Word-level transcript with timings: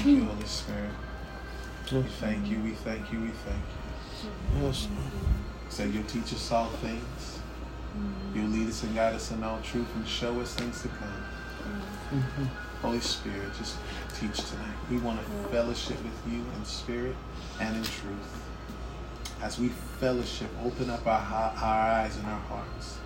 Thank 0.00 0.16
you, 0.16 0.24
Holy 0.24 0.46
Spirit. 0.46 0.90
We 1.92 2.02
thank 2.02 2.48
you, 2.48 2.58
we 2.60 2.70
thank 2.70 3.12
you, 3.12 3.20
we 3.20 3.28
thank 3.28 3.58
you. 3.58 4.62
Yes. 4.62 4.88
Say 5.68 5.88
you'll 5.88 6.04
teach 6.04 6.32
us 6.32 6.50
all 6.50 6.70
things. 6.80 7.38
You'll 8.34 8.48
lead 8.48 8.68
us 8.70 8.82
and 8.82 8.94
guide 8.94 9.14
us 9.14 9.30
in 9.30 9.44
all 9.44 9.60
truth 9.60 9.94
and 9.94 10.08
show 10.08 10.40
us 10.40 10.54
things 10.54 10.80
to 10.80 10.88
come. 10.88 11.22
Mm-hmm. 12.14 12.44
Holy 12.80 13.00
Spirit, 13.00 13.52
just 13.58 13.76
teach 14.18 14.36
tonight. 14.48 14.74
We 14.90 14.96
want 15.00 15.20
to 15.20 15.26
fellowship 15.50 16.02
with 16.02 16.32
you 16.32 16.46
in 16.56 16.64
spirit 16.64 17.16
and 17.60 17.76
in 17.76 17.82
truth. 17.82 18.48
As 19.42 19.58
we 19.60 19.68
fellowship, 19.68 20.48
open 20.64 20.88
up 20.88 21.06
our, 21.06 21.20
our 21.20 21.90
eyes 21.90 22.16
and 22.16 22.24
our 22.24 22.40
hearts. 22.40 22.96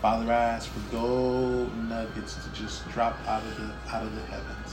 Father, 0.00 0.32
I 0.32 0.44
ask 0.44 0.70
for 0.70 0.92
gold 0.92 1.76
nuggets 1.88 2.36
to 2.36 2.50
just 2.50 2.88
drop 2.90 3.16
out 3.26 3.42
of 3.42 3.56
the 3.56 3.94
out 3.94 4.04
of 4.04 4.14
the 4.14 4.22
heavens, 4.22 4.65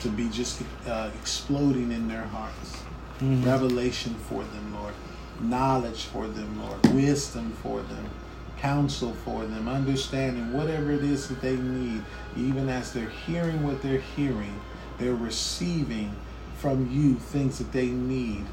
to 0.00 0.08
be 0.08 0.28
just 0.28 0.62
uh, 0.86 1.10
exploding 1.20 1.92
in 1.92 2.08
their 2.08 2.24
hearts. 2.24 2.82
Mm-hmm. 3.18 3.44
Revelation 3.44 4.14
for 4.14 4.42
them, 4.42 4.74
Lord. 4.74 4.94
Knowledge 5.40 6.04
for 6.04 6.26
them, 6.26 6.62
Lord. 6.62 6.94
Wisdom 6.94 7.52
for 7.62 7.82
them. 7.82 8.10
Counsel 8.58 9.12
for 9.24 9.44
them. 9.44 9.68
Understanding 9.68 10.52
whatever 10.52 10.90
it 10.90 11.04
is 11.04 11.28
that 11.28 11.40
they 11.40 11.56
need. 11.56 12.02
Even 12.36 12.68
as 12.68 12.92
they're 12.92 13.08
hearing 13.26 13.62
what 13.62 13.82
they're 13.82 14.00
hearing, 14.16 14.58
they're 14.98 15.14
receiving 15.14 16.14
from 16.58 16.90
you 16.90 17.14
things 17.14 17.58
that 17.58 17.72
they 17.72 17.88
need 17.88 18.44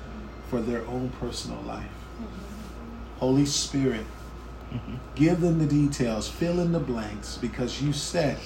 for 0.50 0.62
their 0.62 0.86
own 0.88 1.10
personal 1.20 1.62
life. 1.64 1.90
Holy 3.20 3.46
Spirit, 3.46 4.06
give 5.16 5.42
them 5.42 5.60
the 5.60 5.66
details, 5.66 6.30
fill 6.30 6.60
in 6.60 6.72
the 6.72 6.80
blanks, 6.80 7.38
because 7.38 7.82
you 7.82 7.92
said 7.92 8.38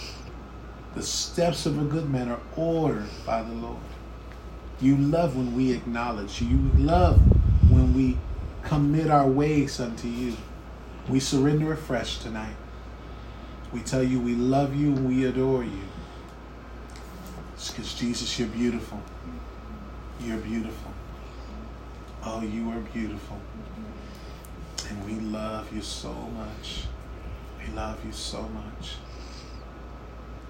the 0.94 1.04
steps 1.04 1.66
of 1.66 1.80
a 1.80 1.86
good 1.86 2.10
man 2.10 2.30
are 2.30 2.44
ordered 2.52 3.24
by 3.26 3.44
the 3.44 3.54
Lord. 3.54 3.96
You 4.80 4.98
love 4.98 5.36
when 5.38 5.54
we 5.54 5.74
acknowledge. 5.74 6.42
You 6.42 6.48
You 6.58 6.72
love 6.74 7.28
when 7.68 7.94
we 7.94 8.26
commit 8.62 9.10
our 9.12 9.30
ways 9.30 9.80
unto 9.80 10.08
you. 10.08 10.38
We 11.08 11.20
surrender 11.20 11.74
afresh 11.74 12.20
tonight. 12.20 12.58
We 13.72 13.84
tell 13.84 14.04
you 14.04 14.22
we 14.22 14.36
love 14.36 14.76
you 14.76 14.94
and 14.96 15.08
we 15.08 15.26
adore 15.26 15.64
you. 15.64 15.94
It's 17.54 17.72
Because 17.72 17.94
Jesus, 17.96 18.40
you're 18.40 18.50
beautiful. 18.50 19.04
You're 20.20 20.40
beautiful. 20.42 20.94
Oh, 22.24 22.44
you 22.44 22.72
are 22.72 22.82
beautiful. 22.82 23.42
And 24.90 25.06
we 25.06 25.20
love 25.20 25.74
you 25.74 25.82
so 25.82 26.14
much. 26.14 26.88
We 27.60 27.68
love 27.74 28.06
you 28.06 28.14
so 28.14 28.50
much. 28.50 28.98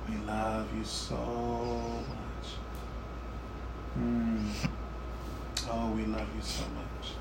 We 0.09 0.17
love 0.25 0.67
you 0.77 0.83
so 0.83 1.16
much. 1.16 2.47
Mm. 3.97 4.49
Oh, 5.69 5.91
we 5.91 6.05
love 6.05 6.27
you 6.35 6.41
so 6.41 6.63
much. 6.75 7.11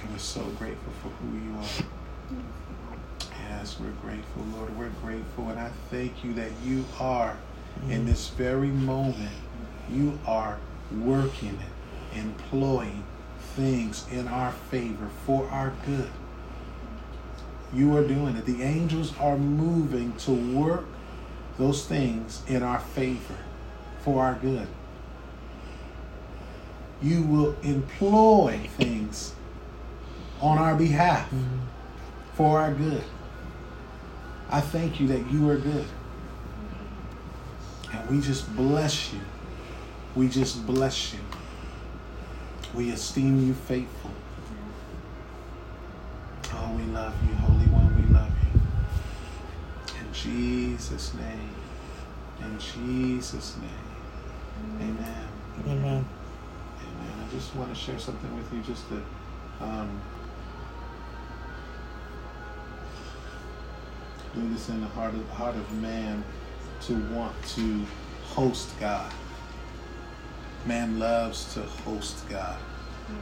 And 0.00 0.10
we're 0.12 0.18
so 0.18 0.42
grateful 0.58 0.92
for 1.02 1.08
who 1.08 1.36
you 1.36 1.56
are. 1.56 2.42
Yes, 3.48 3.78
we're 3.80 3.90
grateful, 4.02 4.44
Lord. 4.56 4.76
We're 4.78 4.92
grateful. 5.02 5.48
And 5.48 5.58
I 5.58 5.70
thank 5.90 6.24
you 6.24 6.32
that 6.34 6.50
you 6.64 6.84
are, 6.98 7.36
in 7.88 8.06
this 8.06 8.28
very 8.28 8.68
moment, 8.68 9.36
you 9.90 10.18
are 10.26 10.58
working 10.92 11.58
employing 12.14 13.04
things 13.54 14.06
in 14.10 14.28
our 14.28 14.52
favor 14.52 15.08
for 15.24 15.48
our 15.48 15.72
good. 15.86 16.10
You 17.72 17.96
are 17.96 18.06
doing 18.06 18.36
it. 18.36 18.46
The 18.46 18.62
angels 18.62 19.12
are 19.18 19.36
moving 19.36 20.12
to 20.18 20.32
work 20.32 20.86
those 21.58 21.84
things 21.86 22.42
in 22.46 22.62
our 22.62 22.78
favor 22.80 23.36
for 24.02 24.22
our 24.22 24.34
good. 24.34 24.66
You 27.02 27.22
will 27.22 27.56
employ 27.62 28.60
things 28.76 29.34
on 30.40 30.58
our 30.58 30.74
behalf 30.74 31.26
Mm-hmm. 31.30 31.56
for 32.34 32.60
our 32.60 32.72
good. 32.72 33.04
I 34.50 34.60
thank 34.60 34.98
you 35.00 35.06
that 35.08 35.30
you 35.30 35.48
are 35.50 35.56
good. 35.56 35.86
And 37.92 38.08
we 38.10 38.20
just 38.20 38.54
bless 38.56 39.12
you. 39.12 39.20
We 40.16 40.28
just 40.28 40.64
bless 40.66 41.12
you. 41.12 41.20
We 42.74 42.90
esteem 42.90 43.46
you 43.46 43.54
faithful. 43.54 44.10
Oh, 46.52 46.72
we 46.76 46.82
love 46.84 47.14
you, 47.28 47.29
Jesus' 50.22 51.14
name. 51.14 51.50
In 52.40 52.58
Jesus' 52.58 53.56
name. 53.58 53.70
Amen. 54.80 55.28
Amen. 55.66 55.84
Amen. 55.84 56.06
I 57.26 57.30
just 57.32 57.54
want 57.54 57.72
to 57.72 57.78
share 57.78 57.98
something 57.98 58.34
with 58.36 58.52
you 58.52 58.60
just 58.62 58.88
to 58.88 59.02
um, 59.60 60.00
do 64.34 64.48
this 64.50 64.68
in 64.68 64.80
the 64.80 64.86
heart 64.88 65.14
of, 65.14 65.28
heart 65.30 65.56
of 65.56 65.72
man 65.80 66.24
to 66.82 66.94
want 67.12 67.34
to 67.48 67.84
host 68.24 68.68
God. 68.78 69.12
Man 70.66 70.98
loves 70.98 71.54
to 71.54 71.62
host 71.62 72.28
God, 72.28 72.58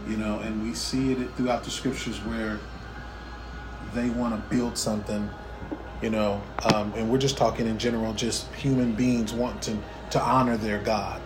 you 0.09 0.17
know, 0.17 0.41
and 0.41 0.63
we 0.63 0.75
see 0.75 1.13
it 1.13 1.35
throughout 1.37 1.63
the 1.63 1.71
scriptures 1.71 2.19
where 2.19 2.59
they 3.95 4.11
want 4.11 4.35
to 4.35 4.55
build 4.57 4.77
something, 4.77 5.31
you 6.03 6.11
know, 6.11 6.41
um, 6.73 6.93
and 6.97 7.11
we're 7.11 7.19
just 7.19 7.37
talking 7.37 7.67
in 7.67 7.79
general, 7.79 8.15
just 8.15 8.53
human 8.55 8.93
beings 8.93 9.33
want 9.33 9.63
to 9.63 9.77
to 10.11 10.21
honor 10.21 10.57
their 10.57 10.79
God, 10.79 11.21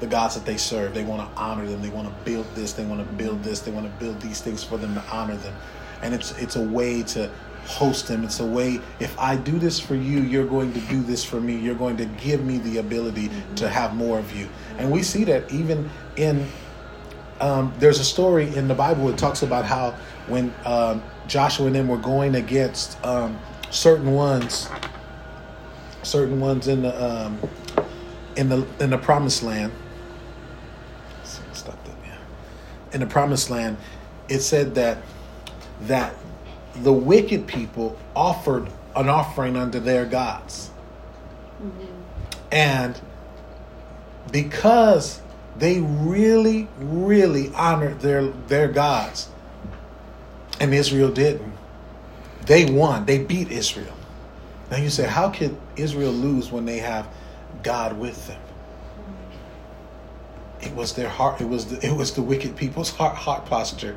the 0.00 0.06
gods 0.06 0.34
that 0.34 0.46
they 0.46 0.56
serve. 0.56 0.94
They 0.94 1.04
want 1.04 1.28
to 1.28 1.40
honor 1.40 1.66
them. 1.66 1.82
They 1.82 1.90
want 1.90 2.08
to 2.08 2.24
build 2.24 2.46
this. 2.54 2.72
They 2.72 2.84
want 2.84 3.06
to 3.06 3.14
build 3.14 3.42
this. 3.42 3.60
They 3.60 3.70
want 3.70 3.86
to 3.86 4.04
build 4.04 4.20
these 4.20 4.40
things 4.40 4.64
for 4.64 4.78
them 4.78 4.94
to 4.94 5.02
honor 5.10 5.36
them, 5.36 5.54
and 6.02 6.14
it's 6.14 6.32
it's 6.38 6.56
a 6.56 6.62
way 6.62 7.02
to 7.04 7.30
host 7.66 8.08
them. 8.08 8.24
It's 8.24 8.40
a 8.40 8.46
way, 8.46 8.80
if 9.00 9.18
I 9.18 9.36
do 9.36 9.58
this 9.58 9.78
for 9.78 9.94
you, 9.94 10.20
you're 10.20 10.46
going 10.46 10.72
to 10.72 10.80
do 10.80 11.02
this 11.02 11.24
for 11.24 11.40
me. 11.40 11.56
You're 11.56 11.74
going 11.74 11.96
to 11.98 12.06
give 12.06 12.44
me 12.44 12.58
the 12.58 12.78
ability 12.78 13.30
to 13.56 13.68
have 13.68 13.94
more 13.94 14.18
of 14.18 14.34
you. 14.36 14.48
And 14.78 14.90
we 14.90 15.02
see 15.02 15.24
that 15.24 15.50
even 15.52 15.88
in, 16.16 16.46
um, 17.40 17.72
there's 17.78 17.98
a 17.98 18.04
story 18.04 18.54
in 18.54 18.68
the 18.68 18.74
Bible 18.74 19.06
that 19.08 19.18
talks 19.18 19.42
about 19.42 19.64
how 19.64 19.92
when 20.26 20.52
um, 20.64 21.02
Joshua 21.26 21.66
and 21.66 21.76
them 21.76 21.88
were 21.88 21.98
going 21.98 22.34
against 22.34 23.02
um, 23.04 23.38
certain 23.72 24.12
ones, 24.12 24.68
certain 26.04 26.38
ones 26.38 26.68
in 26.68 26.82
the 26.82 27.04
um, 27.04 27.38
in 28.36 28.48
the 28.48 28.64
in 28.78 28.90
the 28.90 28.98
promised 28.98 29.42
land. 29.42 29.72
Stop 31.52 31.82
that, 31.84 31.96
yeah. 32.04 32.18
In 32.92 33.00
the 33.00 33.06
promised 33.06 33.50
land, 33.50 33.76
it 34.28 34.40
said 34.40 34.76
that 34.76 34.98
that 35.82 36.14
the 36.76 36.92
wicked 36.92 37.46
people 37.48 37.98
offered 38.14 38.68
an 38.94 39.08
offering 39.08 39.56
unto 39.56 39.80
their 39.80 40.06
gods. 40.06 40.70
And 42.50 43.00
because 44.30 45.20
they 45.56 45.80
really, 45.80 46.68
really 46.78 47.50
honored 47.54 48.00
their, 48.00 48.24
their 48.48 48.68
gods, 48.68 49.28
and 50.60 50.74
Israel 50.74 51.10
didn't, 51.10 51.51
they 52.52 52.66
won. 52.70 53.06
They 53.06 53.16
beat 53.16 53.50
Israel. 53.50 53.94
Now 54.70 54.76
you 54.76 54.90
say, 54.90 55.06
how 55.06 55.30
could 55.30 55.56
Israel 55.74 56.12
lose 56.12 56.52
when 56.52 56.66
they 56.66 56.80
have 56.80 57.08
God 57.62 57.98
with 57.98 58.26
them? 58.26 58.42
It 60.60 60.74
was 60.74 60.92
their 60.92 61.08
heart. 61.08 61.40
It 61.40 61.48
was 61.48 61.64
the, 61.64 61.86
it 61.86 61.96
was 61.96 62.12
the 62.12 62.20
wicked 62.20 62.54
people's 62.54 62.90
heart 62.90 63.16
heart 63.16 63.46
posture 63.46 63.96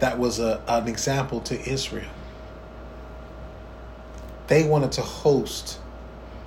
that 0.00 0.18
was 0.18 0.40
a, 0.40 0.60
an 0.66 0.88
example 0.88 1.42
to 1.42 1.54
Israel. 1.70 2.10
They 4.48 4.64
wanted 4.64 4.90
to 4.92 5.02
host 5.02 5.78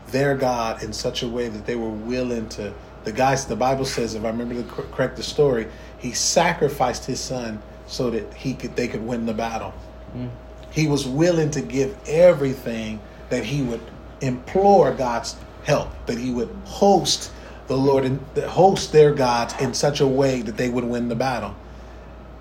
their 0.08 0.36
God 0.36 0.84
in 0.84 0.92
such 0.92 1.24
a 1.24 1.28
way 1.30 1.48
that 1.48 1.66
they 1.66 1.78
were 1.78 1.90
willing 1.90 2.50
to. 2.50 2.74
The 3.06 3.14
guys, 3.14 3.46
the 3.46 3.56
Bible 3.56 3.86
says, 3.86 4.14
if 4.14 4.26
I 4.26 4.28
remember 4.28 4.56
the 4.56 4.64
correct 4.64 5.16
the 5.16 5.24
story, 5.24 5.68
he 6.00 6.12
sacrificed 6.12 7.06
his 7.06 7.22
son 7.22 7.62
so 7.88 8.10
that 8.10 8.34
he 8.34 8.56
could 8.56 8.76
they 8.76 8.90
could 8.90 9.08
win 9.08 9.26
the 9.26 9.34
battle. 9.34 9.74
Mm. 10.14 10.32
He 10.76 10.88
was 10.88 11.08
willing 11.08 11.52
to 11.52 11.62
give 11.62 11.96
everything 12.06 13.00
that 13.30 13.46
he 13.46 13.62
would 13.62 13.80
implore 14.20 14.92
God's 14.92 15.38
help, 15.64 15.90
that 16.06 16.18
he 16.18 16.32
would 16.32 16.50
host 16.66 17.32
the 17.68 17.78
Lord 17.78 18.04
and 18.04 18.20
host 18.44 18.92
their 18.92 19.14
gods 19.14 19.56
in 19.62 19.74
such 19.74 20.02
a 20.02 20.08
way 20.08 20.42
that 20.42 20.58
they 20.58 20.68
would 20.68 20.84
win 20.84 21.08
the 21.08 21.16
battle. 21.16 21.56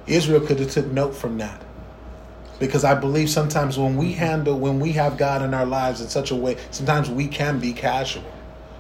Israel 0.09 0.41
could 0.41 0.59
have 0.59 0.71
took 0.73 0.87
note 0.89 1.15
from 1.15 1.39
that. 1.39 1.63
Because 2.59 2.85
I 2.85 2.95
believe 2.95 3.31
sometimes 3.31 3.79
when 3.79 3.97
we 3.97 4.13
handle, 4.13 4.59
when 4.59 4.81
we 4.81 4.93
have 4.93 5.17
God 5.17 5.43
in 5.43 5.55
our 5.55 5.65
lives 5.65 6.01
in 6.01 6.09
such 6.09 6.33
a 6.33 6.37
way, 6.37 6.57
sometimes 6.73 7.09
we 7.09 7.29
can 7.29 7.61
be 7.61 7.73
casual. 7.73 8.25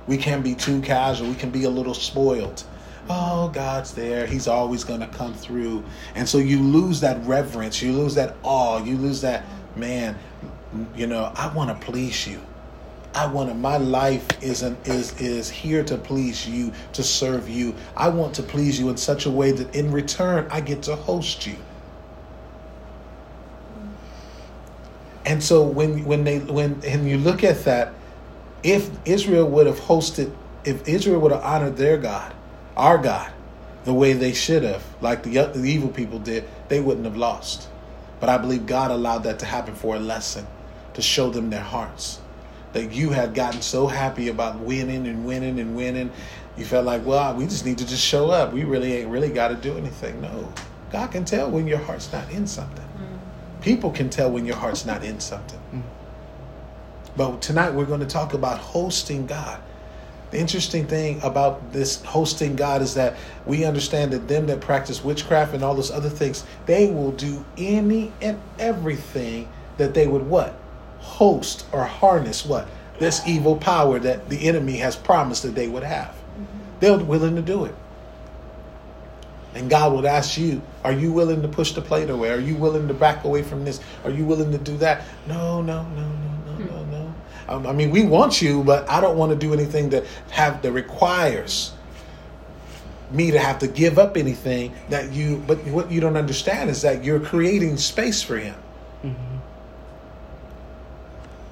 We 0.08 0.16
can 0.16 0.42
be 0.42 0.56
too 0.56 0.80
casual. 0.82 1.28
We 1.28 1.34
can 1.36 1.50
be 1.50 1.64
a 1.64 1.70
little 1.70 1.94
spoiled. 1.94 2.64
Oh, 3.08 3.48
God's 3.48 3.92
there. 3.92 4.26
He's 4.26 4.48
always 4.48 4.84
going 4.84 5.00
to 5.00 5.06
come 5.08 5.34
through. 5.34 5.84
And 6.14 6.28
so 6.28 6.38
you 6.38 6.60
lose 6.60 7.00
that 7.00 7.24
reverence. 7.26 7.82
You 7.82 7.92
lose 7.92 8.14
that 8.14 8.36
awe. 8.42 8.82
You 8.82 8.96
lose 8.96 9.20
that, 9.20 9.44
man, 9.76 10.16
you 10.96 11.06
know, 11.06 11.32
I 11.34 11.52
want 11.52 11.68
to 11.68 11.86
please 11.86 12.26
you. 12.26 12.40
I 13.14 13.26
want 13.26 13.48
to, 13.48 13.54
my 13.54 13.76
life 13.76 14.26
is 14.42 14.62
an, 14.62 14.76
is 14.84 15.20
is 15.20 15.48
here 15.48 15.84
to 15.84 15.96
please 15.96 16.48
you, 16.48 16.72
to 16.94 17.02
serve 17.04 17.48
you. 17.48 17.74
I 17.96 18.08
want 18.08 18.34
to 18.36 18.42
please 18.42 18.80
you 18.80 18.88
in 18.88 18.96
such 18.96 19.26
a 19.26 19.30
way 19.30 19.52
that 19.52 19.74
in 19.74 19.92
return 19.92 20.48
I 20.50 20.60
get 20.60 20.82
to 20.84 20.96
host 20.96 21.46
you. 21.46 21.56
And 25.24 25.42
so 25.42 25.62
when 25.62 26.04
when 26.04 26.24
they 26.24 26.40
when 26.40 26.80
and 26.84 27.08
you 27.08 27.18
look 27.18 27.44
at 27.44 27.64
that, 27.64 27.94
if 28.64 28.90
Israel 29.04 29.48
would 29.48 29.68
have 29.68 29.78
hosted, 29.78 30.34
if 30.64 30.88
Israel 30.88 31.20
would 31.20 31.32
have 31.32 31.42
honored 31.42 31.76
their 31.76 31.96
God, 31.96 32.34
our 32.76 32.98
God, 32.98 33.32
the 33.84 33.94
way 33.94 34.12
they 34.12 34.32
should 34.32 34.62
have, 34.62 34.82
like 35.00 35.22
the, 35.22 35.30
the 35.54 35.64
evil 35.64 35.88
people 35.88 36.18
did, 36.18 36.44
they 36.68 36.80
wouldn't 36.80 37.04
have 37.04 37.16
lost. 37.16 37.68
But 38.20 38.28
I 38.28 38.38
believe 38.38 38.66
God 38.66 38.90
allowed 38.90 39.24
that 39.24 39.38
to 39.40 39.46
happen 39.46 39.74
for 39.74 39.96
a 39.96 40.00
lesson, 40.00 40.46
to 40.94 41.02
show 41.02 41.30
them 41.30 41.50
their 41.50 41.60
hearts. 41.60 42.20
That 42.72 42.92
you 42.92 43.10
had 43.10 43.34
gotten 43.34 43.62
so 43.62 43.86
happy 43.86 44.28
about 44.28 44.58
winning 44.58 45.06
and 45.06 45.24
winning 45.24 45.60
and 45.60 45.76
winning, 45.76 46.10
you 46.56 46.64
felt 46.64 46.86
like, 46.86 47.04
well, 47.04 47.34
we 47.34 47.44
just 47.44 47.64
need 47.64 47.78
to 47.78 47.86
just 47.86 48.04
show 48.04 48.30
up. 48.30 48.52
We 48.52 48.64
really 48.64 48.94
ain't 48.94 49.10
really 49.10 49.30
got 49.30 49.48
to 49.48 49.54
do 49.54 49.76
anything. 49.76 50.20
No, 50.20 50.52
God 50.90 51.12
can 51.12 51.24
tell 51.24 51.50
when 51.50 51.66
your 51.66 51.78
heart's 51.78 52.12
not 52.12 52.30
in 52.30 52.46
something. 52.46 52.84
People 53.60 53.90
can 53.90 54.10
tell 54.10 54.30
when 54.30 54.44
your 54.44 54.56
heart's 54.56 54.84
not 54.84 55.02
in 55.02 55.20
something. 55.20 55.60
Mm. 55.72 55.82
But 57.16 57.40
tonight 57.40 57.72
we're 57.72 57.86
going 57.86 58.00
to 58.00 58.06
talk 58.06 58.34
about 58.34 58.58
hosting 58.58 59.26
God. 59.26 59.60
The 60.34 60.40
interesting 60.40 60.84
thing 60.88 61.20
about 61.22 61.72
this 61.72 62.02
hosting 62.02 62.56
God 62.56 62.82
is 62.82 62.94
that 62.94 63.14
we 63.46 63.64
understand 63.64 64.12
that 64.14 64.26
them 64.26 64.48
that 64.48 64.60
practice 64.60 65.04
witchcraft 65.04 65.54
and 65.54 65.62
all 65.62 65.76
those 65.76 65.92
other 65.92 66.08
things, 66.08 66.42
they 66.66 66.90
will 66.90 67.12
do 67.12 67.44
any 67.56 68.10
and 68.20 68.40
everything 68.58 69.48
that 69.76 69.94
they 69.94 70.08
would 70.08 70.26
what? 70.26 70.58
Host 70.98 71.66
or 71.70 71.84
harness 71.84 72.44
what? 72.44 72.66
This 72.98 73.22
evil 73.28 73.54
power 73.56 74.00
that 74.00 74.28
the 74.28 74.48
enemy 74.48 74.78
has 74.78 74.96
promised 74.96 75.44
that 75.44 75.54
they 75.54 75.68
would 75.68 75.84
have. 75.84 76.08
Mm-hmm. 76.08 76.80
They're 76.80 76.98
willing 76.98 77.36
to 77.36 77.42
do 77.42 77.66
it. 77.66 77.74
And 79.54 79.70
God 79.70 79.92
would 79.92 80.04
ask 80.04 80.36
you, 80.36 80.60
are 80.82 80.92
you 80.92 81.12
willing 81.12 81.42
to 81.42 81.48
push 81.48 81.74
the 81.74 81.80
plate 81.80 82.10
away? 82.10 82.32
Are 82.32 82.40
you 82.40 82.56
willing 82.56 82.88
to 82.88 82.94
back 82.94 83.22
away 83.22 83.44
from 83.44 83.64
this? 83.64 83.78
Are 84.02 84.10
you 84.10 84.24
willing 84.24 84.50
to 84.50 84.58
do 84.58 84.76
that? 84.78 85.04
No, 85.28 85.62
no, 85.62 85.84
no, 85.90 85.90
no, 85.90 86.08
no, 86.08 86.08
no, 86.08 86.26
no. 86.26 86.33
Um, 87.48 87.66
I 87.66 87.72
mean, 87.72 87.90
we 87.90 88.02
want 88.02 88.40
you, 88.40 88.62
but 88.64 88.88
I 88.88 89.00
don't 89.00 89.16
want 89.16 89.30
to 89.30 89.36
do 89.36 89.52
anything 89.52 89.90
that 89.90 90.04
have 90.30 90.62
that 90.62 90.72
requires 90.72 91.72
me 93.10 93.30
to 93.30 93.38
have 93.38 93.58
to 93.60 93.68
give 93.68 93.98
up 93.98 94.16
anything 94.16 94.74
that 94.88 95.12
you. 95.12 95.42
But 95.46 95.58
what 95.66 95.90
you 95.90 96.00
don't 96.00 96.16
understand 96.16 96.70
is 96.70 96.82
that 96.82 97.04
you're 97.04 97.20
creating 97.20 97.76
space 97.76 98.22
for 98.22 98.36
Him. 98.36 98.56
Mm-hmm. 99.02 99.36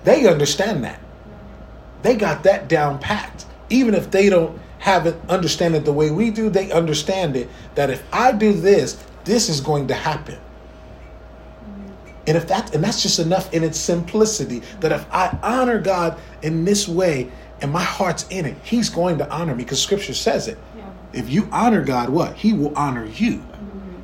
They 0.05 0.27
understand 0.27 0.85
that. 0.85 1.01
They 2.03 2.17
got 2.17 2.43
that 2.45 2.69
down 2.69 2.99
packed. 2.99 3.47
Even 3.71 3.95
if 3.95 4.11
they 4.11 4.29
don't 4.29 4.59
have 4.81 5.07
it 5.07 5.15
understand 5.29 5.77
it 5.77 5.85
the 5.85 5.93
way 5.93 6.11
we 6.11 6.31
do, 6.31 6.51
they 6.51 6.73
understand 6.73 7.37
it 7.37 7.49
that 7.77 7.91
if 7.91 8.03
I 8.13 8.33
do 8.33 8.53
this, 8.53 9.03
this 9.25 9.49
is 9.49 9.61
going 9.61 9.87
to 9.89 9.95
happen. 9.95 10.39
And 12.27 12.37
if 12.37 12.47
that 12.49 12.75
and 12.75 12.83
that's 12.83 13.03
just 13.03 13.19
enough 13.19 13.53
in 13.53 13.65
its 13.65 13.79
simplicity 13.79 14.63
that 14.81 14.93
if 14.93 15.07
I 15.13 15.37
honor 15.43 15.81
God 15.81 16.19
in 16.43 16.65
this 16.65 16.87
way 16.87 17.31
and 17.61 17.73
my 17.73 17.83
heart's 17.83 18.27
in 18.29 18.47
it, 18.47 18.57
He's 18.63 18.89
going 18.89 19.19
to 19.19 19.31
honor 19.31 19.55
me 19.55 19.65
because 19.65 19.83
Scripture 19.83 20.15
says 20.15 20.49
it. 20.49 20.59
Yeah. 20.77 20.91
If 21.13 21.31
you 21.31 21.49
honor 21.51 21.83
God, 21.83 22.11
what 22.11 22.35
He 22.37 22.53
will 22.53 22.77
honor 22.77 23.07
you. 23.07 23.39
Mm-hmm. 23.39 24.01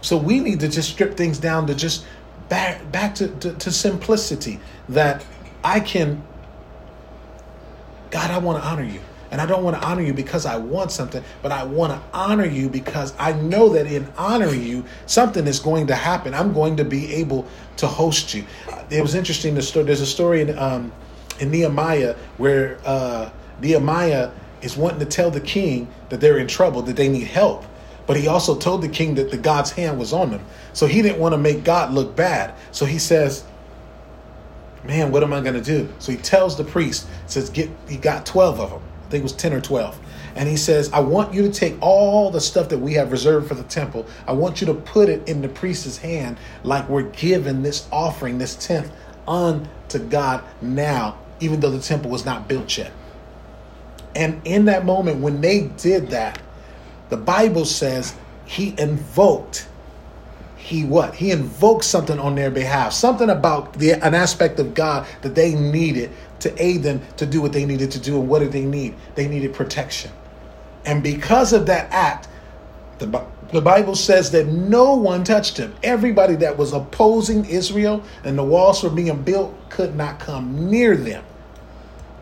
So 0.00 0.16
we 0.16 0.40
need 0.40 0.60
to 0.60 0.68
just 0.68 0.90
strip 0.90 1.16
things 1.16 1.38
down 1.38 1.66
to 1.68 1.74
just 1.74 2.04
back 2.48 2.90
back 2.90 3.14
to, 3.16 3.28
to, 3.28 3.52
to 3.54 3.70
simplicity 3.70 4.58
that 4.88 5.24
I 5.62 5.78
can 5.80 6.22
God, 8.12 8.30
I 8.30 8.38
want 8.38 8.62
to 8.62 8.68
honor 8.68 8.84
you. 8.84 9.00
And 9.32 9.40
I 9.40 9.46
don't 9.46 9.64
want 9.64 9.80
to 9.80 9.84
honor 9.84 10.02
you 10.02 10.12
because 10.12 10.44
I 10.44 10.58
want 10.58 10.92
something, 10.92 11.24
but 11.40 11.52
I 11.52 11.64
want 11.64 11.92
to 11.94 12.00
honor 12.16 12.44
you 12.44 12.68
because 12.68 13.14
I 13.18 13.32
know 13.32 13.70
that 13.70 13.86
in 13.86 14.06
honoring 14.18 14.62
you, 14.62 14.84
something 15.06 15.46
is 15.46 15.58
going 15.58 15.86
to 15.86 15.94
happen. 15.94 16.34
I'm 16.34 16.52
going 16.52 16.76
to 16.76 16.84
be 16.84 17.14
able 17.14 17.48
to 17.78 17.86
host 17.86 18.34
you. 18.34 18.44
It 18.90 19.00
was 19.00 19.14
interesting. 19.14 19.54
The 19.54 19.62
story. 19.62 19.86
There's 19.86 20.02
a 20.02 20.06
story 20.06 20.42
in 20.42 20.58
um, 20.58 20.92
in 21.40 21.50
Nehemiah 21.50 22.14
where 22.36 22.78
uh, 22.84 23.30
Nehemiah 23.62 24.30
is 24.60 24.76
wanting 24.76 25.00
to 25.00 25.06
tell 25.06 25.30
the 25.30 25.40
king 25.40 25.88
that 26.10 26.20
they're 26.20 26.38
in 26.38 26.46
trouble, 26.46 26.82
that 26.82 26.96
they 26.96 27.08
need 27.08 27.26
help. 27.26 27.64
But 28.06 28.18
he 28.18 28.28
also 28.28 28.54
told 28.54 28.82
the 28.82 28.88
king 28.88 29.14
that 29.14 29.30
the 29.30 29.38
God's 29.38 29.70
hand 29.70 29.98
was 29.98 30.12
on 30.12 30.30
them. 30.30 30.44
So 30.74 30.86
he 30.86 31.00
didn't 31.00 31.20
want 31.20 31.32
to 31.32 31.38
make 31.38 31.64
God 31.64 31.94
look 31.94 32.14
bad. 32.14 32.54
So 32.70 32.84
he 32.84 32.98
says, 32.98 33.44
man, 34.84 35.10
what 35.10 35.22
am 35.22 35.32
I 35.32 35.40
going 35.40 35.54
to 35.54 35.62
do? 35.62 35.88
So 36.00 36.12
he 36.12 36.18
tells 36.18 36.58
the 36.58 36.64
priest, 36.64 37.06
says, 37.26 37.48
get, 37.48 37.70
he 37.88 37.96
got 37.96 38.26
12 38.26 38.60
of 38.60 38.70
them. 38.70 38.82
Think 39.12 39.20
it 39.20 39.24
was 39.24 39.32
10 39.34 39.52
or 39.52 39.60
12. 39.60 40.00
And 40.36 40.48
he 40.48 40.56
says, 40.56 40.90
I 40.90 41.00
want 41.00 41.34
you 41.34 41.42
to 41.42 41.52
take 41.52 41.76
all 41.82 42.30
the 42.30 42.40
stuff 42.40 42.70
that 42.70 42.78
we 42.78 42.94
have 42.94 43.12
reserved 43.12 43.46
for 43.46 43.54
the 43.54 43.62
temple. 43.64 44.06
I 44.26 44.32
want 44.32 44.62
you 44.62 44.66
to 44.68 44.74
put 44.74 45.10
it 45.10 45.28
in 45.28 45.42
the 45.42 45.50
priest's 45.50 45.98
hand 45.98 46.38
like 46.64 46.88
we're 46.88 47.02
giving 47.02 47.60
this 47.60 47.86
offering, 47.92 48.38
this 48.38 48.54
tenth, 48.54 48.90
unto 49.28 49.98
God 49.98 50.42
now, 50.62 51.18
even 51.40 51.60
though 51.60 51.70
the 51.70 51.78
temple 51.82 52.10
was 52.10 52.24
not 52.24 52.48
built 52.48 52.78
yet. 52.78 52.90
And 54.16 54.40
in 54.46 54.64
that 54.64 54.86
moment, 54.86 55.20
when 55.20 55.42
they 55.42 55.68
did 55.76 56.08
that, 56.08 56.40
the 57.10 57.18
Bible 57.18 57.66
says 57.66 58.14
he 58.46 58.74
invoked 58.78 59.68
he 60.62 60.84
what? 60.84 61.16
He 61.16 61.32
invoked 61.32 61.84
something 61.84 62.20
on 62.20 62.36
their 62.36 62.50
behalf, 62.50 62.92
something 62.92 63.28
about 63.28 63.72
the 63.74 63.94
an 63.94 64.14
aspect 64.14 64.60
of 64.60 64.74
God 64.74 65.08
that 65.22 65.34
they 65.34 65.56
needed 65.56 66.12
to 66.42 66.62
aid 66.62 66.82
them 66.82 67.00
to 67.16 67.26
do 67.26 67.40
what 67.40 67.52
they 67.52 67.64
needed 67.64 67.90
to 67.92 68.00
do. 68.00 68.18
And 68.18 68.28
what 68.28 68.40
did 68.40 68.52
they 68.52 68.64
need? 68.64 68.94
They 69.14 69.28
needed 69.28 69.54
protection. 69.54 70.10
And 70.84 71.02
because 71.02 71.52
of 71.52 71.66
that 71.66 71.90
act, 71.92 72.28
the, 72.98 73.24
the 73.52 73.60
Bible 73.60 73.94
says 73.94 74.30
that 74.32 74.46
no 74.46 74.94
one 74.94 75.24
touched 75.24 75.56
him. 75.56 75.74
Everybody 75.82 76.36
that 76.36 76.56
was 76.56 76.72
opposing 76.72 77.44
Israel 77.44 78.02
and 78.24 78.38
the 78.38 78.44
walls 78.44 78.82
were 78.82 78.90
being 78.90 79.22
built 79.22 79.54
could 79.70 79.94
not 79.94 80.18
come 80.18 80.70
near 80.70 80.96
them 80.96 81.24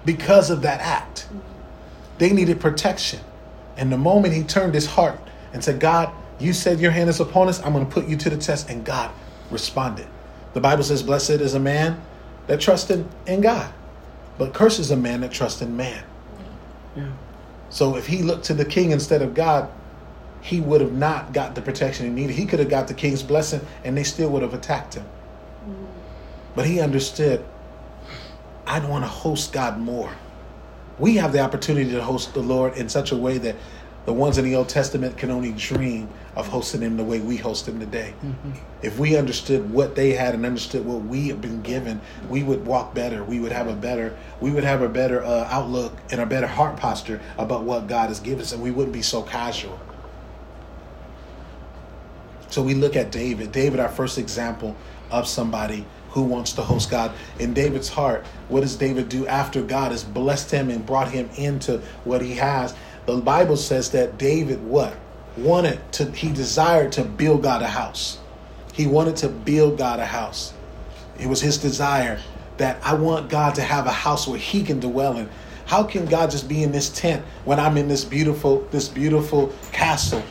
because 0.05 0.51
of 0.51 0.63
that 0.63 0.81
act. 0.81 1.29
They 2.19 2.33
needed 2.33 2.61
protection. 2.61 3.21
And 3.77 3.91
the 3.91 3.99
moment 3.99 4.35
he 4.35 4.43
turned 4.43 4.75
his 4.75 4.87
heart 4.87 5.19
and 5.53 5.65
said, 5.65 5.81
God, 5.81 6.13
you 6.39 6.53
said 6.53 6.81
your 6.81 6.91
hand 6.91 7.09
is 7.09 7.21
upon 7.21 7.49
us. 7.49 7.63
I'm 7.63 7.73
going 7.73 7.87
to 7.87 7.93
put 7.93 8.07
you 8.07 8.17
to 8.17 8.31
the 8.31 8.37
test. 8.37 8.69
And 8.69 8.85
God 8.85 9.11
responded. 9.51 10.07
The 10.53 10.61
Bible 10.61 10.83
says, 10.83 11.03
Blessed 11.03 11.31
is 11.31 11.55
a 11.55 11.61
man 11.61 12.01
that 12.47 12.61
trusted 12.61 13.07
in 13.27 13.41
God, 13.41 13.73
but 14.41 14.55
curses 14.55 14.91
a 14.91 14.97
man 14.97 15.21
that 15.21 15.31
trusts 15.31 15.61
in 15.61 15.77
man. 15.77 16.03
Yeah. 16.97 17.13
So 17.69 17.97
if 17.97 18.07
he 18.07 18.23
looked 18.23 18.47
to 18.47 18.55
the 18.55 18.65
king 18.65 18.91
instead 18.91 19.21
of 19.21 19.35
God, 19.35 19.71
he 20.41 20.63
would 20.63 20.81
have 20.81 20.95
not 20.95 21.35
got 21.35 21.55
the 21.55 21.61
protection 21.61 22.07
he 22.07 22.13
needed. 22.13 22.35
He 22.35 22.47
could 22.47 22.59
have 22.59 22.71
got 22.71 22.89
the 22.89 22.95
king's 22.95 23.23
blessing 23.23 23.61
and 23.85 23.95
they 23.95 24.03
still 24.03 24.31
would 24.31 24.41
have 24.41 24.55
attacked 24.55 24.95
him. 24.95 25.05
Mm. 25.69 25.87
But 26.55 26.65
he 26.65 26.81
understood, 26.81 27.45
I'd 28.67 28.89
want 28.89 29.05
to 29.05 29.11
host 29.11 29.53
God 29.53 29.79
more. 29.79 30.11
We 30.99 31.17
have 31.17 31.35
the 31.35 31.41
opportunity 31.41 31.91
to 31.91 32.03
host 32.03 32.33
the 32.33 32.41
Lord 32.41 32.79
in 32.79 32.89
such 32.89 33.13
a 33.13 33.17
way 33.17 33.37
that 33.37 33.57
the 34.07 34.13
ones 34.13 34.39
in 34.39 34.45
the 34.45 34.57
Old 34.57 34.69
Testament 34.69 35.17
can 35.19 35.31
only 35.31 35.53
dream 35.53 36.09
of 36.35 36.49
hosting 36.49 36.81
them 36.81 36.97
the 36.97 37.05
way 37.05 37.21
we 37.21 37.37
host 37.37 37.67
them 37.67 37.79
today. 37.79 38.15
Mm-hmm. 38.25 38.53
If 38.83 38.99
we 38.99 39.17
understood 39.17 39.71
what 39.71 39.95
they 39.95 40.13
had 40.13 40.35
and 40.35 40.47
understood 40.47 40.87
what 40.87 41.03
we 41.03 41.29
have 41.29 41.41
been 41.41 41.61
given, 41.61 42.01
we 42.29 42.43
would 42.43 42.65
walk 42.67 42.95
better. 42.95 43.23
We 43.23 43.41
would 43.41 43.53
have 43.53 43.69
a 43.69 43.75
better, 43.75 44.17
we 44.41 44.51
would 44.51 44.65
have 44.65 44.81
a 44.81 44.89
better 44.89 45.23
uh, 45.23 45.49
outlook 45.51 45.97
and 46.11 46.21
a 46.21 46.27
better 46.27 46.47
heart 46.47 46.77
posture 46.77 47.21
about 47.37 47.65
what 47.65 47.89
God 47.89 48.09
has 48.09 48.21
given 48.21 48.41
us, 48.41 48.53
and 48.53 48.63
we 48.63 48.71
wouldn't 48.71 48.95
be 48.95 49.03
so 49.03 49.23
casual. 49.23 49.79
So 52.49 52.63
we 52.63 52.75
look 52.75 52.97
at 52.97 53.13
David. 53.13 53.53
David, 53.53 53.81
our 53.81 53.89
first 53.89 54.19
example 54.19 54.77
of 55.11 55.29
somebody 55.29 55.85
who 56.11 56.23
wants 56.23 56.53
to 56.55 56.63
host 56.63 56.91
God. 56.91 57.13
In 57.39 57.55
David's 57.55 57.89
heart, 57.89 58.27
what 58.49 58.63
does 58.63 58.77
David 58.77 59.09
do 59.09 59.27
after 59.27 59.63
God 59.63 59.93
has 59.93 60.03
blessed 60.03 60.51
him 60.51 60.69
and 60.71 60.85
brought 60.85 61.11
him 61.11 61.31
into 61.37 61.79
what 62.05 62.21
he 62.21 62.35
has? 62.35 62.75
The 63.17 63.23
Bible 63.23 63.57
says 63.57 63.91
that 63.91 64.19
David 64.19 64.63
what? 64.65 64.97
Wanted 65.37 65.81
to 65.93 66.11
he 66.11 66.33
desired 66.33 66.93
to 66.93 67.05
build 67.05 67.43
God 67.43 67.63
a 67.63 67.69
house. 67.69 68.19
He 68.73 68.87
wanted 68.87 69.17
to 69.17 69.29
build 69.29 69.79
God 69.79 70.01
a 70.01 70.07
house. 70.07 70.53
It 71.19 71.27
was 71.27 71.41
his 71.41 71.59
desire 71.59 72.21
that 72.57 72.79
I 72.85 72.95
want 72.95 73.31
God 73.31 73.55
to 73.55 73.63
have 73.63 73.87
a 73.87 73.93
house 73.93 74.27
where 74.29 74.39
he 74.39 74.63
can 74.63 74.81
dwell 74.81 75.17
in. 75.17 75.29
How 75.67 75.85
can 75.85 76.05
God 76.07 76.31
just 76.31 76.49
be 76.49 76.63
in 76.63 76.73
this 76.73 76.89
tent 76.91 77.25
when 77.45 77.61
I'm 77.61 77.77
in 77.77 77.89
this 77.89 78.05
beautiful 78.05 78.67
this 78.71 78.89
beautiful 78.89 79.53
castle 79.73 80.23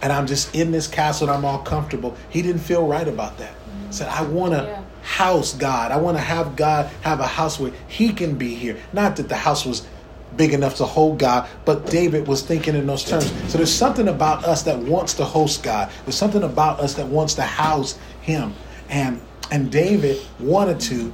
and 0.00 0.12
I'm 0.12 0.26
just 0.26 0.54
in 0.54 0.70
this 0.70 0.86
castle 0.86 1.28
and 1.28 1.36
I'm 1.36 1.44
all 1.44 1.58
comfortable? 1.58 2.16
He 2.30 2.42
didn't 2.42 2.62
feel 2.62 2.86
right 2.86 3.06
about 3.06 3.38
that. 3.38 3.54
He 3.86 3.92
said 3.92 4.08
I 4.08 4.22
want 4.22 4.54
to 4.54 4.64
yeah. 4.64 4.82
house 5.02 5.54
God. 5.54 5.92
I 5.92 5.98
want 5.98 6.16
to 6.16 6.22
have 6.22 6.56
God 6.56 6.86
have 7.02 7.20
a 7.20 7.26
house 7.26 7.60
where 7.60 7.72
he 7.86 8.12
can 8.12 8.36
be 8.36 8.54
here. 8.54 8.76
Not 8.92 9.16
that 9.16 9.28
the 9.28 9.36
house 9.36 9.66
was 9.66 9.86
big 10.38 10.54
enough 10.54 10.76
to 10.76 10.86
hold 10.86 11.18
God, 11.18 11.46
but 11.66 11.84
David 11.90 12.26
was 12.26 12.40
thinking 12.40 12.74
in 12.74 12.86
those 12.86 13.04
terms. 13.04 13.30
So 13.50 13.58
there's 13.58 13.74
something 13.74 14.08
about 14.08 14.44
us 14.44 14.62
that 14.62 14.78
wants 14.78 15.12
to 15.14 15.24
host 15.24 15.62
God. 15.62 15.90
There's 16.04 16.16
something 16.16 16.44
about 16.44 16.80
us 16.80 16.94
that 16.94 17.06
wants 17.06 17.34
to 17.34 17.42
house 17.42 17.98
him. 18.22 18.54
And 18.88 19.20
and 19.50 19.70
David 19.70 20.18
wanted 20.38 20.80
to 20.80 21.12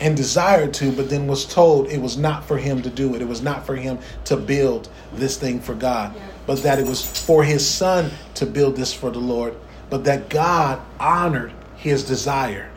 and 0.00 0.16
desired 0.16 0.72
to, 0.74 0.92
but 0.92 1.10
then 1.10 1.26
was 1.26 1.44
told 1.44 1.88
it 1.88 2.00
was 2.00 2.16
not 2.16 2.44
for 2.44 2.56
him 2.56 2.82
to 2.82 2.90
do 2.90 3.14
it. 3.14 3.22
It 3.22 3.28
was 3.28 3.42
not 3.42 3.66
for 3.66 3.76
him 3.76 3.98
to 4.24 4.36
build 4.36 4.88
this 5.12 5.36
thing 5.36 5.60
for 5.60 5.74
God, 5.74 6.14
but 6.46 6.62
that 6.62 6.78
it 6.78 6.86
was 6.86 7.04
for 7.04 7.42
his 7.42 7.68
son 7.68 8.10
to 8.34 8.46
build 8.46 8.76
this 8.76 8.92
for 8.92 9.10
the 9.10 9.18
Lord, 9.18 9.54
but 9.90 10.04
that 10.04 10.28
God 10.28 10.80
honored 11.00 11.52
his 11.76 12.04
desire. 12.04 12.70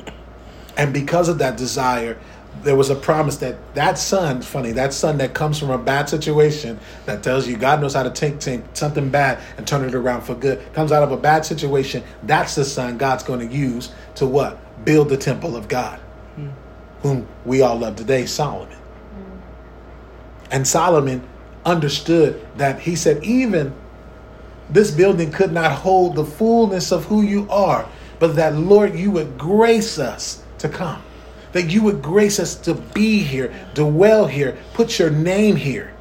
And 0.78 0.94
because 0.94 1.30
of 1.30 1.38
that 1.40 1.58
desire, 1.58 2.18
there 2.64 2.76
was 2.76 2.90
a 2.90 2.96
promise 2.96 3.38
that 3.38 3.56
that 3.76 3.98
son, 3.98 4.42
funny, 4.42 4.72
that 4.74 4.94
son 4.94 5.18
that 5.18 5.34
comes 5.34 5.60
from 5.60 5.70
a 5.70 5.78
bad 5.78 6.10
situation 6.10 6.80
that 7.06 7.24
tells 7.24 7.48
you 7.48 7.58
God 7.58 7.82
knows 7.82 7.94
how 7.94 8.04
to 8.04 8.12
take, 8.12 8.40
take 8.40 8.62
something 8.74 9.10
bad 9.10 9.40
and 9.58 9.68
turn 9.68 9.84
it 9.84 9.96
around 9.96 10.22
for 10.22 10.36
good, 10.36 10.62
comes 10.74 10.92
out 10.92 11.04
of 11.04 11.12
a 11.12 11.18
bad 11.18 11.46
situation, 11.46 12.04
that's 12.24 12.56
the 12.56 12.66
son 12.66 12.98
God's 12.98 13.24
going 13.24 13.48
to 13.48 13.56
use 13.56 13.92
to 14.16 14.26
what? 14.26 14.60
Build 14.86 15.10
the 15.10 15.18
temple 15.18 15.56
of 15.56 15.68
God, 15.68 16.00
mm. 16.38 16.52
whom 17.02 17.28
we 17.46 17.62
all 17.62 17.78
love 17.78 17.96
today, 17.96 18.26
Solomon. 18.26 18.78
Mm. 18.78 19.42
And 20.52 20.68
Solomon 20.68 21.28
understood 21.66 22.46
that 22.58 22.80
he 22.80 22.96
said, 22.96 23.24
even 23.24 23.74
this 24.70 24.92
building 24.92 25.32
could 25.32 25.52
not 25.52 25.72
hold 25.72 26.16
the 26.16 26.26
fullness 26.26 26.92
of 26.92 27.06
who 27.06 27.22
you 27.22 27.48
are, 27.50 27.88
but 28.20 28.36
that, 28.36 28.56
Lord, 28.56 28.96
you 28.96 29.12
would 29.12 29.38
grace 29.38 29.98
us 30.00 30.44
to 30.60 30.70
come 30.70 31.02
that 31.52 31.70
you 31.70 31.84
would 31.84 32.02
grace 32.02 32.40
us 32.40 32.56
to 32.56 32.74
be 32.74 33.20
here, 33.20 33.54
dwell 33.74 34.28
here, 34.28 34.58
put 34.74 34.98
your 35.00 35.10
name 35.10 35.56
here. 35.56 35.94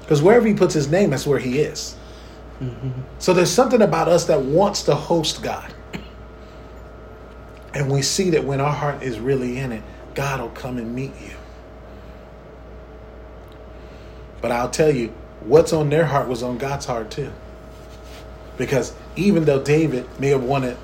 Because 0.00 0.22
wherever 0.22 0.46
he 0.46 0.54
puts 0.54 0.74
his 0.74 0.88
name, 0.88 1.10
that's 1.10 1.26
where 1.26 1.38
he 1.38 1.58
is. 1.58 1.96
Mm-hmm. 2.60 2.90
So 3.18 3.32
there's 3.34 3.50
something 3.50 3.82
about 3.82 4.08
us 4.08 4.24
that 4.26 4.40
wants 4.40 4.82
to 4.84 4.94
host 4.94 5.42
God. 5.42 5.72
And 7.74 7.90
we 7.90 8.02
see 8.02 8.30
that 8.30 8.44
when 8.44 8.60
our 8.60 8.72
heart 8.72 9.02
is 9.02 9.20
really 9.20 9.58
in 9.58 9.72
it, 9.72 9.82
God 10.14 10.40
will 10.40 10.48
come 10.50 10.78
and 10.78 10.94
meet 10.94 11.12
you. 11.20 11.34
But 14.40 14.52
I'll 14.52 14.70
tell 14.70 14.90
you, 14.90 15.08
what's 15.40 15.72
on 15.72 15.90
their 15.90 16.06
heart 16.06 16.28
was 16.28 16.42
on 16.42 16.58
God's 16.58 16.86
heart 16.86 17.10
too. 17.10 17.32
Because 18.56 18.94
even 19.14 19.44
though 19.44 19.62
David 19.62 20.08
may 20.18 20.28
have 20.28 20.42
wanted, 20.42 20.76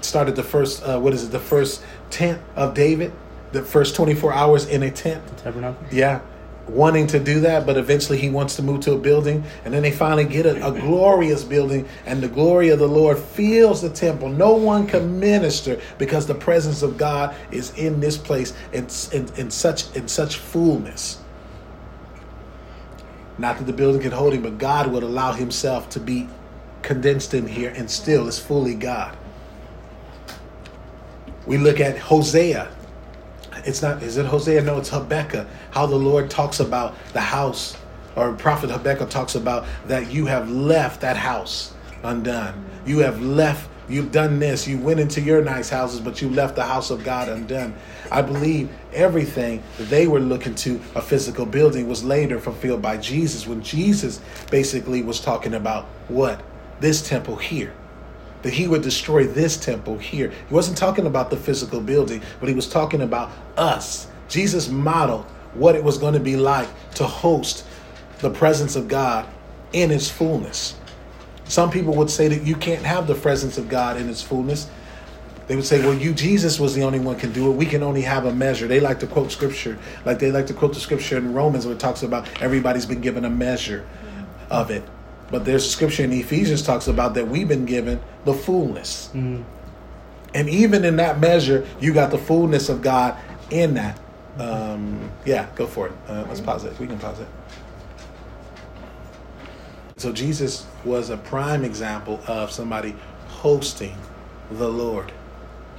started 0.00 0.36
the 0.36 0.42
first, 0.42 0.82
uh, 0.82 0.98
what 0.98 1.12
is 1.12 1.24
it, 1.24 1.30
the 1.30 1.38
first 1.38 1.84
tent 2.10 2.40
of 2.56 2.74
David, 2.74 3.12
the 3.52 3.62
first 3.62 3.94
24 3.96 4.32
hours 4.32 4.66
in 4.66 4.82
a 4.82 4.90
tent. 4.90 5.26
The 5.26 5.34
tabernacle? 5.34 5.84
Yeah. 5.90 6.20
Wanting 6.68 7.08
to 7.08 7.18
do 7.18 7.40
that, 7.40 7.66
but 7.66 7.76
eventually 7.76 8.18
he 8.18 8.30
wants 8.30 8.54
to 8.56 8.62
move 8.62 8.80
to 8.82 8.92
a 8.92 8.98
building. 8.98 9.44
And 9.64 9.74
then 9.74 9.82
they 9.82 9.90
finally 9.90 10.24
get 10.24 10.46
a, 10.46 10.68
a 10.68 10.72
glorious 10.72 11.42
building, 11.42 11.88
and 12.06 12.22
the 12.22 12.28
glory 12.28 12.68
of 12.68 12.78
the 12.78 12.86
Lord 12.86 13.18
fills 13.18 13.82
the 13.82 13.90
temple. 13.90 14.28
No 14.28 14.54
one 14.54 14.86
can 14.86 15.18
minister 15.18 15.80
because 15.98 16.26
the 16.26 16.34
presence 16.34 16.82
of 16.82 16.96
God 16.96 17.34
is 17.50 17.76
in 17.76 17.98
this 17.98 18.16
place 18.16 18.52
in, 18.72 18.86
in, 19.12 19.28
in 19.36 19.50
such 19.50 19.94
in 19.96 20.06
such 20.06 20.36
fullness. 20.36 21.18
Not 23.36 23.56
that 23.58 23.64
the 23.64 23.72
building 23.72 24.02
can 24.02 24.12
hold 24.12 24.34
him, 24.34 24.42
but 24.42 24.58
God 24.58 24.92
would 24.92 25.02
allow 25.02 25.32
himself 25.32 25.88
to 25.90 26.00
be 26.00 26.28
condensed 26.82 27.34
in 27.34 27.46
here 27.46 27.72
and 27.74 27.90
still 27.90 28.28
is 28.28 28.38
fully 28.38 28.74
God. 28.74 29.16
We 31.46 31.56
look 31.56 31.80
at 31.80 31.98
Hosea 31.98 32.70
it's 33.64 33.82
not 33.82 34.02
is 34.02 34.16
it 34.16 34.26
Hosea? 34.26 34.62
No, 34.62 34.78
it's 34.78 34.88
Habakkuk. 34.88 35.46
How 35.70 35.86
the 35.86 35.96
Lord 35.96 36.30
talks 36.30 36.60
about 36.60 36.94
the 37.12 37.20
house, 37.20 37.76
or 38.16 38.32
Prophet 38.32 38.70
Habakkuk 38.70 39.10
talks 39.10 39.34
about 39.34 39.66
that 39.86 40.10
you 40.10 40.26
have 40.26 40.50
left 40.50 41.00
that 41.02 41.16
house 41.16 41.72
undone. 42.02 42.64
You 42.86 42.98
have 43.00 43.22
left. 43.22 43.68
You've 43.88 44.12
done 44.12 44.38
this. 44.38 44.68
You 44.68 44.78
went 44.78 45.00
into 45.00 45.20
your 45.20 45.42
nice 45.42 45.68
houses, 45.68 45.98
but 45.98 46.22
you 46.22 46.30
left 46.30 46.54
the 46.54 46.64
house 46.64 46.90
of 46.90 47.02
God 47.02 47.28
undone. 47.28 47.74
I 48.10 48.22
believe 48.22 48.70
everything 48.92 49.62
they 49.78 50.06
were 50.06 50.20
looking 50.20 50.54
to 50.56 50.80
a 50.94 51.02
physical 51.02 51.44
building 51.44 51.88
was 51.88 52.04
later 52.04 52.38
fulfilled 52.38 52.82
by 52.82 52.98
Jesus 52.98 53.48
when 53.48 53.62
Jesus 53.62 54.20
basically 54.50 55.02
was 55.02 55.20
talking 55.20 55.54
about 55.54 55.86
what 56.06 56.40
this 56.78 57.06
temple 57.06 57.36
here 57.36 57.74
that 58.42 58.52
he 58.52 58.66
would 58.66 58.82
destroy 58.82 59.26
this 59.26 59.56
temple 59.56 59.98
here. 59.98 60.30
He 60.48 60.54
wasn't 60.54 60.78
talking 60.78 61.06
about 61.06 61.30
the 61.30 61.36
physical 61.36 61.80
building, 61.80 62.22
but 62.38 62.48
he 62.48 62.54
was 62.54 62.68
talking 62.68 63.02
about 63.02 63.30
us. 63.56 64.06
Jesus 64.28 64.68
modeled 64.68 65.24
what 65.54 65.74
it 65.74 65.82
was 65.82 65.98
going 65.98 66.14
to 66.14 66.20
be 66.20 66.36
like 66.36 66.68
to 66.94 67.04
host 67.04 67.66
the 68.20 68.30
presence 68.30 68.76
of 68.76 68.88
God 68.88 69.26
in 69.72 69.90
its 69.90 70.08
fullness. 70.08 70.76
Some 71.44 71.70
people 71.70 71.94
would 71.94 72.10
say 72.10 72.28
that 72.28 72.42
you 72.42 72.54
can't 72.54 72.84
have 72.84 73.06
the 73.06 73.14
presence 73.14 73.58
of 73.58 73.68
God 73.68 73.96
in 73.96 74.08
its 74.08 74.22
fullness. 74.22 74.68
They 75.48 75.56
would 75.56 75.64
say, 75.64 75.80
well, 75.80 75.94
you, 75.94 76.14
Jesus 76.14 76.60
was 76.60 76.76
the 76.76 76.84
only 76.84 77.00
one 77.00 77.16
can 77.16 77.32
do 77.32 77.50
it. 77.50 77.56
We 77.56 77.66
can 77.66 77.82
only 77.82 78.02
have 78.02 78.24
a 78.24 78.32
measure. 78.32 78.68
They 78.68 78.78
like 78.78 79.00
to 79.00 79.08
quote 79.08 79.32
scripture, 79.32 79.76
like 80.04 80.20
they 80.20 80.30
like 80.30 80.46
to 80.46 80.54
quote 80.54 80.74
the 80.74 80.80
scripture 80.80 81.16
in 81.16 81.34
Romans 81.34 81.66
where 81.66 81.74
it 81.74 81.80
talks 81.80 82.04
about 82.04 82.28
everybody's 82.40 82.86
been 82.86 83.00
given 83.00 83.24
a 83.24 83.30
measure 83.30 83.84
of 84.48 84.70
it. 84.70 84.84
But 85.30 85.44
there's 85.44 85.64
a 85.64 85.68
scripture 85.68 86.04
in 86.04 86.12
Ephesians 86.12 86.62
talks 86.62 86.88
about 86.88 87.14
that 87.14 87.28
we've 87.28 87.48
been 87.48 87.66
given 87.66 88.00
the 88.24 88.34
fullness. 88.34 89.08
Mm-hmm. 89.08 89.42
And 90.34 90.48
even 90.48 90.84
in 90.84 90.96
that 90.96 91.20
measure, 91.20 91.66
you 91.80 91.92
got 91.92 92.10
the 92.10 92.18
fullness 92.18 92.68
of 92.68 92.82
God 92.82 93.16
in 93.50 93.74
that. 93.74 93.98
Um, 94.38 95.10
yeah, 95.24 95.48
go 95.54 95.66
for 95.66 95.88
it. 95.88 95.92
Uh, 96.08 96.24
let's 96.28 96.40
pause 96.40 96.64
it. 96.64 96.78
We 96.78 96.86
can 96.86 96.98
pause 96.98 97.20
it. 97.20 97.28
So 99.96 100.12
Jesus 100.12 100.66
was 100.84 101.10
a 101.10 101.16
prime 101.16 101.64
example 101.64 102.20
of 102.26 102.50
somebody 102.50 102.94
hosting 103.26 103.96
the 104.52 104.68
Lord. 104.68 105.12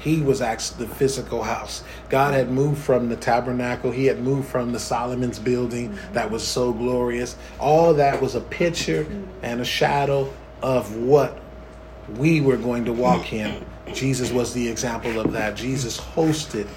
He 0.02 0.20
was 0.20 0.42
actually 0.42 0.88
the 0.88 0.96
physical 0.96 1.44
house. 1.44 1.84
God 2.10 2.34
had 2.34 2.52
moved 2.52 2.82
from 2.82 3.10
the 3.10 3.16
tabernacle. 3.16 3.92
He 3.92 4.08
had 4.08 4.20
moved 4.20 4.48
from 4.50 4.72
the 4.72 4.80
Solomon's 4.80 5.38
building 5.38 5.96
that 6.14 6.32
was 6.32 6.46
so 6.46 6.74
glorious. 6.74 7.36
All 7.60 7.94
that 7.94 8.20
was 8.20 8.34
a 8.34 8.42
picture 8.42 9.06
and 9.44 9.62
a 9.62 9.66
shadow 9.66 10.34
of 10.64 10.96
what 10.96 11.40
we 12.18 12.42
were 12.42 12.58
going 12.58 12.86
to 12.86 12.94
walk 12.94 13.32
in. 13.32 13.64
Jesus 13.94 14.32
was 14.32 14.54
the 14.54 14.68
example 14.68 15.20
of 15.20 15.32
that. 15.34 15.56
Jesus 15.56 16.00
hosted 16.00 16.68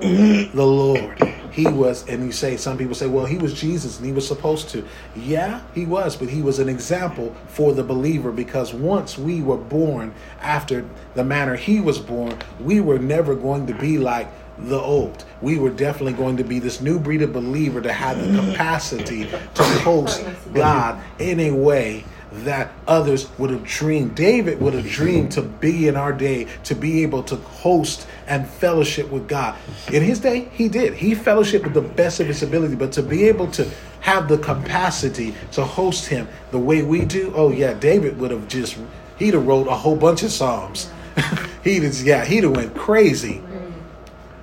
the 0.00 0.50
Lord. 0.54 1.16
He 1.58 1.66
was, 1.66 2.06
and 2.06 2.24
you 2.24 2.30
say, 2.30 2.56
some 2.56 2.78
people 2.78 2.94
say, 2.94 3.08
well, 3.08 3.26
he 3.26 3.36
was 3.36 3.52
Jesus 3.52 3.96
and 3.96 4.06
he 4.06 4.12
was 4.12 4.24
supposed 4.24 4.68
to. 4.68 4.86
Yeah, 5.16 5.60
he 5.74 5.86
was, 5.86 6.14
but 6.14 6.28
he 6.28 6.40
was 6.40 6.60
an 6.60 6.68
example 6.68 7.34
for 7.48 7.72
the 7.72 7.82
believer 7.82 8.30
because 8.30 8.72
once 8.72 9.18
we 9.18 9.42
were 9.42 9.56
born 9.56 10.14
after 10.40 10.88
the 11.14 11.24
manner 11.24 11.56
he 11.56 11.80
was 11.80 11.98
born, 11.98 12.38
we 12.60 12.78
were 12.80 13.00
never 13.00 13.34
going 13.34 13.66
to 13.66 13.74
be 13.74 13.98
like 13.98 14.28
the 14.56 14.78
old. 14.78 15.24
We 15.42 15.58
were 15.58 15.70
definitely 15.70 16.12
going 16.12 16.36
to 16.36 16.44
be 16.44 16.60
this 16.60 16.80
new 16.80 17.00
breed 17.00 17.22
of 17.22 17.32
believer 17.32 17.80
to 17.80 17.92
have 17.92 18.18
the 18.18 18.38
capacity 18.38 19.24
to 19.24 19.64
host 19.80 20.24
God 20.54 21.02
in 21.18 21.40
a 21.40 21.50
way 21.50 22.04
that 22.30 22.72
others 22.86 23.28
would 23.38 23.50
have 23.50 23.64
dreamed. 23.64 24.14
David 24.14 24.60
would 24.60 24.74
have 24.74 24.86
dreamed 24.86 25.32
to 25.32 25.42
be 25.42 25.88
in 25.88 25.96
our 25.96 26.12
day, 26.12 26.46
to 26.64 26.74
be 26.74 27.02
able 27.02 27.22
to 27.24 27.36
host 27.36 28.06
and 28.26 28.46
fellowship 28.46 29.10
with 29.10 29.28
God. 29.28 29.56
In 29.92 30.02
his 30.02 30.20
day, 30.20 30.48
he 30.52 30.68
did. 30.68 30.94
He 30.94 31.14
fellowshiped 31.14 31.64
with 31.64 31.74
the 31.74 31.80
best 31.80 32.20
of 32.20 32.26
his 32.26 32.42
ability, 32.42 32.74
but 32.74 32.92
to 32.92 33.02
be 33.02 33.24
able 33.24 33.50
to 33.52 33.68
have 34.00 34.28
the 34.28 34.38
capacity 34.38 35.34
to 35.52 35.64
host 35.64 36.06
him 36.06 36.28
the 36.50 36.58
way 36.58 36.82
we 36.82 37.04
do, 37.04 37.32
oh 37.34 37.50
yeah, 37.50 37.74
David 37.74 38.18
would 38.18 38.30
have 38.30 38.46
just 38.48 38.78
he'd 39.18 39.34
have 39.34 39.46
wrote 39.46 39.66
a 39.66 39.74
whole 39.74 39.96
bunch 39.96 40.22
of 40.22 40.30
psalms. 40.30 40.90
he'd 41.64 41.82
have, 41.82 42.00
yeah, 42.00 42.24
he'd 42.24 42.44
have 42.44 42.56
went 42.56 42.74
crazy. 42.74 43.42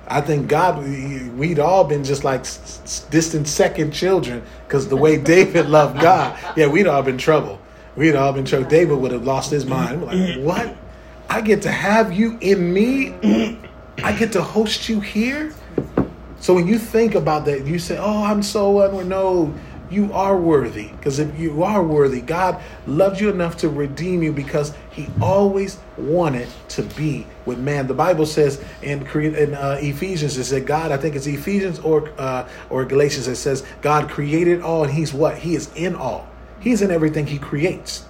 I 0.08 0.20
think 0.20 0.46
God, 0.46 0.78
we'd 1.36 1.58
all 1.58 1.82
been 1.82 2.04
just 2.04 2.22
like 2.22 2.42
distant 3.10 3.48
second 3.48 3.90
children 3.90 4.42
because 4.66 4.86
the 4.86 4.96
way 4.96 5.18
David 5.18 5.68
loved 5.68 6.00
God, 6.00 6.38
yeah, 6.56 6.68
we'd 6.68 6.86
all 6.86 7.02
been 7.02 7.18
trouble. 7.18 7.60
We'd 7.96 8.14
all 8.14 8.32
been 8.32 8.44
choked. 8.44 8.68
David 8.68 8.98
would 8.98 9.12
have 9.12 9.24
lost 9.24 9.50
his 9.50 9.64
mind. 9.64 10.04
Like, 10.04 10.38
what? 10.38 10.76
I 11.28 11.40
get 11.40 11.62
to 11.62 11.70
have 11.70 12.12
you 12.12 12.38
in 12.40 12.72
me? 12.72 13.14
I 14.02 14.12
get 14.12 14.32
to 14.32 14.42
host 14.42 14.88
you 14.88 15.00
here? 15.00 15.54
So 16.38 16.54
when 16.54 16.66
you 16.66 16.78
think 16.78 17.14
about 17.14 17.46
that, 17.46 17.66
you 17.66 17.78
say, 17.78 17.96
oh, 17.98 18.22
I'm 18.22 18.42
so 18.42 18.82
unworthy. 18.82 19.08
No, 19.08 19.54
you 19.90 20.12
are 20.12 20.36
worthy. 20.36 20.88
Because 20.88 21.18
if 21.18 21.38
you 21.38 21.62
are 21.62 21.82
worthy, 21.82 22.20
God 22.20 22.62
loved 22.86 23.20
you 23.20 23.30
enough 23.30 23.56
to 23.58 23.68
redeem 23.68 24.22
you 24.22 24.32
because 24.32 24.74
he 24.90 25.08
always 25.20 25.78
wanted 25.96 26.48
to 26.68 26.82
be 26.82 27.26
with 27.46 27.58
man. 27.58 27.86
The 27.86 27.94
Bible 27.94 28.26
says 28.26 28.62
in, 28.82 29.06
in 29.06 29.54
uh, 29.54 29.78
Ephesians, 29.80 30.36
it 30.36 30.44
said 30.44 30.66
God, 30.66 30.92
I 30.92 30.98
think 30.98 31.16
it's 31.16 31.26
Ephesians 31.26 31.78
or, 31.78 32.12
uh, 32.18 32.48
or 32.68 32.84
Galatians, 32.84 33.28
it 33.28 33.36
says 33.36 33.64
God 33.80 34.10
created 34.10 34.60
all 34.60 34.84
and 34.84 34.92
he's 34.92 35.14
what? 35.14 35.38
He 35.38 35.54
is 35.54 35.72
in 35.74 35.94
all. 35.94 36.28
He's 36.60 36.82
in 36.82 36.90
everything 36.90 37.26
He 37.26 37.38
creates. 37.38 38.04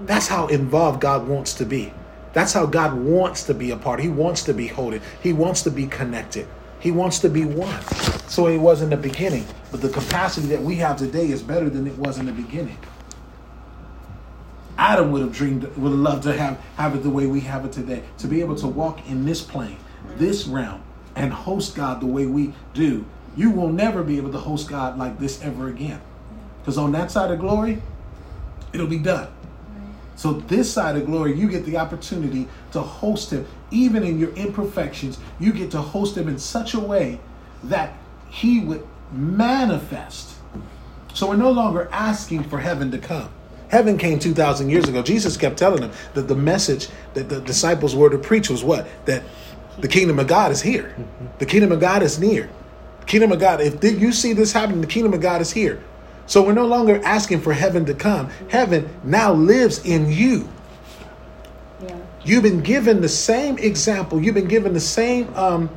That's 0.00 0.28
how 0.28 0.48
involved 0.48 1.00
God 1.00 1.28
wants 1.28 1.54
to 1.54 1.64
be. 1.64 1.92
That's 2.32 2.52
how 2.52 2.66
God 2.66 2.94
wants 2.94 3.44
to 3.44 3.54
be 3.54 3.70
a 3.70 3.76
part. 3.76 4.00
He 4.00 4.08
wants 4.08 4.42
to 4.44 4.54
be 4.54 4.66
holding. 4.66 5.02
He 5.22 5.32
wants 5.32 5.62
to 5.62 5.70
be 5.70 5.86
connected. 5.86 6.48
He 6.80 6.90
wants 6.90 7.18
to 7.20 7.28
be 7.28 7.44
one. 7.44 7.80
So 8.26 8.48
it 8.48 8.58
was 8.58 8.82
in 8.82 8.90
the 8.90 8.96
beginning. 8.96 9.46
But 9.70 9.82
the 9.82 9.88
capacity 9.88 10.48
that 10.48 10.62
we 10.62 10.76
have 10.76 10.96
today 10.96 11.30
is 11.30 11.42
better 11.42 11.68
than 11.70 11.86
it 11.86 11.96
was 11.98 12.18
in 12.18 12.26
the 12.26 12.32
beginning. 12.32 12.78
Adam 14.78 15.12
would 15.12 15.20
have 15.20 15.32
dreamed, 15.32 15.64
would 15.76 15.90
have 15.90 15.98
loved 15.98 16.22
to 16.24 16.32
have, 16.32 16.58
have 16.76 16.94
it 16.94 17.02
the 17.02 17.10
way 17.10 17.26
we 17.26 17.40
have 17.40 17.64
it 17.64 17.72
today. 17.72 18.02
To 18.18 18.26
be 18.26 18.40
able 18.40 18.56
to 18.56 18.66
walk 18.66 19.08
in 19.08 19.24
this 19.24 19.42
plane, 19.42 19.76
this 20.16 20.46
realm, 20.46 20.82
and 21.14 21.32
host 21.32 21.76
God 21.76 22.00
the 22.00 22.06
way 22.06 22.26
we 22.26 22.54
do, 22.74 23.04
you 23.36 23.50
will 23.50 23.68
never 23.68 24.02
be 24.02 24.16
able 24.16 24.32
to 24.32 24.38
host 24.38 24.68
God 24.68 24.98
like 24.98 25.18
this 25.18 25.42
ever 25.42 25.68
again. 25.68 26.00
Because 26.62 26.78
on 26.78 26.92
that 26.92 27.10
side 27.10 27.30
of 27.30 27.40
glory, 27.40 27.82
it'll 28.72 28.86
be 28.86 28.98
done. 28.98 29.28
So 30.16 30.34
this 30.34 30.72
side 30.72 30.96
of 30.96 31.06
glory, 31.06 31.36
you 31.36 31.48
get 31.48 31.64
the 31.66 31.78
opportunity 31.78 32.46
to 32.72 32.80
host 32.80 33.32
him, 33.32 33.44
even 33.72 34.04
in 34.04 34.18
your 34.18 34.30
imperfections. 34.34 35.18
You 35.40 35.52
get 35.52 35.72
to 35.72 35.78
host 35.78 36.16
him 36.16 36.28
in 36.28 36.38
such 36.38 36.74
a 36.74 36.80
way 36.80 37.18
that 37.64 37.94
he 38.30 38.60
would 38.60 38.86
manifest. 39.10 40.36
So 41.12 41.28
we're 41.28 41.36
no 41.36 41.50
longer 41.50 41.88
asking 41.90 42.44
for 42.44 42.58
heaven 42.60 42.90
to 42.92 42.98
come. 42.98 43.30
Heaven 43.68 43.98
came 43.98 44.18
2,000 44.18 44.70
years 44.70 44.88
ago. 44.88 45.02
Jesus 45.02 45.36
kept 45.36 45.56
telling 45.56 45.80
them 45.80 45.92
that 46.14 46.28
the 46.28 46.36
message 46.36 46.88
that 47.14 47.28
the 47.28 47.40
disciples 47.40 47.96
were 47.96 48.10
to 48.10 48.18
preach 48.18 48.50
was 48.50 48.62
what? 48.62 48.86
That 49.06 49.22
the 49.78 49.88
kingdom 49.88 50.18
of 50.18 50.26
God 50.26 50.52
is 50.52 50.60
here. 50.60 50.94
Mm-hmm. 50.96 51.26
The 51.38 51.46
kingdom 51.46 51.72
of 51.72 51.80
God 51.80 52.02
is 52.02 52.18
near. 52.18 52.50
The 53.00 53.06
kingdom 53.06 53.32
of 53.32 53.40
God, 53.40 53.60
if 53.60 53.82
you 53.82 54.12
see 54.12 54.34
this 54.34 54.52
happening, 54.52 54.82
the 54.82 54.86
kingdom 54.86 55.14
of 55.14 55.20
God 55.20 55.40
is 55.40 55.50
here. 55.50 55.82
So 56.26 56.42
we're 56.42 56.52
no 56.52 56.66
longer 56.66 57.00
asking 57.04 57.40
for 57.40 57.52
heaven 57.52 57.84
to 57.86 57.94
come. 57.94 58.30
Heaven 58.48 58.88
now 59.04 59.32
lives 59.32 59.84
in 59.84 60.10
you. 60.10 60.48
Yeah. 61.82 61.96
You've 62.24 62.42
been 62.42 62.60
given 62.60 63.00
the 63.00 63.08
same 63.08 63.58
example. 63.58 64.22
You've 64.22 64.34
been 64.34 64.48
given 64.48 64.72
the 64.72 64.80
same 64.80 65.32
um, 65.34 65.68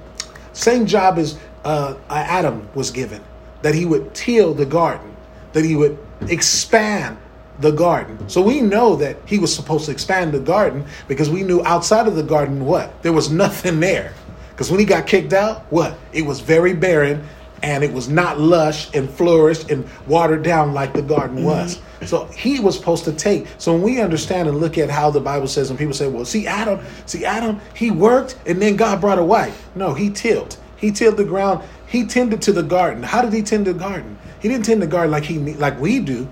same 0.53 0.85
job 0.85 1.17
as 1.17 1.37
uh, 1.63 1.95
Adam 2.09 2.67
was 2.75 2.91
given. 2.91 3.21
That 3.61 3.75
he 3.75 3.85
would 3.85 4.13
till 4.13 4.53
the 4.53 4.65
garden. 4.65 5.15
That 5.53 5.65
he 5.65 5.75
would 5.75 5.97
expand 6.27 7.17
the 7.59 7.71
garden. 7.71 8.29
So 8.29 8.41
we 8.41 8.61
know 8.61 8.95
that 8.97 9.17
he 9.25 9.39
was 9.39 9.53
supposed 9.53 9.85
to 9.85 9.91
expand 9.91 10.33
the 10.33 10.39
garden 10.39 10.85
because 11.07 11.29
we 11.29 11.43
knew 11.43 11.63
outside 11.63 12.07
of 12.07 12.15
the 12.15 12.23
garden 12.23 12.65
what? 12.65 13.01
There 13.01 13.13
was 13.13 13.31
nothing 13.31 13.79
there. 13.79 14.13
Because 14.49 14.71
when 14.71 14.79
he 14.79 14.85
got 14.85 15.07
kicked 15.07 15.33
out, 15.33 15.61
what? 15.71 15.97
It 16.13 16.25
was 16.25 16.39
very 16.39 16.73
barren 16.73 17.25
and 17.63 17.83
it 17.83 17.91
was 17.91 18.09
not 18.09 18.39
lush 18.39 18.93
and 18.93 19.09
flourished 19.09 19.71
and 19.71 19.87
watered 20.07 20.43
down 20.43 20.73
like 20.73 20.93
the 20.93 21.01
garden 21.01 21.37
mm-hmm. 21.37 21.45
was. 21.45 21.81
So 22.05 22.25
he 22.25 22.59
was 22.59 22.77
supposed 22.77 23.05
to 23.05 23.13
take. 23.13 23.47
So 23.57 23.73
when 23.73 23.81
we 23.81 24.01
understand 24.01 24.47
and 24.47 24.59
look 24.59 24.77
at 24.77 24.89
how 24.89 25.09
the 25.09 25.19
Bible 25.19 25.47
says, 25.47 25.69
and 25.69 25.79
people 25.79 25.93
say, 25.93 26.07
well, 26.07 26.25
see, 26.25 26.45
Adam, 26.45 26.79
see, 27.05 27.25
Adam, 27.25 27.59
he 27.73 27.91
worked 27.91 28.37
and 28.45 28.61
then 28.61 28.75
God 28.75 29.01
brought 29.01 29.17
a 29.17 29.23
wife. 29.23 29.67
No, 29.75 29.93
he 29.93 30.09
tilled. 30.09 30.57
He 30.77 30.91
tilled 30.91 31.17
the 31.17 31.23
ground. 31.23 31.63
He 31.87 32.05
tended 32.05 32.41
to 32.43 32.51
the 32.51 32.63
garden. 32.63 33.01
How 33.01 33.21
did 33.21 33.33
he 33.33 33.41
tend 33.41 33.65
the 33.65 33.73
garden? 33.73 34.17
He 34.41 34.49
didn't 34.49 34.65
tend 34.65 34.81
the 34.81 34.87
garden 34.87 35.11
like 35.11 35.23
he 35.23 35.39
like 35.55 35.79
we 35.79 35.99
do. 35.99 36.27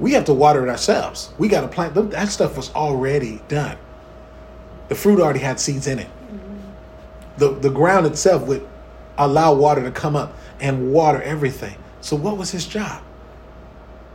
We 0.00 0.12
have 0.12 0.24
to 0.26 0.34
water 0.34 0.66
it 0.66 0.70
ourselves. 0.70 1.32
We 1.38 1.48
got 1.48 1.60
to 1.60 1.68
plant 1.68 1.94
them. 1.94 2.10
That 2.10 2.28
stuff 2.28 2.56
was 2.56 2.72
already 2.74 3.42
done. 3.48 3.76
The 4.88 4.94
fruit 4.94 5.20
already 5.20 5.40
had 5.40 5.60
seeds 5.60 5.86
in 5.86 5.98
it. 5.98 6.08
The 7.36 7.50
the 7.50 7.70
ground 7.70 8.06
itself 8.06 8.46
would 8.46 8.66
allow 9.18 9.52
water 9.52 9.82
to 9.82 9.90
come 9.90 10.16
up 10.16 10.36
and 10.60 10.92
water 10.92 11.20
everything. 11.22 11.76
So 12.00 12.16
what 12.16 12.38
was 12.38 12.50
his 12.50 12.66
job? 12.66 13.02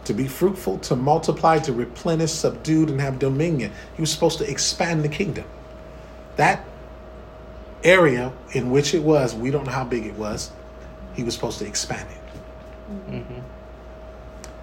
To 0.06 0.14
be 0.14 0.28
fruitful, 0.28 0.80
to 0.80 0.96
multiply, 0.96 1.60
to 1.60 1.74
replenish, 1.74 2.32
subdue, 2.32 2.88
and 2.88 3.00
have 3.00 3.20
dominion. 3.20 3.72
He 3.96 4.02
was 4.02 4.12
supposed 4.12 4.40
to 4.40 4.50
expand 4.50 5.04
the 5.04 5.10
kingdom. 5.10 5.46
That 6.38 6.66
area 7.84 8.34
in 8.54 8.72
which 8.72 8.94
it 8.94 9.04
was, 9.04 9.36
we 9.36 9.52
don't 9.52 9.66
know 9.66 9.72
how 9.72 9.84
big 9.84 10.06
it 10.06 10.16
was, 10.16 10.52
he 11.14 11.24
was 11.24 11.36
supposed 11.36 11.60
to 11.60 11.68
expand 11.68 12.08
it. 12.10 13.12
Mm-hmm. 13.12 13.40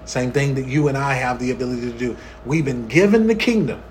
Same 0.05 0.33
thing 0.33 0.55
that 0.57 0.67
you 0.67 0.89
and 0.89 0.99
I 0.99 1.15
have 1.15 1.39
the 1.39 1.53
ability 1.53 1.93
to 1.93 1.97
do. 1.97 2.17
We've 2.45 2.65
been 2.65 2.89
given 2.89 3.27
the 3.27 3.35
kingdom. 3.35 3.83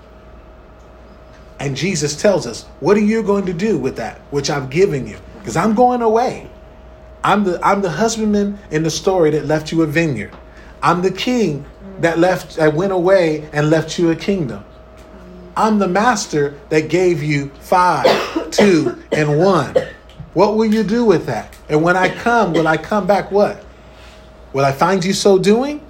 And 1.58 1.76
Jesus 1.76 2.20
tells 2.20 2.46
us, 2.46 2.64
What 2.80 2.96
are 2.96 3.02
you 3.02 3.22
going 3.22 3.46
to 3.46 3.52
do 3.52 3.78
with 3.78 3.96
that 3.96 4.18
which 4.30 4.50
I've 4.50 4.70
given 4.70 5.06
you? 5.06 5.18
Because 5.40 5.56
I'm 5.56 5.74
going 5.74 6.02
away. 6.02 6.48
I'm 7.24 7.44
the 7.44 7.60
I'm 7.64 7.82
the 7.82 7.90
husbandman 7.90 8.58
in 8.70 8.82
the 8.82 8.90
story 8.90 9.30
that 9.30 9.46
left 9.46 9.72
you 9.72 9.82
a 9.82 9.86
vineyard. 9.86 10.34
I'm 10.82 11.02
the 11.02 11.10
king 11.10 11.66
that 11.98 12.18
left 12.18 12.56
that 12.56 12.74
went 12.74 12.92
away 12.92 13.48
and 13.52 13.68
left 13.68 13.98
you 13.98 14.10
a 14.10 14.16
kingdom. 14.16 14.64
I'm 15.56 15.78
the 15.78 15.88
master 15.88 16.58
that 16.70 16.88
gave 16.88 17.22
you 17.22 17.50
five, 17.60 18.06
two, 18.50 19.02
and 19.12 19.38
one. 19.38 19.74
What 20.32 20.56
will 20.56 20.72
you 20.72 20.82
do 20.82 21.04
with 21.04 21.26
that? 21.26 21.54
And 21.68 21.82
when 21.82 21.96
I 21.96 22.08
come, 22.08 22.52
will 22.52 22.68
I 22.68 22.76
come 22.76 23.06
back 23.06 23.30
what? 23.30 23.62
Will 24.52 24.64
I 24.64 24.72
find 24.72 25.04
you 25.04 25.12
so 25.12 25.38
doing? 25.38 25.84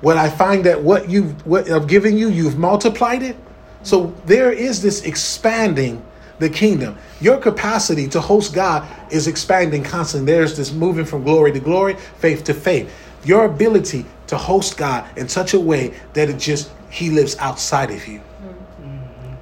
when 0.00 0.16
I 0.16 0.28
find 0.28 0.64
that 0.64 0.82
what 0.82 1.10
you 1.10 1.24
what 1.44 1.70
I've 1.70 1.86
given 1.86 2.16
you, 2.16 2.28
you've 2.28 2.58
multiplied 2.58 3.22
it. 3.22 3.36
So 3.82 4.14
there 4.26 4.52
is 4.52 4.82
this 4.82 5.02
expanding 5.02 6.04
the 6.38 6.48
kingdom. 6.48 6.96
Your 7.20 7.38
capacity 7.38 8.08
to 8.08 8.20
host 8.20 8.54
God 8.54 8.86
is 9.10 9.26
expanding 9.26 9.82
constantly. 9.82 10.32
There's 10.32 10.56
this 10.56 10.72
moving 10.72 11.04
from 11.04 11.24
glory 11.24 11.52
to 11.52 11.60
glory, 11.60 11.94
faith 12.18 12.44
to 12.44 12.54
faith. 12.54 12.92
Your 13.24 13.44
ability 13.44 14.06
to 14.28 14.36
host 14.36 14.76
God 14.76 15.06
in 15.16 15.28
such 15.28 15.54
a 15.54 15.60
way 15.60 15.94
that 16.12 16.28
it 16.28 16.38
just 16.38 16.70
He 16.90 17.10
lives 17.10 17.36
outside 17.38 17.90
of 17.90 18.06
you. 18.06 18.20
Mm-hmm. 18.20 19.34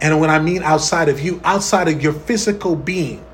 And 0.00 0.20
when 0.20 0.30
I 0.30 0.38
mean 0.38 0.62
outside 0.62 1.08
of 1.08 1.20
you, 1.20 1.40
outside 1.44 1.88
of 1.88 2.02
your 2.02 2.12
physical 2.12 2.76
being, 2.76 3.24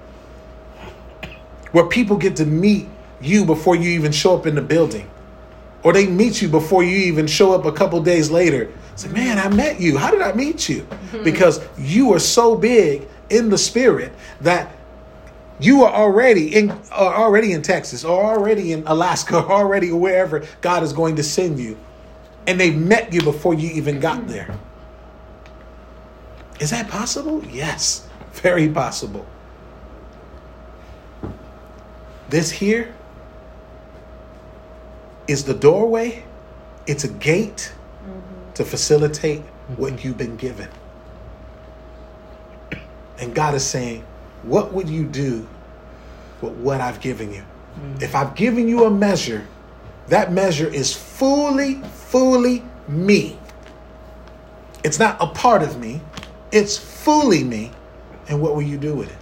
where 1.72 1.86
people 1.86 2.16
get 2.16 2.36
to 2.36 2.46
meet 2.46 2.88
you 3.20 3.44
before 3.44 3.76
you 3.76 3.90
even 3.90 4.12
show 4.12 4.36
up 4.36 4.46
in 4.46 4.54
the 4.54 4.62
building 4.62 5.08
or 5.82 5.92
they 5.92 6.06
meet 6.06 6.42
you 6.42 6.48
before 6.48 6.82
you 6.82 6.96
even 6.96 7.26
show 7.26 7.52
up 7.52 7.64
a 7.64 7.72
couple 7.72 8.00
days 8.02 8.30
later. 8.30 8.70
Say, 9.00 9.08
man, 9.08 9.38
I 9.38 9.48
met 9.48 9.80
you. 9.80 9.96
How 9.96 10.10
did 10.10 10.20
I 10.20 10.32
meet 10.34 10.68
you? 10.68 10.86
Because 11.24 11.66
you 11.78 12.12
are 12.12 12.18
so 12.18 12.54
big 12.54 13.08
in 13.30 13.48
the 13.48 13.56
spirit 13.56 14.12
that 14.42 14.76
you 15.58 15.84
are 15.84 15.92
already 15.92 16.54
in 16.54 16.70
are 16.90 17.14
already 17.14 17.52
in 17.52 17.62
Texas 17.62 18.04
or 18.04 18.22
already 18.22 18.72
in 18.72 18.82
Alaska 18.86 19.38
or 19.38 19.52
already 19.60 19.90
wherever 19.90 20.46
God 20.60 20.82
is 20.82 20.92
going 20.92 21.16
to 21.16 21.22
send 21.22 21.58
you. 21.58 21.78
And 22.46 22.60
they 22.60 22.70
met 22.72 23.10
you 23.10 23.22
before 23.22 23.54
you 23.54 23.70
even 23.70 24.00
got 24.00 24.28
there. 24.28 24.54
Is 26.60 26.68
that 26.68 26.90
possible? 26.90 27.42
Yes, 27.46 28.06
very 28.32 28.68
possible. 28.68 29.24
This 32.28 32.50
here 32.50 32.94
is 35.26 35.44
the 35.44 35.54
doorway, 35.54 36.22
it's 36.86 37.04
a 37.04 37.08
gate 37.08 37.72
mm-hmm. 37.72 37.79
To 38.60 38.64
facilitate 38.66 39.40
what 39.78 40.04
you've 40.04 40.18
been 40.18 40.36
given. 40.36 40.68
And 43.18 43.34
God 43.34 43.54
is 43.54 43.64
saying, 43.64 44.04
What 44.42 44.74
would 44.74 44.86
you 44.86 45.04
do 45.04 45.48
with 46.42 46.52
what 46.54 46.82
I've 46.82 47.00
given 47.00 47.32
you? 47.32 47.40
Mm-hmm. 47.40 48.02
If 48.02 48.14
I've 48.14 48.34
given 48.34 48.68
you 48.68 48.84
a 48.84 48.90
measure, 48.90 49.46
that 50.08 50.30
measure 50.32 50.68
is 50.68 50.94
fully, 50.94 51.76
fully 52.10 52.62
me. 52.86 53.38
It's 54.84 54.98
not 54.98 55.16
a 55.20 55.28
part 55.28 55.62
of 55.62 55.80
me, 55.80 56.02
it's 56.52 56.76
fully 56.76 57.42
me. 57.42 57.70
And 58.28 58.42
what 58.42 58.54
will 58.54 58.62
you 58.62 58.76
do 58.76 58.94
with 58.94 59.10
it? 59.10 59.18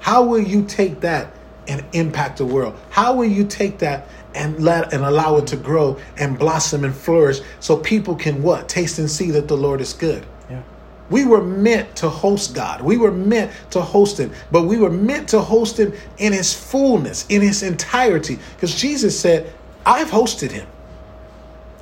How 0.00 0.22
will 0.22 0.42
you 0.42 0.66
take 0.66 1.00
that 1.00 1.32
and 1.66 1.82
impact 1.94 2.38
the 2.38 2.44
world? 2.44 2.78
How 2.90 3.14
will 3.14 3.24
you 3.24 3.46
take 3.46 3.78
that 3.78 4.06
and 4.34 4.62
let 4.62 4.92
and 4.92 5.04
allow 5.04 5.36
it 5.36 5.46
to 5.48 5.56
grow 5.56 5.98
and 6.18 6.38
blossom 6.38 6.84
and 6.84 6.94
flourish 6.94 7.40
so 7.60 7.76
people 7.76 8.14
can 8.14 8.42
what? 8.42 8.68
Taste 8.68 8.98
and 8.98 9.10
see 9.10 9.30
that 9.30 9.48
the 9.48 9.56
lord 9.56 9.80
is 9.80 9.92
good. 9.92 10.26
Yeah. 10.50 10.62
we 11.10 11.24
were 11.24 11.42
meant 11.42 11.96
to 11.96 12.08
host 12.08 12.54
god. 12.54 12.82
We 12.82 12.96
were 12.96 13.12
meant 13.12 13.52
to 13.70 13.80
host 13.80 14.18
him 14.18 14.32
but 14.50 14.62
we 14.64 14.76
were 14.76 14.90
meant 14.90 15.28
to 15.30 15.40
host 15.40 15.78
him 15.78 15.92
in 16.18 16.32
his 16.32 16.52
fullness 16.52 17.24
in 17.28 17.40
his 17.42 17.62
entirety. 17.62 18.38
Because 18.54 18.74
jesus 18.74 19.18
said 19.18 19.52
i've 19.86 20.08
hosted 20.08 20.50
him 20.50 20.66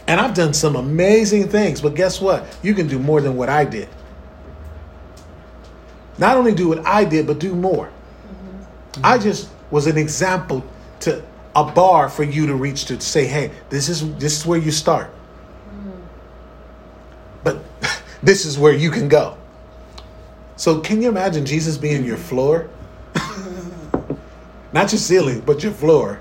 and 0.07 0.21
i've 0.21 0.35
done 0.35 0.53
some 0.53 0.77
amazing 0.77 1.49
things 1.49 1.81
but 1.81 1.95
guess 1.95 2.21
what? 2.21 2.47
You 2.63 2.75
can 2.75 2.87
do 2.87 2.99
more 2.99 3.21
than 3.21 3.37
what 3.37 3.49
i 3.49 3.65
did. 3.65 3.89
Not 6.19 6.37
only 6.37 6.55
do 6.55 6.69
what 6.69 6.87
i 6.87 7.05
did 7.05 7.27
but 7.27 7.39
do 7.39 7.55
more. 7.55 7.87
Mm-hmm. 7.87 9.01
i 9.05 9.19
just 9.19 9.49
was 9.71 9.87
an 9.87 9.97
example 9.97 10.63
to 11.01 11.23
a 11.55 11.65
bar 11.65 12.09
for 12.09 12.23
you 12.23 12.47
to 12.47 12.55
reach 12.55 12.87
to 12.87 13.01
say, 13.01 13.27
hey, 13.27 13.51
this 13.69 13.89
is 13.89 14.15
this 14.17 14.39
is 14.39 14.47
where 14.47 14.59
you 14.59 14.71
start. 14.71 15.11
But 17.45 17.63
this 18.23 18.45
is 18.45 18.59
where 18.59 18.73
you 18.73 18.91
can 18.91 19.09
go. 19.09 19.37
So 20.57 20.81
can 20.81 21.03
you 21.03 21.09
imagine 21.09 21.45
Jesus 21.45 21.77
being 21.77 22.05
your 22.05 22.17
floor? 22.17 22.71
Not 24.73 24.93
your 24.93 24.99
ceiling, 24.99 25.41
but 25.41 25.63
your 25.63 25.73
floor. 25.73 26.21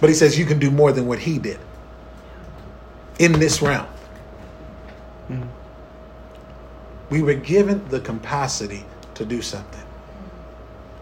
But 0.00 0.10
he 0.10 0.14
says 0.14 0.38
you 0.38 0.46
can 0.46 0.58
do 0.58 0.70
more 0.70 0.92
than 0.92 1.06
what 1.06 1.18
he 1.18 1.38
did 1.38 1.58
in 3.18 3.32
this 3.32 3.62
realm. 3.62 3.86
Mm-hmm. 5.30 5.48
We 7.10 7.22
were 7.22 7.34
given 7.34 7.86
the 7.88 8.00
capacity 8.00 8.84
to 9.14 9.24
do 9.24 9.40
something 9.40 9.85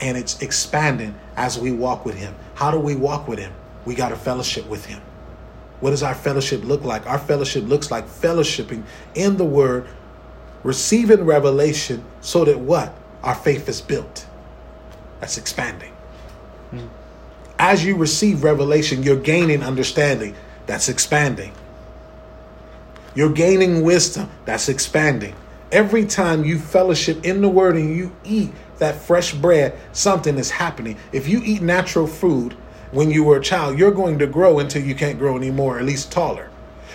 and 0.00 0.16
it's 0.16 0.40
expanding 0.42 1.14
as 1.37 1.59
we 1.59 1.72
walk 1.72 2.04
with 2.04 2.16
Him. 2.16 2.35
How 2.54 2.70
do 2.70 2.78
we 2.78 2.96
walk 2.96 3.28
with 3.28 3.38
Him? 3.38 3.52
We 3.85 3.94
got 3.94 4.12
a 4.12 4.16
fellowship 4.16 4.66
with 4.68 4.87
Him. 4.87 5.00
What 5.80 5.90
does 5.90 6.02
our 6.02 6.14
fellowship 6.14 6.64
look 6.64 6.85
like? 6.85 7.07
Our 7.07 7.18
fellowship 7.18 7.64
looks 7.64 7.90
like 7.90 8.07
fellowshipping 8.07 8.85
in 9.14 9.37
the 9.37 9.44
Word, 9.44 9.87
receiving 10.62 11.24
revelation 11.24 12.04
so 12.20 12.44
that 12.44 12.59
what? 12.59 12.94
Our 13.22 13.35
faith 13.35 13.68
is 13.68 13.80
built. 13.80 14.26
That's 15.20 15.38
expanding. 15.38 15.92
Hmm. 16.70 16.87
As 17.59 17.85
you 17.85 17.96
receive 17.96 18.42
revelation, 18.44 19.02
you're 19.02 19.16
gaining 19.16 19.62
understanding. 19.62 20.35
That's 20.66 20.88
expanding. 20.88 21.52
You're 23.14 23.33
gaining 23.33 23.83
wisdom. 23.83 24.30
That's 24.44 24.68
expanding. 24.68 25.35
Every 25.70 26.04
time 26.04 26.44
you 26.44 26.59
fellowship 26.59 27.24
in 27.24 27.40
the 27.40 27.48
word 27.48 27.76
and 27.76 27.96
you 27.96 28.14
eat 28.24 28.52
that 28.78 28.96
fresh 28.96 29.34
bread, 29.34 29.78
something 29.92 30.37
is 30.38 30.50
happening. 30.50 30.96
If 31.12 31.28
you 31.28 31.40
eat 31.44 31.62
natural 31.62 32.06
food 32.06 32.54
when 32.90 33.10
you 33.10 33.24
were 33.24 33.38
a 33.38 33.42
child, 33.42 33.78
you're 33.78 33.90
going 33.90 34.18
to 34.18 34.26
grow 34.26 34.58
until 34.58 34.82
you 34.82 34.94
can't 34.94 35.18
grow 35.18 35.37
anymore, 35.37 35.78
at 35.78 35.84
least 35.84 36.12
taller. 36.12 36.50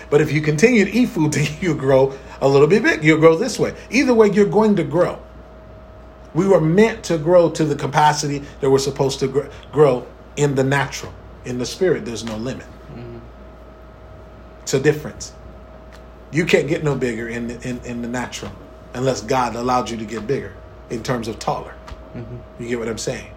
But 0.08 0.20
if 0.20 0.32
you 0.32 0.40
continue 0.40 0.84
to 0.84 0.90
eat 0.90 1.10
food 1.10 1.36
you 1.60 1.74
grow 1.74 2.18
a 2.40 2.48
little 2.48 2.66
bit 2.66 2.82
big, 2.82 3.04
you'll 3.04 3.20
grow 3.20 3.36
this 3.36 3.58
way. 3.58 3.74
Either 3.90 4.14
way, 4.14 4.28
you're 4.28 4.46
going 4.46 4.76
to 4.76 4.84
grow. 4.84 5.20
We 6.34 6.46
were 6.46 6.60
meant 6.60 7.04
to 7.04 7.18
grow 7.18 7.50
to 7.50 7.64
the 7.64 7.74
capacity 7.74 8.44
that 8.60 8.70
we're 8.70 8.78
supposed 8.78 9.20
to 9.20 9.50
grow 9.72 10.06
in 10.36 10.54
the 10.54 10.64
natural. 10.64 11.12
In 11.44 11.58
the 11.58 11.66
spirit, 11.66 12.04
there's 12.04 12.24
no 12.24 12.36
limit. 12.36 12.66
Mm-hmm. 12.92 13.18
It's 14.62 14.74
a 14.74 14.80
difference. 14.80 15.32
You 16.30 16.44
can't 16.44 16.68
get 16.68 16.84
no 16.84 16.94
bigger 16.94 17.28
in 17.28 17.48
the, 17.48 17.68
in, 17.68 17.80
in 17.84 18.02
the 18.02 18.08
natural 18.08 18.52
unless 18.94 19.22
God 19.22 19.56
allowed 19.56 19.90
you 19.90 19.96
to 19.96 20.04
get 20.04 20.26
bigger 20.26 20.52
in 20.90 21.02
terms 21.02 21.28
of 21.28 21.38
taller. 21.38 21.74
Mm-hmm. 22.14 22.62
You 22.62 22.68
get 22.68 22.78
what 22.78 22.88
I'm 22.88 22.98
saying? 22.98 23.30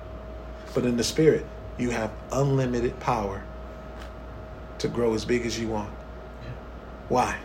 But 0.74 0.86
in 0.86 0.98
the 0.98 1.04
spirit, 1.04 1.46
you 1.78 1.92
have 1.92 2.12
unlimited 2.32 3.00
power 3.00 3.44
to 4.80 4.88
grow 4.88 5.14
as 5.14 5.24
big 5.24 5.46
as 5.46 5.60
you 5.60 5.68
want. 5.68 5.94
Yeah. 6.44 6.50
Why? 7.10 7.38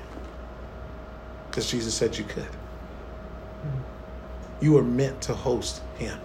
Because 1.47 1.71
Jesus 1.71 1.94
said 1.94 2.16
you 2.16 2.25
could. 2.25 2.44
Mm-hmm. 2.44 4.64
You 4.64 4.73
were 4.73 4.83
meant 4.83 5.21
to 5.23 5.35
host 5.35 5.83
him. 5.99 6.18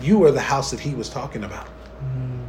You 0.00 0.18
were 0.18 0.32
the 0.32 0.40
house 0.40 0.70
that 0.70 0.80
he 0.80 0.94
was 0.94 1.08
talking 1.08 1.44
about. 1.44 1.66
Mm-hmm. 1.66 2.40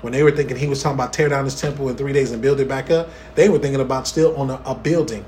When 0.00 0.12
they 0.12 0.22
were 0.22 0.30
thinking 0.30 0.56
he 0.56 0.66
was 0.66 0.82
talking 0.82 0.96
about 0.96 1.12
tear 1.12 1.28
down 1.28 1.44
his 1.44 1.60
temple 1.60 1.88
in 1.88 1.96
three 1.96 2.12
days 2.12 2.32
and 2.32 2.40
build 2.40 2.58
it 2.60 2.68
back 2.68 2.90
up, 2.90 3.10
they 3.34 3.48
were 3.48 3.58
thinking 3.58 3.80
about 3.80 4.08
still 4.08 4.34
on 4.36 4.50
a, 4.50 4.60
a 4.64 4.74
building 4.74 5.24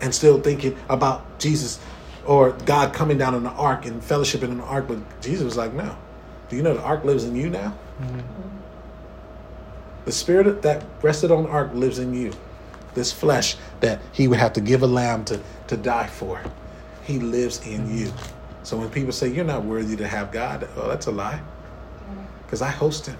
and 0.00 0.14
still 0.14 0.40
thinking 0.40 0.76
about 0.88 1.38
Jesus 1.38 1.78
or 2.26 2.52
God 2.52 2.92
coming 2.92 3.18
down 3.18 3.34
in 3.34 3.42
the 3.42 3.50
ark 3.50 3.86
and 3.86 4.02
fellowshipping 4.02 4.50
in 4.50 4.58
the 4.58 4.64
ark. 4.64 4.86
But 4.88 4.98
Jesus 5.20 5.44
was 5.44 5.56
like, 5.56 5.72
no. 5.72 5.96
Do 6.48 6.56
you 6.56 6.62
know 6.62 6.74
the 6.74 6.82
ark 6.82 7.04
lives 7.04 7.24
in 7.24 7.34
you 7.34 7.50
now? 7.50 7.76
Mm-hmm. 8.00 8.20
The 10.04 10.12
spirit 10.12 10.62
that 10.62 10.84
rested 11.02 11.30
on 11.30 11.44
the 11.44 11.50
ark 11.50 11.70
lives 11.74 11.98
in 11.98 12.14
you. 12.14 12.32
This 12.94 13.12
flesh 13.12 13.56
that 13.80 14.00
he 14.12 14.28
would 14.28 14.38
have 14.38 14.52
to 14.54 14.60
give 14.60 14.82
a 14.82 14.86
lamb 14.86 15.24
to, 15.26 15.40
to 15.66 15.76
die 15.76 16.06
for, 16.06 16.40
he 17.04 17.18
lives 17.18 17.66
in 17.66 17.82
mm-hmm. 17.82 17.98
you. 17.98 18.12
So 18.62 18.76
when 18.76 18.90
people 18.90 19.12
say 19.12 19.28
you're 19.28 19.44
not 19.44 19.64
worthy 19.64 19.96
to 19.96 20.08
have 20.08 20.32
God, 20.32 20.68
well, 20.76 20.88
that's 20.88 21.06
a 21.06 21.12
lie. 21.12 21.40
Because 22.44 22.62
I 22.62 22.70
host 22.70 23.06
him. 23.06 23.18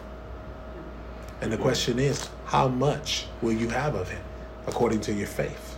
And 1.40 1.52
the 1.52 1.58
question 1.58 1.98
is, 1.98 2.28
how 2.46 2.68
much 2.68 3.26
will 3.42 3.52
you 3.52 3.68
have 3.68 3.94
of 3.94 4.08
him 4.08 4.22
according 4.66 5.00
to 5.02 5.12
your 5.12 5.26
faith? 5.26 5.76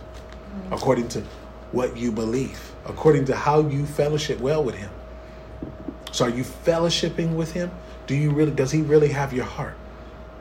according 0.71 1.07
to 1.09 1.23
what 1.71 1.97
you 1.97 2.11
believe, 2.11 2.59
according 2.85 3.25
to 3.25 3.35
how 3.35 3.67
you 3.67 3.85
fellowship 3.85 4.39
well 4.39 4.63
with 4.63 4.75
Him. 4.75 4.89
So, 6.11 6.25
are 6.25 6.29
you 6.29 6.43
fellowshipping 6.43 7.35
with 7.35 7.51
Him? 7.51 7.71
Do 8.07 8.15
you 8.15 8.31
really? 8.31 8.51
Does 8.51 8.71
He 8.71 8.81
really 8.81 9.09
have 9.09 9.33
your 9.33 9.45
heart? 9.45 9.75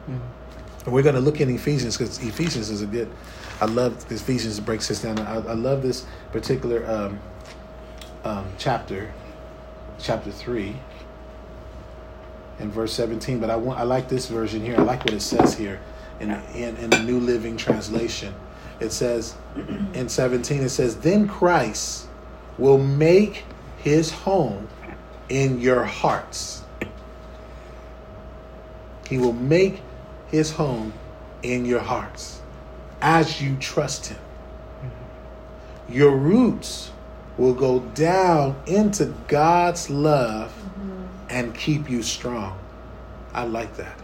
Mm-hmm. 0.09 0.85
And 0.85 0.95
we're 0.95 1.03
going 1.03 1.17
to 1.17 1.21
look 1.21 1.41
in 1.41 1.51
Ephesians 1.51 1.97
because 1.97 2.19
Ephesians 2.23 2.71
is 2.71 2.83
a 2.83 2.87
good. 2.87 3.11
I 3.61 3.67
love 3.67 4.11
Ephesians 4.11 4.61
breaks 4.61 4.88
this 4.88 5.03
down. 5.03 5.19
I, 5.19 5.35
I 5.35 5.55
love 5.55 5.83
this 5.83 6.07
particular 6.33 6.88
um, 6.88 7.21
um, 8.25 8.47
chapter, 8.57 9.12
chapter 9.99 10.31
three, 10.31 10.77
in 12.59 12.71
verse 12.71 12.93
seventeen. 12.93 13.41
But 13.41 13.51
I 13.51 13.57
want 13.57 13.79
I 13.79 13.83
like 13.83 14.09
this 14.09 14.29
version 14.29 14.64
here. 14.64 14.77
I 14.79 14.83
like 14.83 15.05
what 15.05 15.12
it 15.12 15.21
says 15.21 15.55
here 15.55 15.81
in 16.21 16.31
in, 16.55 16.77
in 16.79 16.91
the 16.91 17.03
New 17.03 17.21
Living 17.21 17.57
Translation 17.57 18.35
it 18.81 18.93
says 18.93 19.35
in 19.95 20.09
17, 20.09 20.62
it 20.62 20.69
says, 20.69 20.97
Then 20.97 21.27
Christ 21.29 22.07
will 22.59 22.79
make 22.79 23.45
his 23.79 24.11
home 24.11 24.69
in 25.29 25.61
your 25.61 25.85
hearts. 25.85 26.62
He 29.09 29.19
will 29.19 29.33
make 29.33 29.81
his 30.29 30.53
home 30.53 30.93
in 31.43 31.64
your 31.64 31.81
hearts 31.81 32.41
as 33.01 33.41
you 33.41 33.57
trust 33.57 34.09
him. 34.09 34.19
Your 35.88 36.14
roots 36.14 36.91
will 37.38 37.55
go 37.55 37.81
down 37.81 38.61
into 38.67 39.14
God's 39.29 39.88
love 39.88 40.53
and 41.31 41.55
keep 41.55 41.88
you 41.88 42.03
strong. 42.03 42.59
I 43.33 43.45
like 43.45 43.77
that. 43.77 43.97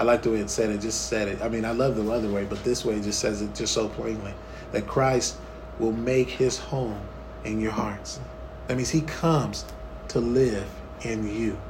I 0.00 0.02
like 0.02 0.22
the 0.22 0.30
way 0.30 0.38
it 0.38 0.48
said 0.48 0.70
it. 0.70 0.80
Just 0.80 1.08
said 1.08 1.28
it. 1.28 1.42
I 1.42 1.50
mean, 1.50 1.66
I 1.66 1.72
love 1.72 1.94
the 1.94 2.10
other 2.10 2.30
way, 2.30 2.46
but 2.46 2.64
this 2.64 2.86
way 2.86 2.98
just 3.02 3.18
says 3.18 3.42
it 3.42 3.54
just 3.54 3.74
so 3.74 3.86
plainly 3.90 4.32
that 4.72 4.86
Christ 4.86 5.36
will 5.78 5.92
make 5.92 6.30
His 6.30 6.56
home 6.56 6.98
in 7.44 7.60
your 7.60 7.72
hearts. 7.72 8.18
That 8.66 8.78
means 8.78 8.88
He 8.88 9.02
comes 9.02 9.66
to 10.08 10.18
live 10.18 10.66
in 11.02 11.28
you. 11.28 11.60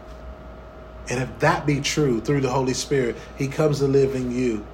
And 1.08 1.20
if 1.20 1.40
that 1.40 1.66
be 1.66 1.80
true 1.80 2.20
through 2.20 2.42
the 2.42 2.50
Holy 2.50 2.72
Spirit, 2.72 3.16
He 3.36 3.48
comes 3.48 3.80
to 3.80 3.88
live 3.88 4.14
in 4.14 4.30
you, 4.30 4.64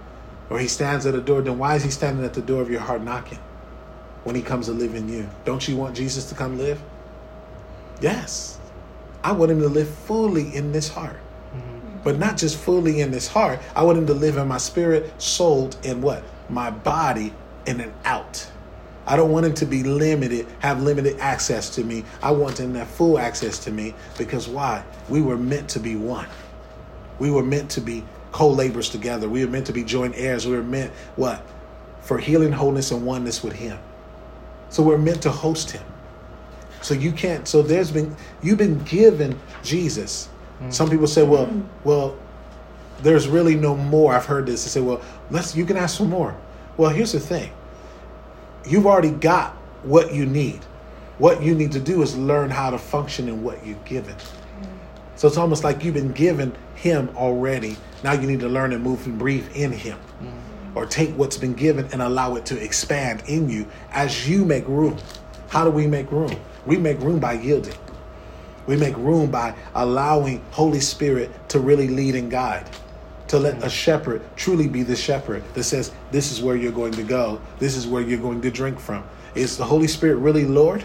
or 0.51 0.59
He 0.59 0.69
stands 0.69 1.07
at 1.07 1.15
the 1.15 1.23
door, 1.23 1.41
then 1.41 1.57
why 1.57 1.77
is 1.77 1.83
He 1.83 1.91
standing 1.91 2.27
at 2.27 2.35
the 2.35 2.43
door 2.43 2.61
of 2.61 2.69
your 2.69 2.81
heart 2.81 3.03
knocking 3.03 3.39
when 4.25 4.37
He 4.37 4.43
comes 4.43 4.67
to 4.67 4.73
live 4.73 4.95
in 4.95 5.09
you? 5.09 5.31
Don't 5.47 5.67
you 5.67 5.79
want 5.79 5.97
Jesus 5.97 6.29
to 6.29 6.35
come 6.35 6.59
live? 6.59 6.79
Yes. 8.03 8.59
I 9.25 9.33
want 9.33 9.51
Him 9.51 9.63
to 9.63 9.69
live 9.69 9.89
fully 9.89 10.55
in 10.55 10.73
this 10.73 10.91
heart 10.91 11.17
but 12.07 12.21
not 12.21 12.37
just 12.37 12.57
fully 12.57 13.01
in 13.01 13.11
this 13.11 13.27
heart. 13.27 13.59
I 13.75 13.83
want 13.83 13.99
him 13.99 14.07
to 14.07 14.15
live 14.15 14.37
in 14.37 14.47
my 14.47 14.59
spirit, 14.59 15.21
soul, 15.21 15.71
and 15.83 16.01
what? 16.01 16.23
My 16.49 16.71
body 16.71 17.33
in 17.67 17.81
and 17.81 17.93
out. 18.05 18.49
I 19.09 19.17
don't 19.17 19.33
want 19.33 19.45
him 19.45 19.55
to 19.55 19.67
be 19.67 19.83
limited, 19.83 20.47
have 20.61 20.81
limited 20.85 21.19
access 21.19 21.69
to 21.71 21.83
me. 21.83 22.05
I 22.23 22.31
want 22.31 22.61
him 22.61 22.75
to 22.75 22.79
have 22.79 22.89
full 22.89 23.19
access 23.19 23.59
to 23.65 23.73
me 23.73 23.93
because 24.19 24.47
why? 24.47 24.85
We 25.09 25.21
were 25.21 25.37
meant 25.37 25.69
to 25.71 25.81
be 25.81 25.97
one. 25.97 26.29
We 27.19 27.33
were 27.33 27.43
meant 27.43 27.73
to 27.73 27.81
be 27.81 28.05
co-laborers 28.31 28.89
together. 28.89 29.29
We 29.29 29.45
were 29.45 29.51
meant 29.51 29.67
to 29.67 29.73
be 29.73 29.83
joint 29.83 30.15
heirs. 30.17 30.47
We 30.47 30.55
were 30.55 30.63
meant 30.63 30.93
what? 31.17 31.43
For 32.03 32.19
healing, 32.19 32.53
wholeness, 32.53 32.93
and 32.93 33.05
oneness 33.05 33.43
with 33.43 33.55
him. 33.55 33.81
So 34.69 34.81
we're 34.85 34.97
meant 34.97 35.23
to 35.23 35.33
host 35.33 35.73
him. 35.73 35.83
So 36.83 36.95
you 36.95 37.11
can't, 37.11 37.49
so 37.49 37.63
there's 37.63 37.91
been, 37.91 38.15
you've 38.45 38.59
been 38.59 38.79
given 38.85 39.37
Jesus 39.65 40.29
Mm. 40.61 40.73
Some 40.73 40.91
people 40.91 41.07
say, 41.07 41.23
well, 41.23 41.51
well, 41.85 42.17
there's 43.03 43.29
really 43.29 43.55
no 43.55 43.77
more. 43.77 44.15
I've 44.15 44.27
heard 44.27 44.47
this. 44.47 44.65
They 44.65 44.71
say, 44.71 44.81
well, 44.81 45.03
let's 45.31 45.55
you 45.55 45.65
can 45.65 45.77
ask 45.77 45.99
for 45.99 46.05
more. 46.05 46.37
Well, 46.77 46.91
here's 46.91 47.13
the 47.13 47.21
thing. 47.21 47.53
You've 48.67 48.87
already 48.87 49.11
got 49.11 49.53
what 49.83 50.13
you 50.13 50.27
need. 50.27 50.61
What 51.19 51.43
you 51.43 51.55
need 51.55 51.73
to 51.73 51.81
do 51.81 52.03
is 52.03 52.17
learn 52.17 52.51
how 52.51 52.71
to 52.71 52.79
function 52.79 53.29
in 53.29 53.43
what 53.43 53.65
you've 53.65 53.85
given. 53.85 54.15
Mm. 54.15 54.69
So 55.17 55.29
it's 55.29 55.37
almost 55.37 55.65
like 55.65 55.85
you've 55.85 55.95
been 55.95 56.13
given 56.13 56.55
him 56.75 57.11
already. 57.17 57.77
Now 58.03 58.13
you 58.13 58.27
need 58.27 58.41
to 58.41 58.49
learn 58.49 58.73
and 58.73 58.83
move 58.83 59.07
and 59.07 59.19
breathe 59.19 59.49
in 59.55 59.73
him. 59.73 59.99
Mm. 60.23 60.77
Or 60.77 60.85
take 60.85 61.11
what's 61.13 61.39
been 61.39 61.55
given 61.55 61.89
and 61.93 62.03
allow 62.03 62.35
it 62.37 62.45
to 62.47 62.63
expand 62.63 63.23
in 63.27 63.49
you 63.49 63.67
as 63.93 64.29
you 64.29 64.45
make 64.45 64.67
room. 64.69 64.99
How 65.49 65.65
do 65.65 65.71
we 65.71 65.87
make 65.87 66.11
room? 66.11 66.37
We 66.67 66.77
make 66.77 66.99
room 67.01 67.19
by 67.19 67.35
yielding. 67.35 67.77
We 68.67 68.77
make 68.77 68.97
room 68.97 69.31
by 69.31 69.55
allowing 69.75 70.43
Holy 70.51 70.81
Spirit 70.81 71.31
to 71.51 71.61
really 71.61 71.89
lead 71.89 72.15
and 72.15 72.31
guide. 72.31 72.69
To 73.29 73.39
let 73.39 73.55
a 73.63 73.67
mm. 73.67 73.71
shepherd 73.71 74.23
truly 74.37 74.69
be 74.69 74.83
the 74.83 74.95
shepherd 74.95 75.43
that 75.55 75.65
says, 75.65 75.93
This 76.11 76.31
is 76.31 76.43
where 76.43 76.57
you're 76.57 76.73
going 76.73 76.93
to 76.93 77.03
go. 77.03 77.41
This 77.59 77.77
is 77.77 77.87
where 77.87 78.03
you're 78.03 78.21
going 78.21 78.41
to 78.43 78.51
drink 78.51 78.79
from. 78.79 79.05
Is 79.35 79.57
the 79.57 79.65
Holy 79.65 79.89
Spirit 79.89 80.17
really 80.17 80.45
Lord? 80.45 80.85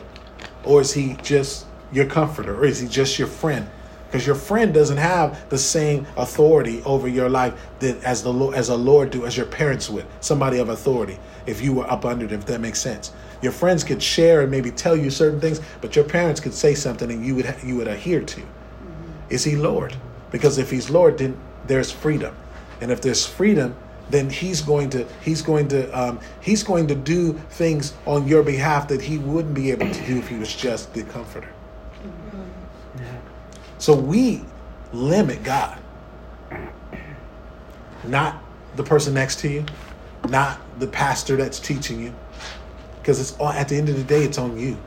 Or 0.64 0.82
is 0.82 0.94
he 0.94 1.16
just 1.24 1.66
your 1.92 2.06
comforter? 2.06 2.56
Or 2.56 2.66
is 2.66 2.80
he 2.80 2.88
just 2.88 3.18
your 3.20 3.28
friend? 3.28 3.70
Because 4.12 4.28
your 4.28 4.36
friend 4.36 4.74
doesn't 4.74 4.98
have 4.98 5.50
the 5.50 5.58
same 5.58 6.06
authority 6.18 6.84
over 6.84 7.08
your 7.08 7.30
life 7.30 7.54
that 7.80 8.04
as 8.04 8.24
the 8.24 8.34
as 8.50 8.68
a 8.68 8.76
Lord 8.76 9.10
do, 9.10 9.26
as 9.26 9.38
your 9.38 9.46
parents 9.46 9.90
would, 9.90 10.06
somebody 10.20 10.60
of 10.60 10.68
authority, 10.68 11.18
if 11.46 11.62
you 11.62 11.74
were 11.74 11.90
up 11.90 12.04
under 12.04 12.28
them, 12.28 12.42
if 12.42 12.46
that 12.48 12.60
makes 12.60 12.82
sense. 12.82 13.14
Your 13.42 13.52
friends 13.52 13.84
could 13.84 14.02
share 14.02 14.42
and 14.42 14.52
maybe 14.52 14.72
tell 14.72 14.96
you 14.96 15.10
certain 15.10 15.40
things, 15.40 15.62
but 15.82 15.96
your 15.96 16.06
parents 16.06 16.40
could 16.40 16.54
say 16.54 16.76
something 16.76 17.12
and 17.12 17.26
you 17.26 17.36
would 17.36 17.56
you 17.64 17.76
would 17.78 17.88
adhere 17.88 18.22
to. 18.22 18.42
Mm-hmm. 18.42 19.12
Is 19.30 19.44
he 19.44 19.56
Lord? 19.56 19.96
Because 20.32 20.58
if 20.58 20.70
he's 20.70 20.90
Lord, 20.90 21.18
then 21.18 21.38
there's 21.68 21.92
freedom, 21.92 22.36
and 22.80 22.92
if 22.92 23.02
there's 23.02 23.26
freedom, 23.26 23.76
then 24.10 24.30
he's 24.30 24.62
going 24.62 24.90
to 24.92 25.08
he's 25.24 25.42
going 25.42 25.68
to 25.70 25.90
um, 26.00 26.20
he's 26.42 26.64
going 26.64 26.88
to 26.88 26.96
do 26.96 27.34
things 27.52 27.94
on 28.06 28.28
your 28.28 28.44
behalf 28.44 28.88
that 28.90 29.02
he 29.02 29.18
wouldn't 29.18 29.54
be 29.54 29.72
able 29.72 29.90
to 29.90 30.06
do 30.06 30.18
if 30.18 30.28
he 30.28 30.38
was 30.38 30.54
just 30.54 30.94
the 30.94 31.04
comforter. 31.04 31.52
Mm-hmm. 32.04 33.16
So 33.80 33.96
we 33.96 34.46
limit 34.94 35.44
God, 35.44 35.80
not 38.04 38.44
the 38.76 38.84
person 38.84 39.14
next 39.14 39.40
to 39.40 39.50
you, 39.50 39.66
not 40.30 40.60
the 40.80 40.88
pastor 40.88 41.36
that's 41.36 41.60
teaching 41.60 42.02
you, 42.02 42.14
because 43.02 43.20
it's 43.20 43.38
all, 43.40 43.50
at 43.50 43.68
the 43.70 43.76
end 43.76 43.90
of 43.90 43.96
the 43.96 44.04
day, 44.04 44.24
it's 44.24 44.38
on 44.38 44.58
you. 44.58 44.78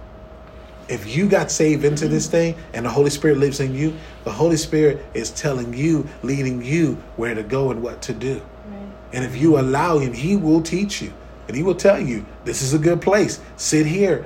if 0.88 1.16
you 1.16 1.28
got 1.28 1.50
saved 1.50 1.84
into 1.84 2.08
this 2.08 2.26
thing 2.26 2.54
and 2.72 2.84
the 2.84 2.90
Holy 2.90 3.10
Spirit 3.10 3.38
lives 3.38 3.60
in 3.60 3.74
you, 3.74 3.94
the 4.24 4.32
Holy 4.32 4.56
Spirit 4.56 5.04
is 5.14 5.30
telling 5.30 5.72
you, 5.72 6.06
leading 6.22 6.62
you 6.62 6.94
where 7.16 7.34
to 7.34 7.42
go 7.42 7.70
and 7.70 7.82
what 7.82 8.02
to 8.02 8.12
do. 8.12 8.34
Right. 8.68 8.88
And 9.12 9.24
if 9.24 9.36
you 9.36 9.58
allow 9.58 9.98
Him, 9.98 10.12
He 10.12 10.36
will 10.36 10.62
teach 10.62 11.00
you. 11.00 11.12
And 11.48 11.56
He 11.56 11.62
will 11.62 11.74
tell 11.74 11.98
you, 11.98 12.24
this 12.44 12.62
is 12.62 12.74
a 12.74 12.78
good 12.78 13.00
place. 13.00 13.40
Sit 13.56 13.86
here, 13.86 14.24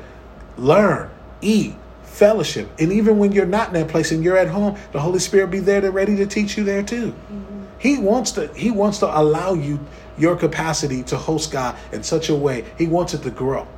learn, 0.57 1.11
eat, 1.41 1.75
fellowship. 2.03 2.69
And 2.79 2.93
even 2.93 3.19
when 3.19 3.33
you're 3.33 3.47
not 3.47 3.69
in 3.69 3.75
that 3.75 3.89
place 3.89 4.11
and 4.11 4.25
you're 4.25 4.37
at 4.37 4.49
home, 4.49 4.77
the 4.93 5.01
Holy 5.01 5.21
Spirit 5.21 5.51
be 5.51 5.61
there 5.61 5.81
to 5.81 5.91
ready 5.91 6.17
to 6.17 6.27
teach 6.27 6.57
you 6.57 6.65
there 6.65 6.83
too. 6.83 7.13
Mm-hmm. 7.13 7.63
He 7.79 7.99
wants 7.99 8.33
to 8.33 8.53
He 8.55 8.73
wants 8.73 8.99
to 8.99 9.07
allow 9.07 9.55
you 9.55 9.79
your 10.17 10.35
capacity 10.35 11.05
to 11.05 11.17
host 11.17 11.53
God 11.53 11.77
in 11.93 12.03
such 12.03 12.29
a 12.29 12.35
way. 12.35 12.65
He 12.77 12.89
wants 12.89 13.15
it 13.15 13.23
to 13.23 13.31
grow 13.31 13.69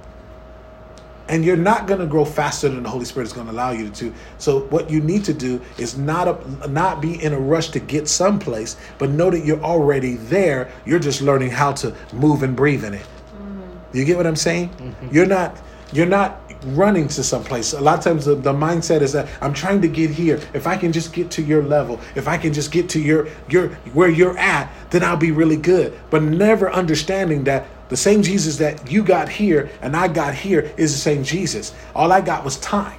and 1.30 1.44
you're 1.44 1.56
not 1.56 1.86
going 1.86 2.00
to 2.00 2.06
grow 2.06 2.24
faster 2.24 2.68
than 2.68 2.82
the 2.82 2.88
Holy 2.88 3.04
Spirit 3.04 3.26
is 3.26 3.32
going 3.32 3.46
to 3.46 3.52
allow 3.52 3.70
you 3.70 3.88
to. 3.88 4.12
So 4.38 4.62
what 4.62 4.90
you 4.90 5.00
need 5.00 5.24
to 5.24 5.32
do 5.32 5.62
is 5.78 5.96
not 5.96 6.26
a, 6.26 6.68
not 6.68 7.00
be 7.00 7.22
in 7.22 7.32
a 7.32 7.38
rush 7.38 7.68
to 7.68 7.80
get 7.80 8.08
someplace, 8.08 8.76
but 8.98 9.10
know 9.10 9.30
that 9.30 9.44
you're 9.44 9.62
already 9.62 10.14
there. 10.14 10.72
You're 10.84 10.98
just 10.98 11.22
learning 11.22 11.50
how 11.50 11.72
to 11.74 11.94
move 12.12 12.42
and 12.42 12.56
breathe 12.56 12.84
in 12.84 12.94
it. 12.94 13.02
Mm-hmm. 13.02 13.96
You 13.96 14.04
get 14.04 14.16
what 14.16 14.26
I'm 14.26 14.36
saying? 14.36 14.70
Mm-hmm. 14.70 15.14
You're 15.14 15.26
not 15.26 15.56
you're 15.92 16.06
not 16.06 16.40
running 16.66 17.08
to 17.08 17.22
someplace. 17.24 17.72
A 17.72 17.80
lot 17.80 17.98
of 17.98 18.04
times 18.04 18.24
the, 18.24 18.34
the 18.34 18.52
mindset 18.52 19.00
is 19.00 19.12
that 19.12 19.28
I'm 19.40 19.54
trying 19.54 19.80
to 19.82 19.88
get 19.88 20.10
here. 20.10 20.40
If 20.52 20.66
I 20.66 20.76
can 20.76 20.92
just 20.92 21.12
get 21.12 21.30
to 21.32 21.42
your 21.42 21.62
level, 21.62 21.98
if 22.14 22.28
I 22.28 22.38
can 22.38 22.52
just 22.52 22.72
get 22.72 22.88
to 22.90 23.00
your 23.00 23.28
your 23.48 23.68
where 23.94 24.10
you're 24.10 24.36
at, 24.36 24.72
then 24.90 25.04
I'll 25.04 25.16
be 25.16 25.30
really 25.30 25.56
good. 25.56 25.96
But 26.10 26.24
never 26.24 26.72
understanding 26.72 27.44
that 27.44 27.68
the 27.90 27.96
same 27.96 28.22
Jesus 28.22 28.56
that 28.58 28.90
you 28.90 29.02
got 29.02 29.28
here 29.28 29.68
and 29.82 29.96
I 29.96 30.08
got 30.08 30.34
here 30.34 30.72
is 30.76 30.92
the 30.92 30.98
same 30.98 31.22
Jesus. 31.22 31.74
All 31.94 32.12
I 32.12 32.20
got 32.20 32.44
was 32.44 32.56
time. 32.58 32.98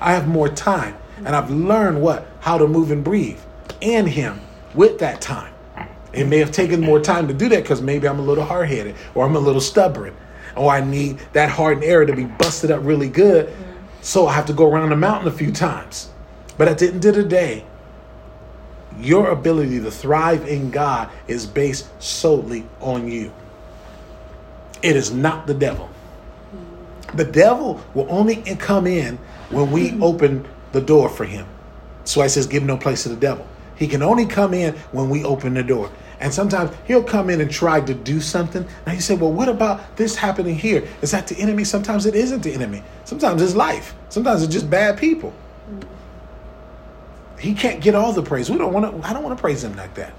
I 0.00 0.12
have 0.14 0.26
more 0.26 0.48
time. 0.48 0.96
And 1.18 1.28
I've 1.28 1.50
learned 1.50 2.00
what? 2.00 2.26
How 2.40 2.56
to 2.56 2.66
move 2.66 2.90
and 2.90 3.04
breathe 3.04 3.38
in 3.82 4.06
Him 4.06 4.40
with 4.74 4.98
that 5.00 5.20
time. 5.20 5.52
It 6.12 6.26
may 6.26 6.38
have 6.38 6.50
taken 6.50 6.80
more 6.80 6.98
time 6.98 7.28
to 7.28 7.34
do 7.34 7.48
that 7.50 7.62
because 7.62 7.82
maybe 7.82 8.08
I'm 8.08 8.18
a 8.18 8.22
little 8.22 8.44
hard 8.44 8.68
headed 8.68 8.96
or 9.14 9.26
I'm 9.26 9.36
a 9.36 9.40
little 9.40 9.60
stubborn 9.60 10.16
or 10.56 10.72
I 10.72 10.80
need 10.80 11.18
that 11.34 11.50
hardened 11.50 11.84
area 11.84 12.06
to 12.06 12.16
be 12.16 12.24
busted 12.24 12.70
up 12.70 12.80
really 12.82 13.08
good. 13.08 13.54
So 14.00 14.26
I 14.26 14.32
have 14.32 14.46
to 14.46 14.52
go 14.54 14.70
around 14.70 14.88
the 14.88 14.96
mountain 14.96 15.28
a 15.28 15.30
few 15.30 15.52
times. 15.52 16.08
But 16.56 16.68
at 16.68 16.78
the 16.78 16.88
end 16.88 17.04
of 17.04 17.14
the 17.14 17.22
day, 17.22 17.64
your 18.98 19.30
ability 19.30 19.80
to 19.80 19.90
thrive 19.90 20.48
in 20.48 20.70
God 20.70 21.10
is 21.28 21.46
based 21.46 21.88
solely 22.02 22.66
on 22.80 23.10
you. 23.10 23.32
It 24.82 24.96
is 24.96 25.12
not 25.12 25.46
the 25.46 25.54
devil. 25.54 25.90
The 27.14 27.24
devil 27.24 27.80
will 27.94 28.06
only 28.08 28.36
come 28.36 28.86
in 28.86 29.18
when 29.50 29.70
we 29.70 29.90
hmm. 29.90 30.02
open 30.02 30.48
the 30.72 30.80
door 30.80 31.08
for 31.08 31.24
him. 31.24 31.46
So 32.04 32.20
I 32.22 32.28
says, 32.28 32.46
give 32.46 32.62
no 32.62 32.76
place 32.76 33.02
to 33.02 33.08
the 33.08 33.16
devil. 33.16 33.46
He 33.76 33.88
can 33.88 34.02
only 34.02 34.26
come 34.26 34.52
in 34.54 34.74
when 34.92 35.08
we 35.08 35.24
open 35.24 35.54
the 35.54 35.62
door. 35.62 35.90
And 36.20 36.32
sometimes 36.32 36.70
he'll 36.86 37.02
come 37.02 37.30
in 37.30 37.40
and 37.40 37.50
try 37.50 37.80
to 37.80 37.94
do 37.94 38.20
something. 38.20 38.66
And 38.84 38.94
he 38.94 39.00
said, 39.00 39.18
Well, 39.18 39.32
what 39.32 39.48
about 39.48 39.96
this 39.96 40.14
happening 40.14 40.54
here? 40.54 40.86
Is 41.00 41.12
that 41.12 41.26
the 41.26 41.36
enemy? 41.38 41.64
Sometimes 41.64 42.04
it 42.04 42.14
isn't 42.14 42.42
the 42.42 42.52
enemy. 42.52 42.82
Sometimes 43.04 43.40
it's 43.40 43.54
life. 43.54 43.94
Sometimes 44.10 44.42
it's 44.42 44.52
just 44.52 44.68
bad 44.68 44.98
people. 44.98 45.32
He 47.38 47.54
can't 47.54 47.80
get 47.80 47.94
all 47.94 48.12
the 48.12 48.22
praise. 48.22 48.50
We 48.50 48.58
don't 48.58 48.74
want 48.74 49.02
to 49.02 49.08
I 49.08 49.14
don't 49.14 49.22
want 49.22 49.36
to 49.36 49.40
praise 49.40 49.64
him 49.64 49.74
like 49.76 49.94
that. 49.94 50.12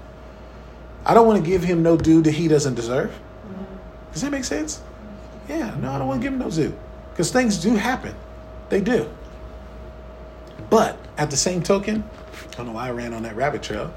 I 1.06 1.14
don't 1.14 1.26
want 1.26 1.42
to 1.42 1.48
give 1.48 1.62
him 1.62 1.84
no 1.84 1.96
due 1.96 2.20
that 2.22 2.32
he 2.32 2.48
doesn't 2.48 2.74
deserve. 2.74 3.16
Does 4.12 4.22
that 4.22 4.30
make 4.30 4.44
sense? 4.44 4.82
Yeah, 5.48 5.74
no, 5.80 5.92
I 5.92 5.98
don't 5.98 6.08
want 6.08 6.20
to 6.20 6.24
give 6.24 6.32
him 6.32 6.38
no 6.38 6.50
zoo. 6.50 6.76
Because 7.10 7.30
things 7.30 7.58
do 7.58 7.74
happen. 7.74 8.14
They 8.68 8.80
do. 8.80 9.10
But 10.70 10.96
at 11.18 11.30
the 11.30 11.36
same 11.36 11.62
token, 11.62 12.04
I 12.52 12.56
don't 12.56 12.66
know 12.66 12.72
why 12.72 12.88
I 12.88 12.90
ran 12.90 13.12
on 13.12 13.22
that 13.24 13.36
rabbit 13.36 13.62
trail. 13.62 13.92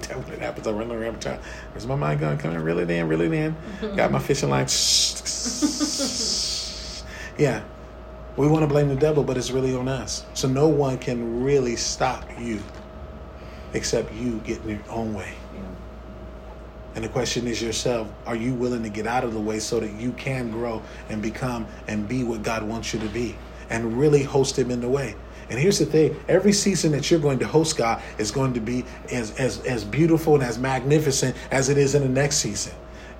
tell 0.00 0.20
me 0.20 0.30
what 0.30 0.38
happens, 0.38 0.66
I 0.66 0.72
run 0.72 0.82
on 0.82 0.88
the 0.88 0.98
rabbit 0.98 1.20
trail. 1.20 1.38
Where's 1.72 1.86
my 1.86 1.96
mind 1.96 2.20
going? 2.20 2.38
Coming 2.38 2.60
really 2.60 2.84
then, 2.84 3.08
really 3.08 3.28
then. 3.28 3.56
Got 3.96 4.10
my 4.10 4.18
fishing 4.18 4.50
line. 4.50 4.66
yeah. 7.38 7.62
We 8.36 8.48
want 8.48 8.62
to 8.62 8.68
blame 8.68 8.88
the 8.88 8.96
devil, 8.96 9.24
but 9.24 9.36
it's 9.36 9.50
really 9.50 9.74
on 9.74 9.88
us. 9.88 10.24
So 10.34 10.48
no 10.48 10.68
one 10.68 10.98
can 10.98 11.42
really 11.42 11.76
stop 11.76 12.24
you 12.38 12.62
except 13.74 14.12
you 14.14 14.40
getting 14.44 14.70
your 14.70 14.80
own 14.88 15.14
way. 15.14 15.34
And 16.94 17.04
the 17.04 17.08
question 17.08 17.46
is 17.46 17.62
yourself, 17.62 18.08
are 18.26 18.34
you 18.34 18.52
willing 18.54 18.82
to 18.82 18.88
get 18.88 19.06
out 19.06 19.24
of 19.24 19.32
the 19.32 19.40
way 19.40 19.60
so 19.60 19.78
that 19.80 19.92
you 19.92 20.12
can 20.12 20.50
grow 20.50 20.82
and 21.08 21.22
become 21.22 21.66
and 21.86 22.08
be 22.08 22.24
what 22.24 22.42
God 22.42 22.62
wants 22.62 22.92
you 22.92 23.00
to 23.00 23.08
be 23.08 23.36
and 23.68 23.98
really 23.98 24.22
host 24.22 24.58
him 24.58 24.70
in 24.70 24.80
the 24.80 24.88
way? 24.88 25.14
And 25.50 25.58
here's 25.58 25.78
the 25.80 25.86
thing, 25.86 26.16
every 26.28 26.52
season 26.52 26.92
that 26.92 27.10
you're 27.10 27.20
going 27.20 27.40
to 27.40 27.46
host 27.46 27.76
God 27.76 28.02
is 28.18 28.30
going 28.30 28.54
to 28.54 28.60
be 28.60 28.84
as 29.10 29.32
as 29.32 29.60
as 29.66 29.84
beautiful 29.84 30.34
and 30.34 30.44
as 30.44 30.58
magnificent 30.58 31.36
as 31.50 31.68
it 31.68 31.76
is 31.76 31.94
in 31.96 32.02
the 32.02 32.08
next 32.08 32.36
season. 32.36 32.72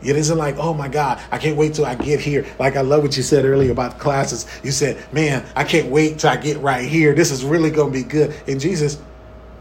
It 0.03 0.17
isn't 0.17 0.39
like, 0.39 0.57
oh 0.57 0.73
my 0.73 0.89
God, 0.89 1.21
I 1.31 1.39
can't 1.39 1.57
wait 1.57 1.75
till 1.75 1.85
I 1.85 1.95
get 1.95 2.21
here. 2.21 2.47
Like 2.59 2.77
I 2.77 2.81
love 2.81 3.03
what 3.03 3.17
you 3.17 3.23
said 3.23 3.45
earlier 3.45 3.73
about 3.73 3.99
classes. 3.99 4.47
You 4.63 4.71
said, 4.71 4.97
man, 5.13 5.45
I 5.55 5.65
can't 5.65 5.91
wait 5.91 6.21
till 6.21 6.31
I 6.31 6.37
get 6.37 6.59
right 6.59 6.89
here. 6.89 7.15
This 7.15 7.31
is 7.31 7.45
really 7.45 7.71
going 7.71 7.93
to 7.93 7.99
be 7.99 8.05
good. 8.05 8.35
And 8.47 8.59
Jesus, 8.59 9.01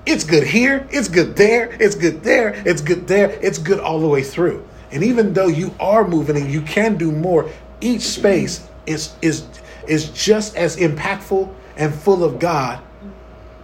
it's 0.10 0.24
good 0.24 0.44
here, 0.44 0.88
it's 0.92 1.08
good 1.08 1.36
there, 1.36 1.70
it's 1.80 1.94
good 1.94 2.24
there, 2.24 2.62
it's 2.66 2.82
good 2.82 3.08
there, 3.08 3.30
it's 3.42 3.60
good 3.60 3.80
all 3.80 4.00
the 4.00 4.08
way 4.08 4.24
through. 4.24 4.68
And 4.92 5.04
even 5.04 5.34
though 5.34 5.48
you 5.48 5.74
are 5.80 6.08
moving 6.08 6.36
and 6.36 6.52
you 6.52 6.62
can 6.64 6.98
do 6.98 7.12
more, 7.12 7.50
each 7.80 8.02
space 8.02 8.68
is 8.88 9.14
is 9.22 9.46
is 9.88 10.10
just 10.10 10.56
as 10.56 10.78
impactful 10.78 11.54
and 11.78 11.94
full 11.94 12.24
of 12.24 12.40
God 12.40 12.82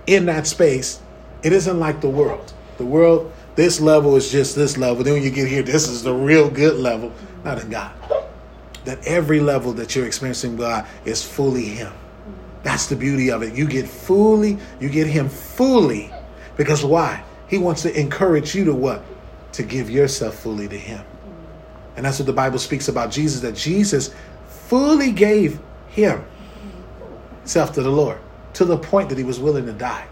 in 0.05 0.27
that 0.27 0.45
space. 0.45 1.01
It 1.41 1.51
isn't 1.51 1.79
like 1.79 2.01
the 2.01 2.09
world. 2.09 2.53
The 2.77 2.85
world, 2.85 3.31
this 3.55 3.81
level 3.81 4.15
is 4.15 4.31
just 4.31 4.55
this 4.55 4.77
level. 4.77 5.03
Then 5.03 5.13
when 5.13 5.23
you 5.23 5.31
get 5.31 5.47
here, 5.47 5.63
this 5.63 5.87
is 5.87 6.03
the 6.03 6.13
real 6.13 6.49
good 6.49 6.77
level. 6.77 7.11
Not 7.43 7.61
in 7.61 7.69
God. 7.69 7.91
That 8.85 9.05
every 9.07 9.39
level 9.39 9.73
that 9.73 9.95
you're 9.95 10.05
experiencing 10.05 10.57
God 10.57 10.85
is 11.05 11.23
fully 11.23 11.65
Him. 11.65 11.93
That's 12.61 12.85
the 12.87 12.95
beauty 12.95 13.31
of 13.31 13.41
it. 13.41 13.53
You 13.53 13.67
get 13.67 13.87
fully, 13.87 14.57
you 14.79 14.89
get 14.89 15.07
Him 15.07 15.29
fully 15.29 16.11
because 16.57 16.83
why? 16.83 17.23
He 17.47 17.57
wants 17.57 17.81
to 17.83 17.99
encourage 17.99 18.55
you 18.55 18.65
to 18.65 18.73
what? 18.73 19.03
To 19.53 19.63
give 19.63 19.89
yourself 19.89 20.35
fully 20.35 20.67
to 20.67 20.77
Him. 20.77 21.05
And 21.95 22.05
that's 22.05 22.19
what 22.19 22.25
the 22.25 22.33
Bible 22.33 22.59
speaks 22.59 22.87
about 22.87 23.11
Jesus, 23.11 23.41
that 23.41 23.55
Jesus 23.55 24.13
fully 24.47 25.11
gave 25.11 25.59
Himself 25.89 27.73
to 27.73 27.81
the 27.81 27.91
Lord 27.91 28.19
to 28.53 28.65
the 28.65 28.77
point 28.77 29.09
that 29.09 29.17
He 29.17 29.23
was 29.23 29.39
willing 29.39 29.65
to 29.65 29.73
die. 29.73 30.05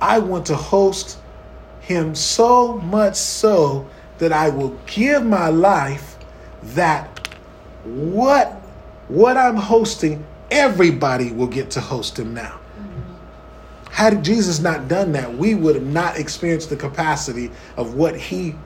I 0.00 0.18
want 0.18 0.46
to 0.46 0.56
host 0.56 1.18
Him 1.80 2.14
so 2.14 2.78
much 2.78 3.16
so 3.16 3.88
that 4.18 4.32
I 4.32 4.48
will 4.48 4.78
give 4.86 5.24
my 5.24 5.48
life 5.48 6.16
that 6.62 7.28
what 7.84 8.52
what 9.08 9.36
I'm 9.36 9.56
hosting 9.56 10.24
everybody 10.50 11.30
will 11.32 11.46
get 11.46 11.70
to 11.72 11.80
host 11.80 12.18
him 12.18 12.32
now 12.32 12.58
had 13.94 14.24
Jesus 14.24 14.58
not 14.58 14.88
done 14.88 15.12
that, 15.12 15.32
we 15.38 15.54
would 15.54 15.76
have 15.76 15.86
not 15.86 16.18
experienced 16.18 16.68
the 16.68 16.74
capacity 16.74 17.52
of 17.76 17.94
what 17.94 18.18
he. 18.18 18.56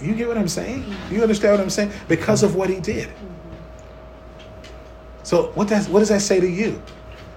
You 0.00 0.14
get 0.14 0.28
what 0.28 0.38
I'm 0.38 0.46
saying? 0.46 0.84
You 1.10 1.22
understand 1.22 1.54
what 1.54 1.60
I'm 1.60 1.70
saying? 1.70 1.90
Because 2.06 2.44
of 2.44 2.54
what 2.54 2.70
he 2.70 2.78
did. 2.78 3.08
So 5.24 5.50
what 5.56 5.66
does 5.66 5.88
what 5.88 5.98
does 5.98 6.10
that 6.10 6.22
say 6.22 6.38
to 6.38 6.48
you? 6.48 6.80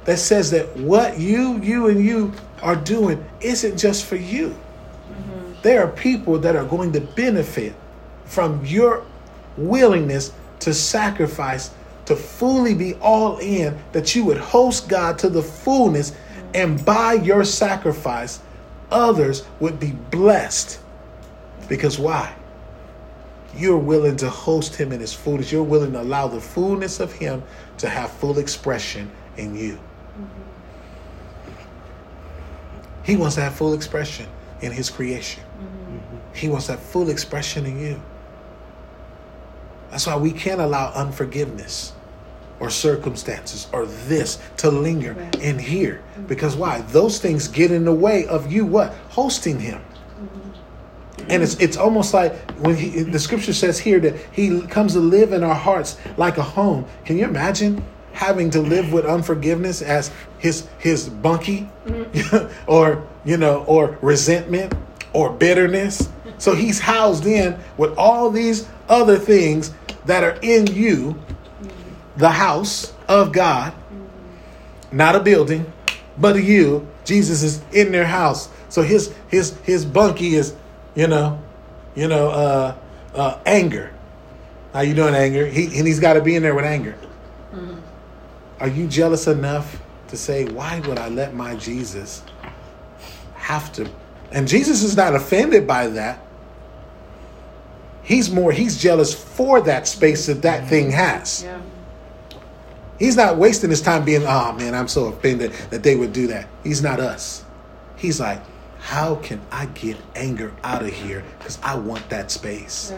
That 0.06 0.20
says 0.20 0.52
that 0.52 0.78
what 0.78 1.18
you, 1.18 1.60
you, 1.64 1.88
and 1.88 2.06
you 2.06 2.34
are 2.62 2.76
doing 2.76 3.26
isn't 3.40 3.78
just 3.78 4.06
for 4.06 4.16
you. 4.16 4.50
Mm-hmm. 4.50 5.54
There 5.64 5.84
are 5.84 5.92
people 5.92 6.38
that 6.38 6.56
are 6.56 6.66
going 6.66 6.92
to 6.92 7.02
benefit 7.02 7.74
from 8.26 8.64
your 8.64 9.04
willingness 9.58 10.34
to 10.60 10.72
sacrifice, 10.72 11.72
to 12.06 12.16
fully 12.16 12.76
be 12.76 12.94
all 13.02 13.40
in, 13.40 13.76
that 13.92 14.16
you 14.16 14.24
would 14.24 14.38
host 14.38 14.88
God 14.88 15.18
to 15.18 15.30
the 15.30 15.42
fullness 15.42 16.14
and 16.54 16.84
by 16.86 17.14
your 17.14 17.44
sacrifice, 17.44 18.40
others 18.92 19.46
would 19.60 19.80
be 19.80 19.92
blessed. 19.92 20.80
Because 21.70 21.98
why? 21.98 22.36
You're 23.56 23.78
willing 23.78 24.18
to 24.18 24.30
host 24.30 24.76
him 24.76 24.92
in 24.92 25.00
his 25.00 25.14
fullness. 25.14 25.52
You're 25.52 25.64
willing 25.64 25.94
to 25.94 26.02
allow 26.02 26.28
the 26.28 26.42
fullness 26.42 27.00
of 27.00 27.12
him 27.14 27.44
to 27.78 27.90
have 27.90 28.12
full 28.12 28.40
expression 28.40 29.10
in 29.38 29.56
you. 29.56 29.74
Mm-hmm. 29.74 30.42
He 33.04 33.16
wants 33.16 33.36
to 33.36 33.42
have 33.42 33.56
full 33.56 33.74
expression 33.74 34.28
in 34.62 34.72
his 34.72 34.90
creation. 34.90 35.44
Mm-hmm. 35.44 36.18
He 36.34 36.50
wants 36.50 36.68
that 36.68 36.80
full 36.80 37.10
expression 37.10 37.66
in 37.66 37.80
you. 37.80 38.02
That's 39.90 40.08
why 40.08 40.16
we 40.16 40.32
can't 40.32 40.62
allow 40.62 40.92
unforgiveness 40.94 41.94
or 42.62 42.70
circumstances 42.70 43.68
or 43.74 43.88
this 43.88 44.40
to 44.56 44.70
linger 44.70 45.14
right. 45.14 45.36
in 45.42 45.58
here. 45.58 46.02
Because 46.28 46.56
why? 46.56 46.82
Those 46.82 47.20
things 47.20 47.48
get 47.48 47.72
in 47.72 47.84
the 47.84 47.94
way 47.94 48.28
of 48.28 48.52
you 48.52 48.68
what? 48.68 48.94
Hosting 49.10 49.60
him. 49.60 49.82
Mm-hmm. 49.82 51.32
And 51.32 51.44
it's 51.44 51.56
it's 51.56 51.76
almost 51.76 52.14
like 52.14 52.34
when 52.60 52.76
he, 52.76 53.02
the 53.02 53.20
scripture 53.20 53.52
says 53.52 53.80
here 53.80 54.00
that 54.02 54.16
he 54.32 54.62
comes 54.68 54.94
to 54.94 55.00
live 55.00 55.34
in 55.34 55.44
our 55.44 55.56
hearts 55.56 55.98
like 56.18 56.38
a 56.38 56.44
home. 56.44 56.86
Can 57.04 57.18
you 57.18 57.26
imagine 57.26 57.84
having 58.14 58.52
to 58.52 58.62
live 58.62 58.94
with 58.94 59.06
unforgiveness 59.06 59.82
as 59.82 60.12
his 60.38 60.68
his 60.78 61.10
bunkie 61.10 61.68
or 62.68 63.08
you 63.26 63.38
know 63.38 63.64
or 63.64 63.98
resentment 64.02 64.72
or 65.14 65.32
bitterness 65.32 66.10
so 66.38 66.54
he's 66.54 66.80
housed 66.80 67.26
in 67.26 67.58
with 67.78 67.98
all 67.98 68.30
these 68.30 68.68
other 68.90 69.18
things 69.18 69.74
that 70.06 70.24
are 70.24 70.38
in 70.42 70.68
you 70.68 71.18
the 72.18 72.30
house 72.30 72.94
of 73.08 73.32
god 73.32 73.74
not 74.92 75.16
a 75.16 75.20
building 75.20 75.72
but 76.18 76.42
you 76.44 76.88
jesus 77.06 77.44
is 77.44 77.64
in 77.72 77.92
their 77.92 78.06
house 78.06 78.50
so 78.70 78.82
his 78.82 79.14
his 79.30 79.58
his 79.60 79.86
bunkie 79.86 80.36
is 80.36 80.56
you 80.96 81.08
know 81.08 81.42
you 81.96 82.08
know 82.08 82.30
uh 82.30 82.76
uh 83.16 83.40
anger 83.46 83.94
how 84.74 84.82
you 84.82 84.94
doing 84.94 85.16
anger 85.16 85.46
he 85.46 85.66
and 85.78 85.88
he's 85.88 86.00
got 86.00 86.14
to 86.14 86.22
be 86.22 86.36
in 86.36 86.44
there 86.44 86.56
with 86.56 86.66
anger 86.66 86.96
are 88.62 88.68
you 88.68 88.88
jealous 88.88 89.26
enough 89.26 89.82
to 90.10 90.18
say, 90.18 90.46
why 90.46 90.82
would 90.82 91.00
I 91.00 91.10
let 91.10 91.34
my 91.34 91.56
Jesus 91.56 92.22
have 93.34 93.74
to? 93.74 93.90
And 94.32 94.48
Jesus 94.48 94.84
is 94.84 94.96
not 94.96 95.16
offended 95.16 95.66
by 95.66 95.88
that. 95.88 96.20
He's 98.04 98.30
more, 98.30 98.52
he's 98.52 98.78
jealous 98.78 99.16
for 99.16 99.62
that 99.62 99.88
space 99.88 100.28
that 100.28 100.44
that 100.44 100.68
thing 100.68 100.92
has. 100.92 101.44
Yeah. 101.44 101.60
He's 103.02 103.16
not 103.16 103.38
wasting 103.38 103.72
his 103.72 103.82
time 103.82 104.06
being, 104.06 104.22
oh 104.28 104.54
man, 104.54 104.76
I'm 104.76 104.88
so 104.88 105.06
offended 105.06 105.54
that 105.72 105.82
they 105.82 105.96
would 105.96 106.14
do 106.14 106.28
that. 106.28 106.48
He's 106.64 106.84
not 106.84 107.00
us. 107.00 107.44
He's 107.98 108.20
like, 108.20 108.44
how 108.78 109.16
can 109.16 109.42
I 109.52 109.66
get 109.66 109.98
anger 110.16 110.54
out 110.64 110.84
of 110.84 110.94
here? 110.94 111.24
Because 111.40 111.58
I 111.64 111.74
want 111.74 112.08
that 112.10 112.30
space. 112.30 112.94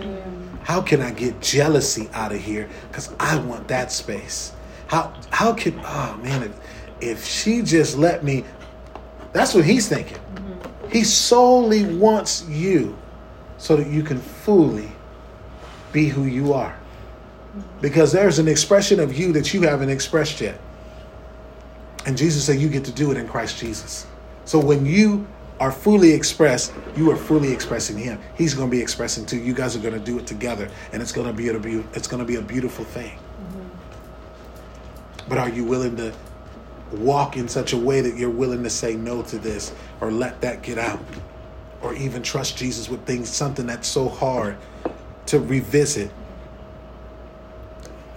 How 0.63 0.81
can 0.81 1.01
I 1.01 1.11
get 1.11 1.41
jealousy 1.41 2.09
out 2.11 2.33
of 2.33 2.41
here? 2.41 2.67
Because 2.89 3.13
I 3.17 3.37
want 3.37 3.69
that 3.69 3.93
space. 3.93 4.51
How 4.87 5.13
how 5.29 5.53
can 5.53 5.79
oh 5.85 6.19
man 6.21 6.43
if, 6.43 6.59
if 6.99 7.25
she 7.25 7.61
just 7.61 7.97
let 7.97 8.25
me 8.25 8.43
that's 9.31 9.53
what 9.53 9.63
he's 9.63 9.87
thinking. 9.87 10.19
He 10.91 11.05
solely 11.05 11.95
wants 11.95 12.45
you 12.49 12.97
so 13.57 13.77
that 13.77 13.87
you 13.87 14.03
can 14.03 14.19
fully 14.19 14.91
be 15.93 16.09
who 16.09 16.25
you 16.25 16.51
are. 16.51 16.77
Because 17.83 18.13
there's 18.13 18.39
an 18.39 18.47
expression 18.47 19.01
of 19.01 19.13
you 19.13 19.33
that 19.33 19.53
you 19.53 19.63
haven't 19.63 19.89
expressed 19.89 20.39
yet. 20.39 20.57
And 22.05 22.17
Jesus 22.17 22.45
said 22.45 22.57
you 22.61 22.69
get 22.69 22.85
to 22.85 22.93
do 22.93 23.11
it 23.11 23.17
in 23.17 23.27
Christ 23.27 23.57
Jesus. 23.57 24.07
So 24.45 24.57
when 24.57 24.85
you 24.85 25.27
are 25.59 25.69
fully 25.69 26.13
expressed, 26.13 26.71
you 26.95 27.11
are 27.11 27.17
fully 27.17 27.51
expressing 27.51 27.97
him. 27.97 28.21
He's 28.37 28.53
going 28.53 28.69
to 28.69 28.71
be 28.71 28.81
expressing 28.81 29.25
too. 29.25 29.37
You 29.37 29.53
guys 29.53 29.75
are 29.75 29.79
going 29.79 29.95
to 29.95 29.99
do 29.99 30.17
it 30.17 30.25
together 30.25 30.71
and 30.93 31.01
it's 31.01 31.11
going 31.11 31.27
to 31.27 31.33
be 31.33 31.49
a 31.49 31.59
be- 31.59 31.83
it's 31.93 32.07
going 32.07 32.21
to 32.21 32.25
be 32.25 32.35
a 32.35 32.41
beautiful 32.41 32.85
thing. 32.85 33.17
Mm-hmm. 33.17 33.69
But 35.27 35.39
are 35.39 35.49
you 35.49 35.65
willing 35.65 35.97
to 35.97 36.13
walk 36.93 37.35
in 37.35 37.49
such 37.49 37.73
a 37.73 37.77
way 37.77 37.99
that 37.99 38.15
you're 38.15 38.29
willing 38.29 38.63
to 38.63 38.69
say 38.69 38.95
no 38.95 39.23
to 39.23 39.37
this 39.37 39.73
or 39.99 40.09
let 40.09 40.39
that 40.39 40.61
get 40.61 40.77
out? 40.77 41.03
Or 41.81 41.93
even 41.95 42.23
trust 42.23 42.55
Jesus 42.55 42.87
with 42.87 43.05
things, 43.05 43.27
something 43.27 43.67
that's 43.67 43.89
so 43.89 44.07
hard 44.07 44.55
to 45.25 45.39
revisit. 45.41 46.11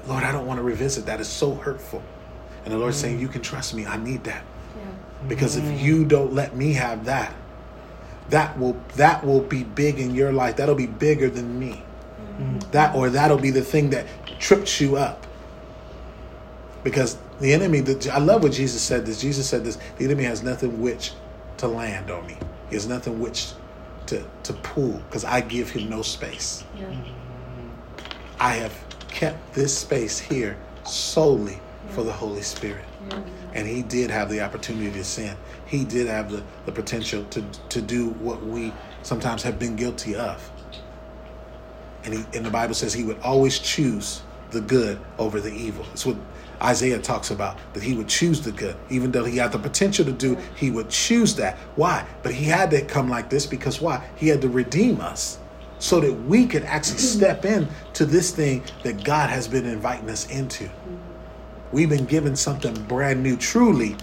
Lord, 0.07 0.25
I 0.25 0.33
don't 0.33 0.47
want 0.47 0.59
to 0.59 0.62
revisit 0.62 1.07
that. 1.07 1.21
It's 1.21 1.29
so 1.29 1.55
hurtful. 1.55 2.03
And 2.64 2.73
the 2.75 2.79
Lord's 2.79 2.97
saying, 2.97 3.19
mm. 3.19 3.21
You 3.21 3.29
can 3.29 3.42
trust 3.42 3.75
me. 3.75 3.87
I 3.87 3.97
need 3.97 4.25
that. 4.25 4.45
Because 5.29 5.57
if 5.57 5.64
mm. 5.64 5.81
you 5.81 6.05
don't 6.05 6.33
let 6.33 6.57
me 6.57 6.73
have 6.75 7.05
that, 7.07 7.35
that 8.29 8.59
will 8.59 8.77
that 8.97 9.25
will 9.25 9.40
be 9.40 9.64
big 9.64 9.99
in 9.99 10.14
your 10.14 10.33
life. 10.33 10.57
That'll 10.57 10.75
be 10.75 10.87
bigger 10.87 11.31
than 11.31 11.59
me. 11.59 11.83
Mm. 12.38 12.71
That 12.73 12.95
or 12.95 13.11
that'll 13.11 13.38
be 13.38 13.51
the 13.51 13.62
thing 13.62 13.90
that 13.90 14.07
trips 14.38 14.81
you 14.81 14.97
up. 14.97 15.27
Because 16.85 17.19
the 17.40 17.53
enemy, 17.53 17.81
the, 17.81 18.11
I 18.12 18.19
love 18.19 18.42
what 18.42 18.53
Jesus 18.53 18.83
said 18.83 19.07
this. 19.07 19.21
Jesus 19.21 19.49
said 19.49 19.64
this, 19.64 19.79
the 19.99 20.05
enemy 20.05 20.25
has 20.25 20.42
nothing 20.42 20.81
which 20.81 21.12
to 21.59 21.66
land 21.66 22.11
on 22.11 22.27
me. 22.27 22.37
He 22.69 22.77
has 22.77 22.87
nothing 22.87 23.19
which 23.21 23.53
to, 24.07 24.25
to 24.45 24.53
pull 24.53 24.92
because 25.09 25.25
I 25.25 25.40
give 25.40 25.71
him 25.71 25.88
no 25.90 26.03
space. 26.03 26.64
Yeah. 26.79 26.95
I 28.38 28.55
have 28.55 28.86
kept 29.16 29.55
this 29.55 29.76
space 29.76 30.18
here 30.18 30.59
solely 30.85 31.59
for 31.88 32.02
the 32.02 32.12
Holy 32.12 32.42
Spirit. 32.42 32.85
And 33.55 33.66
he 33.66 33.83
did 33.83 34.11
have 34.11 34.29
the 34.29 34.42
opportunity 34.42 34.90
to 34.90 35.05
sin. 35.05 35.35
He 35.64 35.87
did 35.87 36.07
have 36.07 36.31
the, 36.31 36.44
the 36.66 36.72
potential 36.72 37.24
to, 37.31 37.42
to 37.70 37.81
do 37.81 38.11
what 38.11 38.44
we 38.44 38.74
sometimes 39.02 39.42
have 39.42 39.59
been 39.59 39.74
guilty 39.74 40.14
of. 40.14 40.50
And, 42.05 42.12
he, 42.12 42.24
and 42.37 42.44
the 42.44 42.50
Bible 42.50 42.74
says 42.74 42.92
he 42.92 43.05
would 43.05 43.18
always 43.20 43.59
choose 43.59 44.20
the 44.50 44.61
good 44.61 45.00
over 45.18 45.40
the 45.40 45.52
evil. 45.52 45.85
That's 45.85 46.05
what 46.05 46.16
Isaiah 46.62 46.98
talks 46.98 47.31
about, 47.31 47.57
that 47.72 47.83
he 47.83 47.94
would 47.94 48.09
choose 48.09 48.42
the 48.42 48.52
good. 48.52 48.76
Even 48.90 49.12
though 49.12 49.24
he 49.24 49.38
had 49.38 49.50
the 49.50 49.59
potential 49.59 50.05
to 50.05 50.12
do, 50.12 50.37
he 50.57 50.70
would 50.70 50.90
choose 50.90 51.35
that. 51.37 51.57
Why? 51.76 52.07
But 52.22 52.35
he 52.35 52.44
had 52.44 52.70
to 52.72 52.85
come 52.85 53.09
like 53.09 53.31
this 53.31 53.46
because 53.46 53.81
why? 53.81 54.07
He 54.16 54.29
had 54.29 54.42
to 54.42 54.48
redeem 54.50 55.00
us 55.00 55.38
so 55.78 56.00
that 56.00 56.12
we 56.12 56.46
could 56.46 56.64
actually 56.64 56.98
mm-hmm. 56.98 57.18
step 57.18 57.44
in 57.44 57.68
to 57.94 58.04
this 58.04 58.30
thing 58.30 58.62
that 58.82 59.04
God 59.04 59.30
has 59.30 59.46
been 59.46 59.66
inviting 59.66 60.08
us 60.10 60.28
into. 60.30 60.64
Mm-hmm. 60.64 60.96
We've 61.72 61.88
been 61.88 62.06
given 62.06 62.36
something 62.36 62.74
brand 62.84 63.22
new. 63.22 63.36
Truly, 63.36 63.96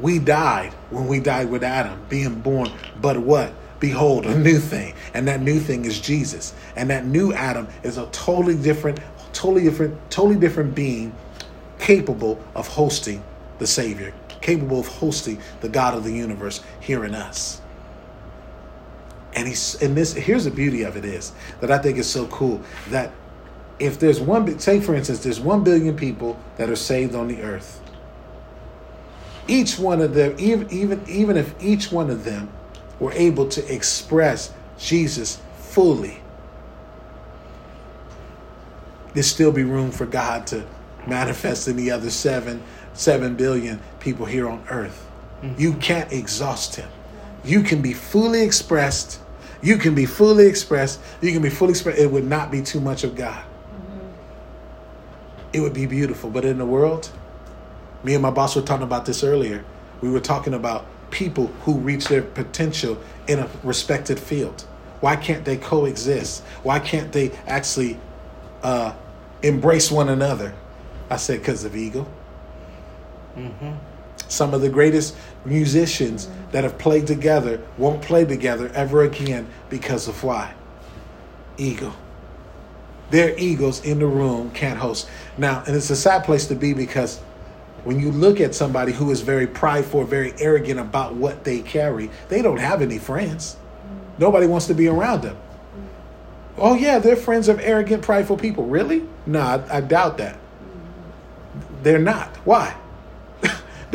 we 0.00 0.18
died 0.18 0.72
when 0.90 1.06
we 1.06 1.20
died 1.20 1.50
with 1.50 1.64
Adam, 1.64 2.04
being 2.08 2.40
born, 2.40 2.70
but 3.00 3.16
what? 3.16 3.52
Behold, 3.80 4.26
a 4.26 4.38
new 4.38 4.58
thing. 4.58 4.94
And 5.14 5.28
that 5.28 5.40
new 5.42 5.60
thing 5.60 5.84
is 5.84 6.00
Jesus. 6.00 6.54
And 6.76 6.88
that 6.90 7.06
new 7.06 7.32
Adam 7.32 7.68
is 7.82 7.98
a 7.98 8.06
totally 8.06 8.56
different, 8.56 9.00
totally 9.32 9.64
different, 9.64 10.10
totally 10.10 10.38
different 10.38 10.74
being 10.74 11.14
capable 11.78 12.42
of 12.54 12.66
hosting 12.66 13.22
the 13.58 13.66
Savior, 13.66 14.14
capable 14.40 14.80
of 14.80 14.86
hosting 14.86 15.40
the 15.60 15.68
God 15.68 15.94
of 15.94 16.04
the 16.04 16.12
universe 16.12 16.62
here 16.80 17.04
in 17.04 17.14
us. 17.14 17.60
And 19.36 19.46
he's 19.46 19.80
and 19.82 19.96
this 19.96 20.14
here's 20.14 20.44
the 20.44 20.50
beauty 20.50 20.82
of 20.82 20.96
it 20.96 21.04
is 21.04 21.32
that 21.60 21.70
I 21.70 21.78
think 21.78 21.98
is 21.98 22.08
so 22.08 22.26
cool 22.26 22.60
that 22.88 23.12
if 23.78 23.98
there's 23.98 24.18
one 24.18 24.58
say 24.58 24.80
for 24.80 24.94
instance 24.94 25.20
there's 25.22 25.38
one 25.38 25.62
billion 25.62 25.94
people 25.96 26.40
that 26.56 26.70
are 26.70 26.76
saved 26.76 27.14
on 27.14 27.28
the 27.28 27.42
earth. 27.42 27.80
Each 29.46 29.78
one 29.78 30.00
of 30.00 30.14
them 30.14 30.34
even 30.38 30.68
even 30.70 31.04
even 31.06 31.36
if 31.36 31.54
each 31.62 31.92
one 31.92 32.10
of 32.10 32.24
them 32.24 32.48
were 32.98 33.12
able 33.12 33.46
to 33.46 33.72
express 33.72 34.52
jesus 34.78 35.38
fully 35.58 36.20
there 39.12 39.22
still 39.22 39.52
be 39.52 39.62
room 39.62 39.90
for 39.90 40.06
god 40.06 40.46
to 40.46 40.66
manifest 41.06 41.68
in 41.68 41.76
the 41.76 41.90
other 41.90 42.10
seven 42.10 42.62
seven 42.96 43.34
billion 43.34 43.80
people 44.00 44.26
here 44.26 44.48
on 44.48 44.64
earth. 44.70 45.06
Mm-hmm. 45.42 45.60
You 45.60 45.74
can't 45.74 46.12
exhaust 46.12 46.76
him. 46.76 46.88
You 47.44 47.62
can 47.62 47.82
be 47.82 47.92
fully 47.92 48.42
expressed 48.42 49.20
you 49.62 49.76
can 49.76 49.94
be 49.94 50.06
fully 50.06 50.46
expressed 50.46 51.00
you 51.20 51.32
can 51.32 51.42
be 51.42 51.50
fully 51.50 51.70
expressed 51.70 51.98
it 51.98 52.10
would 52.10 52.24
not 52.24 52.50
be 52.50 52.62
too 52.62 52.80
much 52.80 53.04
of 53.04 53.16
god 53.16 53.44
it 55.56 55.60
would 55.60 55.72
be 55.72 55.86
beautiful. 55.86 56.30
But 56.30 56.44
in 56.44 56.58
the 56.58 56.66
world, 56.66 57.10
me 58.04 58.14
and 58.14 58.22
my 58.22 58.30
boss 58.30 58.54
were 58.54 58.62
talking 58.62 58.84
about 58.84 59.06
this 59.06 59.24
earlier. 59.24 59.64
We 60.02 60.10
were 60.10 60.20
talking 60.20 60.54
about 60.54 60.84
people 61.10 61.46
who 61.62 61.78
reach 61.78 62.08
their 62.08 62.22
potential 62.22 62.98
in 63.26 63.38
a 63.38 63.48
respected 63.62 64.20
field. 64.20 64.62
Why 65.00 65.16
can't 65.16 65.44
they 65.44 65.56
coexist? 65.56 66.42
Why 66.62 66.78
can't 66.78 67.12
they 67.12 67.30
actually 67.46 67.98
uh, 68.62 68.94
embrace 69.42 69.90
one 69.90 70.10
another? 70.10 70.54
I 71.08 71.16
said, 71.16 71.38
because 71.40 71.64
of 71.64 71.76
ego. 71.76 72.06
Some 74.28 74.54
of 74.54 74.60
the 74.60 74.68
greatest 74.68 75.16
musicians 75.46 76.28
that 76.52 76.64
have 76.64 76.76
played 76.78 77.06
together 77.06 77.60
won't 77.78 78.02
play 78.02 78.24
together 78.24 78.70
ever 78.74 79.02
again 79.02 79.48
because 79.70 80.08
of 80.08 80.22
why? 80.22 80.52
Ego 81.56 81.92
their 83.10 83.38
egos 83.38 83.84
in 83.84 83.98
the 83.98 84.06
room 84.06 84.50
can't 84.50 84.78
host. 84.78 85.08
Now, 85.38 85.62
and 85.66 85.76
it's 85.76 85.90
a 85.90 85.96
sad 85.96 86.24
place 86.24 86.46
to 86.46 86.54
be 86.54 86.72
because 86.72 87.18
when 87.84 88.00
you 88.00 88.10
look 88.10 88.40
at 88.40 88.54
somebody 88.54 88.92
who 88.92 89.10
is 89.10 89.20
very 89.20 89.46
prideful, 89.46 90.04
very 90.04 90.34
arrogant 90.38 90.80
about 90.80 91.14
what 91.14 91.44
they 91.44 91.60
carry, 91.60 92.10
they 92.28 92.42
don't 92.42 92.58
have 92.58 92.82
any 92.82 92.98
friends. 92.98 93.56
Nobody 94.18 94.46
wants 94.46 94.66
to 94.66 94.74
be 94.74 94.88
around 94.88 95.22
them. 95.22 95.36
Oh, 96.58 96.74
yeah, 96.74 96.98
they're 96.98 97.16
friends 97.16 97.48
of 97.48 97.60
arrogant, 97.60 98.02
prideful 98.02 98.38
people. 98.38 98.64
Really? 98.64 99.04
No, 99.26 99.40
I, 99.40 99.76
I 99.76 99.80
doubt 99.82 100.18
that. 100.18 100.38
They're 101.82 101.98
not. 101.98 102.34
Why? 102.38 102.74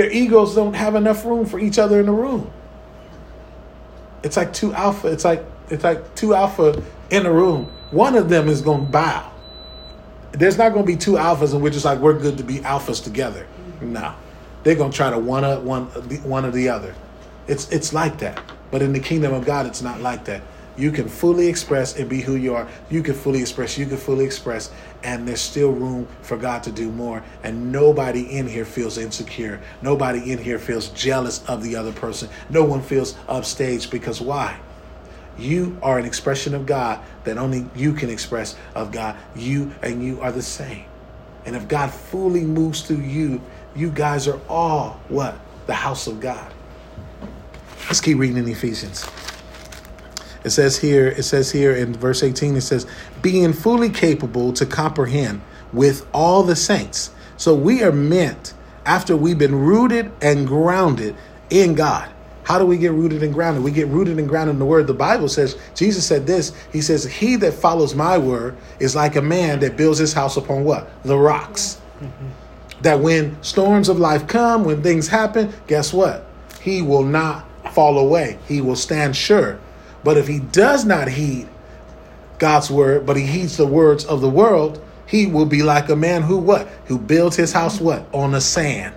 Their 0.02 0.12
egos 0.12 0.56
don't 0.56 0.74
have 0.74 0.96
enough 0.96 1.24
room 1.26 1.46
for 1.46 1.60
each 1.60 1.78
other 1.78 2.00
in 2.00 2.08
the 2.08 2.12
room. 2.12 2.52
It's 4.24 4.36
like 4.36 4.52
two 4.52 4.74
alpha. 4.74 5.10
It's 5.10 5.24
like 5.24 5.46
it's 5.70 5.84
like 5.84 6.16
two 6.16 6.34
alpha 6.34 6.82
in 7.12 7.28
a 7.28 7.32
room. 7.32 7.72
One 7.92 8.16
of 8.16 8.28
them 8.28 8.48
is 8.50 8.64
going 8.64 8.88
to 8.88 8.92
bow. 8.92 9.32
There's 10.32 10.58
not 10.58 10.74
going 10.74 10.88
to 10.88 10.92
be 10.92 10.98
two 10.98 11.18
alphas 11.18 11.54
and 11.54 11.62
we're 11.62 11.70
just 11.70 11.86
like 11.86 12.00
we're 12.00 12.18
good 12.18 12.40
to 12.40 12.44
be 12.44 12.62
alphas 12.62 13.04
together. 13.04 13.46
No, 13.80 14.16
they're 14.64 14.74
going 14.74 14.90
to 14.90 14.98
try 14.98 15.12
to 15.12 15.20
one 15.20 15.44
up 15.44 15.62
one 15.62 15.86
one 16.24 16.46
or 16.46 16.52
the 16.52 16.70
other. 16.70 16.96
It's 17.46 17.72
it's 17.72 17.94
like 17.94 18.18
that. 18.22 18.42
But 18.72 18.82
in 18.82 18.94
the 18.94 19.00
kingdom 19.00 19.36
of 19.36 19.46
God, 19.46 19.68
it's 19.68 19.84
not 19.84 20.02
like 20.02 20.26
that. 20.26 20.42
You 20.82 20.92
can 20.92 21.08
fully 21.08 21.48
express 21.48 21.98
and 21.98 22.10
be 22.10 22.22
who 22.22 22.36
you 22.36 22.56
are. 22.56 22.68
You 22.90 23.04
can 23.04 23.14
fully 23.14 23.42
express, 23.42 23.78
you 23.78 23.86
can 23.86 23.98
fully 23.98 24.26
express, 24.26 24.72
and 25.04 25.28
there's 25.28 25.42
still 25.42 25.72
room 25.72 26.08
for 26.22 26.38
God 26.38 26.64
to 26.64 26.72
do 26.72 26.92
more. 26.92 27.24
And 27.44 27.72
nobody 27.72 28.38
in 28.38 28.48
here 28.48 28.66
feels 28.66 28.98
insecure. 28.98 29.62
Nobody 29.82 30.32
in 30.32 30.40
here 30.40 30.58
feels 30.58 30.90
jealous 30.90 31.48
of 31.48 31.64
the 31.64 31.76
other 31.76 31.92
person. 31.92 32.30
No 32.50 32.64
one 32.64 32.82
feels 32.82 33.14
upstaged 33.28 33.92
because 33.92 34.22
why? 34.22 34.60
You 35.38 35.78
are 35.82 36.00
an 36.00 36.06
expression 36.06 36.54
of 36.54 36.66
God 36.66 37.00
that 37.24 37.38
only 37.38 37.66
you 37.76 37.94
can 37.94 38.10
express 38.10 38.56
of 38.76 38.92
God. 38.92 39.18
You 39.36 39.72
and 39.82 40.04
you 40.04 40.20
are 40.22 40.32
the 40.32 40.42
same. 40.42 40.86
And 41.46 41.56
if 41.56 41.68
God 41.68 41.92
fully 41.92 42.42
moves 42.42 42.82
through 42.82 42.98
you, 42.98 43.42
you 43.76 43.92
guys 43.92 44.28
are 44.28 44.40
all 44.50 45.00
what? 45.10 45.40
The 45.68 45.74
house 45.74 46.08
of 46.08 46.20
God. 46.20 46.52
Let's 47.86 48.02
keep 48.02 48.18
reading 48.18 48.38
in 48.38 48.48
Ephesians. 48.48 49.06
It 50.44 50.50
says 50.50 50.78
here, 50.78 51.08
it 51.08 51.24
says 51.24 51.52
here 51.52 51.76
in 51.76 51.94
verse 51.94 52.24
18, 52.24 52.56
it 52.56 52.62
says, 52.62 52.88
being 53.22 53.54
fully 53.54 53.90
capable 53.90 54.54
to 54.54 54.66
comprehend 54.66 55.42
with 55.72 56.08
all 56.14 56.44
the 56.44 56.56
saints. 56.56 57.12
So 57.38 57.54
we 57.54 57.84
are 57.84 57.92
meant 57.92 58.54
after 58.86 59.16
we've 59.16 59.38
been 59.38 59.56
rooted 59.56 60.12
and 60.22 60.48
grounded 60.48 61.16
in 61.50 61.76
God. 61.76 62.10
How 62.44 62.58
do 62.58 62.66
we 62.66 62.78
get 62.78 62.92
rooted 62.92 63.22
and 63.22 63.34
grounded? 63.34 63.64
We 63.64 63.72
get 63.72 63.88
rooted 63.88 64.18
and 64.18 64.28
grounded 64.28 64.56
in 64.56 64.60
the 64.60 64.66
word. 64.66 64.88
The 64.88 64.96
Bible 64.96 65.30
says, 65.30 65.58
Jesus 65.76 66.06
said 66.06 66.26
this. 66.26 66.54
He 66.74 66.82
says, 66.82 67.06
He 67.06 67.36
that 67.38 67.54
follows 67.54 67.94
my 67.94 68.18
word 68.18 68.58
is 68.80 68.96
like 68.96 69.16
a 69.16 69.22
man 69.22 69.60
that 69.60 69.78
builds 69.78 70.00
his 70.00 70.12
house 70.12 70.38
upon 70.38 70.64
what? 70.64 70.90
The 71.04 71.18
rocks. 71.18 71.80
Mm-hmm. 72.00 72.28
That 72.82 73.00
when 73.00 73.42
storms 73.44 73.90
of 73.90 74.00
life 74.00 74.28
come, 74.28 74.66
when 74.66 74.82
things 74.82 75.08
happen, 75.08 75.54
guess 75.68 75.94
what? 75.94 76.26
He 76.62 76.82
will 76.82 77.04
not 77.04 77.46
fall 77.74 78.00
away. 78.00 78.40
He 78.48 78.60
will 78.60 78.76
stand 78.76 79.16
sure 79.16 79.60
but 80.04 80.18
if 80.18 80.28
he 80.28 80.40
does 80.40 80.86
not 80.86 81.08
heed 81.08 81.48
God's 82.40 82.72
word, 82.72 83.06
but 83.06 83.18
he 83.18 83.26
heeds 83.26 83.58
the 83.58 83.68
words 83.68 84.06
of 84.06 84.22
the 84.22 84.30
world, 84.30 84.84
he 85.06 85.28
will 85.28 85.46
be 85.46 85.62
like 85.62 85.90
a 85.90 85.96
man 85.96 86.22
who 86.22 86.38
what? 86.38 86.68
Who 86.86 86.98
builds 86.98 87.36
his 87.36 87.52
house 87.52 87.80
what? 87.80 88.06
On 88.14 88.32
the 88.32 88.42
sand. 88.42 88.96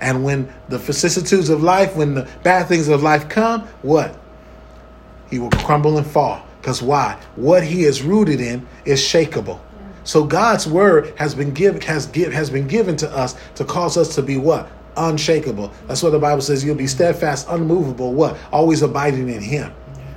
And 0.00 0.22
when 0.22 0.52
the 0.68 0.78
vicissitudes 0.78 1.48
of 1.48 1.62
life, 1.62 1.96
when 1.96 2.14
the 2.14 2.28
bad 2.42 2.68
things 2.68 2.88
of 2.88 3.02
life 3.02 3.28
come, 3.28 3.62
what? 3.82 4.14
He 5.30 5.38
will 5.38 5.50
crumble 5.50 5.96
and 5.96 6.06
fall. 6.06 6.44
Because 6.60 6.82
why? 6.82 7.18
What 7.36 7.64
he 7.64 7.84
is 7.84 8.02
rooted 8.02 8.40
in 8.40 8.66
is 8.84 9.00
shakable. 9.00 9.60
So 10.04 10.24
God's 10.24 10.66
word 10.66 11.14
has 11.16 11.34
been 11.34 11.52
given 11.52 11.80
has 11.82 12.06
give 12.06 12.32
has 12.32 12.50
been 12.50 12.68
given 12.68 12.96
to 12.96 13.10
us 13.10 13.34
to 13.54 13.64
cause 13.64 13.96
us 13.96 14.14
to 14.16 14.22
be 14.22 14.36
what? 14.36 14.70
Unshakable. 14.96 15.72
That's 15.86 16.02
what 16.02 16.10
the 16.10 16.18
Bible 16.18 16.42
says. 16.42 16.62
You'll 16.64 16.76
be 16.76 16.86
steadfast, 16.86 17.48
unmovable, 17.48 18.12
what? 18.12 18.36
Always 18.52 18.82
abiding 18.82 19.28
in 19.28 19.40
him. 19.40 19.72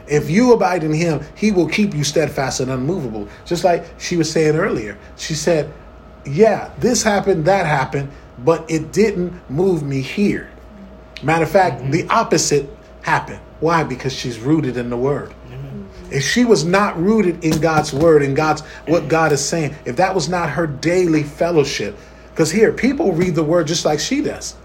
If 0.08 0.30
you 0.30 0.54
abide 0.54 0.84
in 0.84 0.94
him, 0.94 1.22
he 1.36 1.52
will 1.52 1.68
keep 1.68 1.94
you 1.94 2.04
steadfast 2.04 2.60
and 2.60 2.72
unmovable. 2.72 3.28
Just 3.46 3.64
like 3.64 3.86
she 4.00 4.18
was 4.18 4.32
saying 4.32 4.56
earlier. 4.56 4.98
She 5.18 5.34
said, 5.34 5.72
Yeah, 6.26 6.72
this 6.80 7.04
happened, 7.04 7.46
that 7.46 7.66
happened, 7.66 8.10
but 8.40 8.70
it 8.70 8.92
didn't 8.92 9.50
move 9.50 9.84
me 9.84 10.02
here. 10.02 10.50
Matter 11.24 11.44
of 11.44 11.52
fact, 11.52 11.82
mm-hmm. 11.82 11.92
the 11.92 12.08
opposite 12.08 12.70
happened. 13.02 13.40
Why? 13.60 13.84
Because 13.84 14.14
she's 14.14 14.40
rooted 14.40 14.78
in 14.78 14.90
the 14.90 14.98
word. 14.98 15.34
If 16.10 16.24
she 16.24 16.46
was 16.46 16.64
not 16.64 16.98
rooted 16.98 17.44
in 17.44 17.60
God's 17.60 17.92
word 17.92 18.22
and 18.22 18.36
God's 18.36 18.62
what 18.86 19.10
God 19.10 19.32
is 19.32 19.44
saying, 19.44 19.76
if 19.86 19.98
that 19.98 20.16
was 20.16 20.30
not 20.30 20.50
her 20.50 20.66
daily 20.66 21.24
fellowship, 21.24 21.98
because 22.30 22.52
here 22.52 22.72
people 22.72 23.12
read 23.12 23.36
the 23.36 23.44
word 23.44 23.68
just 23.68 23.84
like 23.84 24.00
she 24.00 24.22
does, 24.22 24.56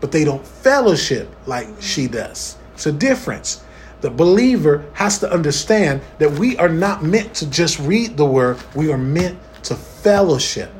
but 0.00 0.12
they 0.12 0.24
don't 0.24 0.46
fellowship 0.46 1.28
like 1.46 1.66
she 1.80 2.06
does. 2.06 2.56
It's 2.74 2.86
a 2.86 2.92
difference. 2.92 3.64
The 4.00 4.10
believer 4.10 4.84
has 4.92 5.18
to 5.20 5.30
understand 5.32 6.02
that 6.18 6.30
we 6.32 6.56
are 6.58 6.68
not 6.68 7.02
meant 7.02 7.34
to 7.34 7.50
just 7.50 7.78
read 7.78 8.16
the 8.16 8.26
word, 8.26 8.58
we 8.74 8.92
are 8.92 8.98
meant 8.98 9.38
to 9.64 9.74
fellowship. 9.74 10.72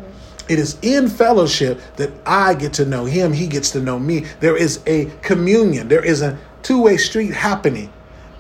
It 0.49 0.59
is 0.59 0.79
in 0.83 1.09
fellowship 1.09 1.81
that 1.97 2.13
I 2.25 2.55
get 2.55 2.73
to 2.75 2.85
know 2.85 3.05
him, 3.05 3.33
he 3.33 3.47
gets 3.47 3.71
to 3.73 3.81
know 3.81 3.99
me. 3.99 4.27
There 4.41 4.57
is 4.57 4.81
a 4.87 5.07
communion, 5.23 5.89
there 5.89 6.05
is 6.05 6.23
a 6.23 6.39
two 6.63 6.83
way 6.83 6.97
street 6.97 7.33
happening. 7.33 7.93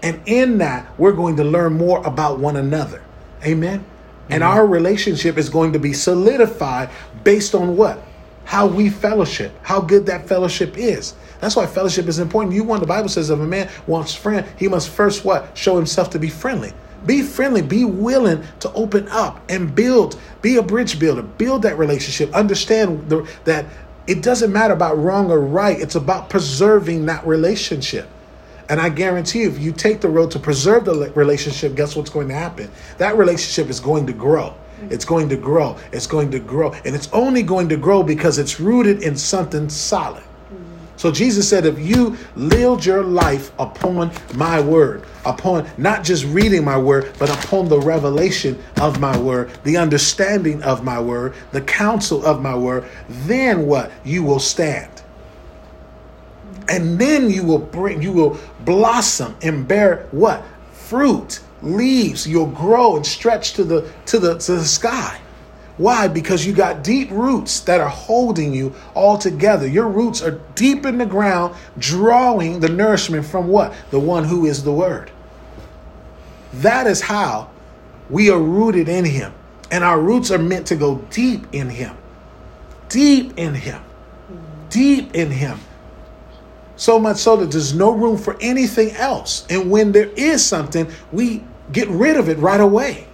And 0.02 0.20
in 0.26 0.58
that, 0.58 0.86
we're 0.98 1.12
going 1.12 1.36
to 1.36 1.44
learn 1.44 1.72
more 1.72 2.06
about 2.06 2.38
one 2.38 2.56
another. 2.56 3.02
Amen. 3.44 3.84
And 4.28 4.42
mm-hmm. 4.42 4.52
our 4.52 4.66
relationship 4.66 5.38
is 5.38 5.48
going 5.48 5.72
to 5.72 5.78
be 5.78 5.92
solidified 5.92 6.90
based 7.24 7.54
on 7.54 7.76
what? 7.76 8.02
How 8.46 8.66
we 8.66 8.88
fellowship, 8.88 9.52
how 9.62 9.80
good 9.80 10.06
that 10.06 10.26
fellowship 10.26 10.78
is. 10.78 11.14
That's 11.40 11.56
why 11.56 11.66
fellowship 11.66 12.06
is 12.06 12.18
important. 12.18 12.54
You 12.54 12.64
want 12.64 12.80
the 12.80 12.86
Bible 12.86 13.08
says 13.08 13.28
if 13.28 13.38
a 13.38 13.44
man 13.44 13.68
wants 13.86 14.14
friend, 14.14 14.46
he 14.56 14.68
must 14.68 14.88
first 14.88 15.24
what? 15.24 15.56
Show 15.58 15.76
himself 15.76 16.10
to 16.10 16.18
be 16.18 16.30
friendly. 16.30 16.72
Be 17.04 17.22
friendly, 17.22 17.60
be 17.60 17.84
willing 17.84 18.42
to 18.60 18.72
open 18.72 19.08
up 19.08 19.40
and 19.48 19.74
build, 19.74 20.18
be 20.42 20.56
a 20.56 20.62
bridge 20.62 20.98
builder, 20.98 21.22
build 21.22 21.62
that 21.62 21.76
relationship. 21.76 22.32
Understand 22.34 23.08
the, 23.10 23.28
that 23.44 23.66
it 24.06 24.22
doesn't 24.22 24.52
matter 24.52 24.74
about 24.74 24.96
wrong 24.96 25.30
or 25.30 25.40
right, 25.40 25.78
it's 25.78 25.96
about 25.96 26.30
preserving 26.30 27.06
that 27.06 27.26
relationship. 27.26 28.08
And 28.68 28.80
I 28.80 28.88
guarantee 28.88 29.42
you, 29.42 29.48
if 29.48 29.58
you 29.58 29.72
take 29.72 30.00
the 30.00 30.08
road 30.08 30.30
to 30.32 30.38
preserve 30.38 30.84
the 30.84 31.10
relationship, 31.14 31.74
guess 31.74 31.94
what's 31.94 32.10
going 32.10 32.28
to 32.28 32.34
happen? 32.34 32.70
That 32.98 33.16
relationship 33.16 33.70
is 33.70 33.78
going 33.80 34.06
to 34.06 34.12
grow. 34.12 34.54
It's 34.90 35.04
going 35.04 35.28
to 35.30 35.36
grow. 35.36 35.76
It's 35.92 36.06
going 36.06 36.30
to 36.30 36.38
grow. 36.38 36.72
And 36.84 36.94
it's 36.94 37.08
only 37.12 37.42
going 37.42 37.68
to 37.70 37.76
grow 37.76 38.02
because 38.02 38.38
it's 38.38 38.60
rooted 38.60 39.02
in 39.02 39.16
something 39.16 39.68
solid. 39.68 40.22
So 40.96 41.12
Jesus 41.12 41.46
said, 41.46 41.66
if 41.66 41.78
you 41.78 42.16
live 42.36 42.86
your 42.86 43.04
life 43.04 43.52
upon 43.58 44.10
my 44.34 44.60
word, 44.60 45.04
upon 45.26 45.68
not 45.76 46.02
just 46.02 46.24
reading 46.24 46.64
my 46.64 46.78
word, 46.78 47.12
but 47.18 47.28
upon 47.28 47.68
the 47.68 47.78
revelation 47.78 48.62
of 48.80 48.98
my 48.98 49.16
word, 49.18 49.50
the 49.64 49.76
understanding 49.76 50.62
of 50.62 50.82
my 50.82 50.98
word, 50.98 51.34
the 51.52 51.60
counsel 51.60 52.24
of 52.24 52.40
my 52.40 52.56
word, 52.56 52.88
then 53.08 53.66
what? 53.66 53.92
You 54.04 54.24
will 54.24 54.40
stand. 54.40 54.90
And 56.68 56.98
then 56.98 57.30
you 57.30 57.44
will 57.44 57.58
bring, 57.58 58.00
you 58.00 58.12
will 58.12 58.38
blossom 58.60 59.36
and 59.42 59.68
bear 59.68 60.08
what? 60.12 60.42
Fruit, 60.72 61.40
leaves. 61.62 62.26
You'll 62.26 62.46
grow 62.46 62.96
and 62.96 63.06
stretch 63.06 63.54
to 63.54 63.64
the 63.64 63.90
to 64.06 64.18
the 64.18 64.38
to 64.38 64.52
the 64.52 64.64
sky. 64.64 65.20
Why? 65.76 66.08
Because 66.08 66.46
you 66.46 66.54
got 66.54 66.82
deep 66.82 67.10
roots 67.10 67.60
that 67.60 67.80
are 67.80 67.88
holding 67.88 68.54
you 68.54 68.74
all 68.94 69.18
together. 69.18 69.66
Your 69.66 69.88
roots 69.88 70.22
are 70.22 70.40
deep 70.54 70.86
in 70.86 70.96
the 70.98 71.06
ground, 71.06 71.54
drawing 71.78 72.60
the 72.60 72.68
nourishment 72.68 73.26
from 73.26 73.48
what? 73.48 73.74
The 73.90 74.00
one 74.00 74.24
who 74.24 74.46
is 74.46 74.64
the 74.64 74.72
Word. 74.72 75.10
That 76.54 76.86
is 76.86 77.02
how 77.02 77.50
we 78.08 78.30
are 78.30 78.40
rooted 78.40 78.88
in 78.88 79.04
Him. 79.04 79.34
And 79.70 79.84
our 79.84 80.00
roots 80.00 80.30
are 80.30 80.38
meant 80.38 80.66
to 80.68 80.76
go 80.76 80.96
deep 81.10 81.46
in 81.52 81.68
Him. 81.68 81.94
Deep 82.88 83.36
in 83.36 83.54
Him. 83.54 83.82
Deep 84.70 85.14
in 85.14 85.30
Him. 85.30 85.58
So 86.76 86.98
much 86.98 87.16
so 87.16 87.36
that 87.36 87.50
there's 87.50 87.74
no 87.74 87.90
room 87.90 88.18
for 88.18 88.36
anything 88.40 88.92
else. 88.92 89.46
And 89.48 89.70
when 89.70 89.92
there 89.92 90.10
is 90.10 90.44
something, 90.44 90.90
we 91.10 91.42
get 91.72 91.88
rid 91.88 92.16
of 92.16 92.28
it 92.28 92.38
right 92.38 92.60
away. 92.60 93.06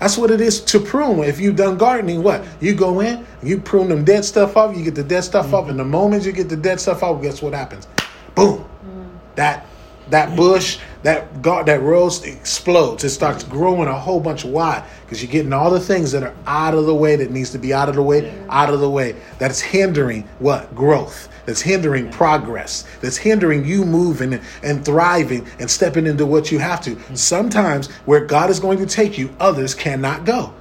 That's 0.00 0.16
what 0.16 0.30
it 0.30 0.40
is 0.40 0.60
to 0.62 0.80
prune. 0.80 1.22
If 1.24 1.38
you've 1.38 1.56
done 1.56 1.76
gardening, 1.76 2.22
what? 2.22 2.42
You 2.60 2.74
go 2.74 3.00
in, 3.00 3.26
you 3.42 3.60
prune 3.60 3.90
them 3.90 4.02
dead 4.02 4.24
stuff 4.24 4.56
off, 4.56 4.74
you 4.74 4.82
get 4.82 4.94
the 4.94 5.04
dead 5.04 5.24
stuff 5.24 5.46
mm-hmm. 5.46 5.54
off, 5.54 5.68
and 5.68 5.78
the 5.78 5.84
moment 5.84 6.24
you 6.24 6.32
get 6.32 6.48
the 6.48 6.56
dead 6.56 6.80
stuff 6.80 7.02
off, 7.02 7.20
guess 7.20 7.42
what 7.42 7.52
happens? 7.52 7.86
Boom. 8.34 8.60
Mm-hmm. 8.60 9.04
That 9.34 9.66
that 10.08 10.34
bush, 10.34 10.78
that 11.02 11.40
gar- 11.40 11.64
that 11.64 11.82
rose 11.82 12.24
explodes. 12.24 13.04
It 13.04 13.10
starts 13.10 13.44
growing 13.44 13.88
a 13.88 13.94
whole 13.94 14.20
bunch. 14.20 14.44
Why? 14.44 14.84
Because 15.02 15.22
you're 15.22 15.30
getting 15.30 15.52
all 15.52 15.70
the 15.70 15.78
things 15.78 16.12
that 16.12 16.22
are 16.22 16.34
out 16.46 16.74
of 16.74 16.86
the 16.86 16.94
way 16.94 17.16
that 17.16 17.30
needs 17.30 17.50
to 17.50 17.58
be 17.58 17.72
out 17.72 17.88
of 17.88 17.94
the 17.94 18.02
way, 18.02 18.34
out 18.48 18.72
of 18.72 18.80
the 18.80 18.90
way. 18.90 19.14
That's 19.38 19.60
hindering 19.60 20.22
what? 20.38 20.74
Growth 20.74 21.28
that's 21.46 21.60
hindering 21.60 22.10
progress, 22.10 22.84
that's 23.00 23.16
hindering 23.16 23.64
you 23.64 23.84
moving 23.84 24.40
and 24.62 24.84
thriving 24.84 25.46
and 25.58 25.70
stepping 25.70 26.06
into 26.06 26.26
what 26.26 26.50
you 26.50 26.58
have 26.58 26.80
to. 26.82 26.98
Sometimes 27.16 27.90
where 28.06 28.24
God 28.24 28.50
is 28.50 28.60
going 28.60 28.78
to 28.78 28.86
take 28.86 29.18
you, 29.18 29.34
others 29.40 29.74
cannot 29.74 30.24
go. 30.24 30.52